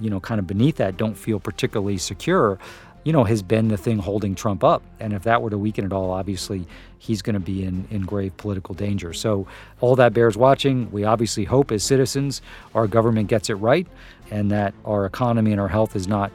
you 0.02 0.10
know, 0.10 0.20
kind 0.20 0.39
of 0.39 0.46
beneath 0.46 0.76
that 0.76 0.98
don't 0.98 1.16
feel 1.16 1.39
particularly 1.39 1.98
secure, 1.98 2.60
you 3.04 3.12
know, 3.12 3.24
has 3.24 3.41
been 3.41 3.68
the 3.68 3.78
thing 3.78 3.97
holding 3.97 4.36
Trump 4.36 4.64
up. 4.64 4.84
And 4.99 5.14
if 5.14 5.24
that 5.24 5.41
were 5.41 5.49
to 5.49 5.58
weaken 5.58 5.86
at 5.86 5.93
all, 5.93 6.12
obviously 6.12 6.68
he's 6.99 7.22
going 7.22 7.34
to 7.34 7.39
be 7.39 7.64
in, 7.64 7.88
in 7.89 8.02
grave 8.04 8.36
political 8.38 8.76
danger. 8.76 9.12
So 9.14 9.47
all 9.80 9.95
that 9.95 10.14
bears 10.14 10.38
watching. 10.38 10.91
We 10.91 11.04
obviously 11.04 11.45
hope 11.45 11.72
as 11.72 11.84
citizens 11.84 12.41
our 12.76 12.88
government 12.88 13.28
gets 13.28 13.49
it 13.49 13.56
right 13.56 13.88
and 14.30 14.52
that 14.52 14.74
our 14.86 15.06
economy 15.06 15.52
and 15.52 15.60
our 15.60 15.68
health 15.68 15.95
is 15.95 16.08
not 16.08 16.32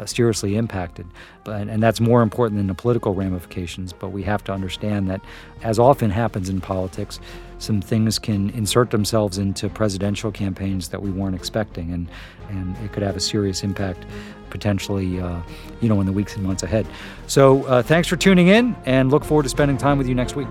uh, 0.00 0.06
seriously 0.06 0.56
impacted. 0.56 1.06
But, 1.44 1.68
and 1.68 1.82
that's 1.82 2.00
more 2.00 2.22
important 2.22 2.58
than 2.58 2.66
the 2.66 2.74
political 2.74 3.14
ramifications. 3.14 3.92
But 3.92 4.08
we 4.08 4.22
have 4.22 4.42
to 4.44 4.52
understand 4.52 5.08
that, 5.10 5.20
as 5.62 5.78
often 5.78 6.10
happens 6.10 6.48
in 6.48 6.60
politics, 6.60 7.20
some 7.58 7.80
things 7.80 8.18
can 8.18 8.50
insert 8.50 8.90
themselves 8.90 9.38
into 9.38 9.68
presidential 9.68 10.32
campaigns 10.32 10.88
that 10.88 11.02
we 11.02 11.10
weren't 11.10 11.34
expecting, 11.34 11.92
and, 11.92 12.08
and 12.48 12.76
it 12.78 12.92
could 12.92 13.02
have 13.02 13.16
a 13.16 13.20
serious 13.20 13.62
impact 13.62 14.06
potentially, 14.48 15.20
uh, 15.20 15.40
you 15.80 15.88
know, 15.88 16.00
in 16.00 16.06
the 16.06 16.12
weeks 16.12 16.34
and 16.36 16.44
months 16.44 16.62
ahead. 16.62 16.86
So 17.26 17.64
uh, 17.64 17.82
thanks 17.82 18.08
for 18.08 18.16
tuning 18.16 18.48
in, 18.48 18.74
and 18.86 19.10
look 19.10 19.24
forward 19.24 19.44
to 19.44 19.48
spending 19.48 19.76
time 19.76 19.98
with 19.98 20.08
you 20.08 20.14
next 20.14 20.36
week. 20.36 20.48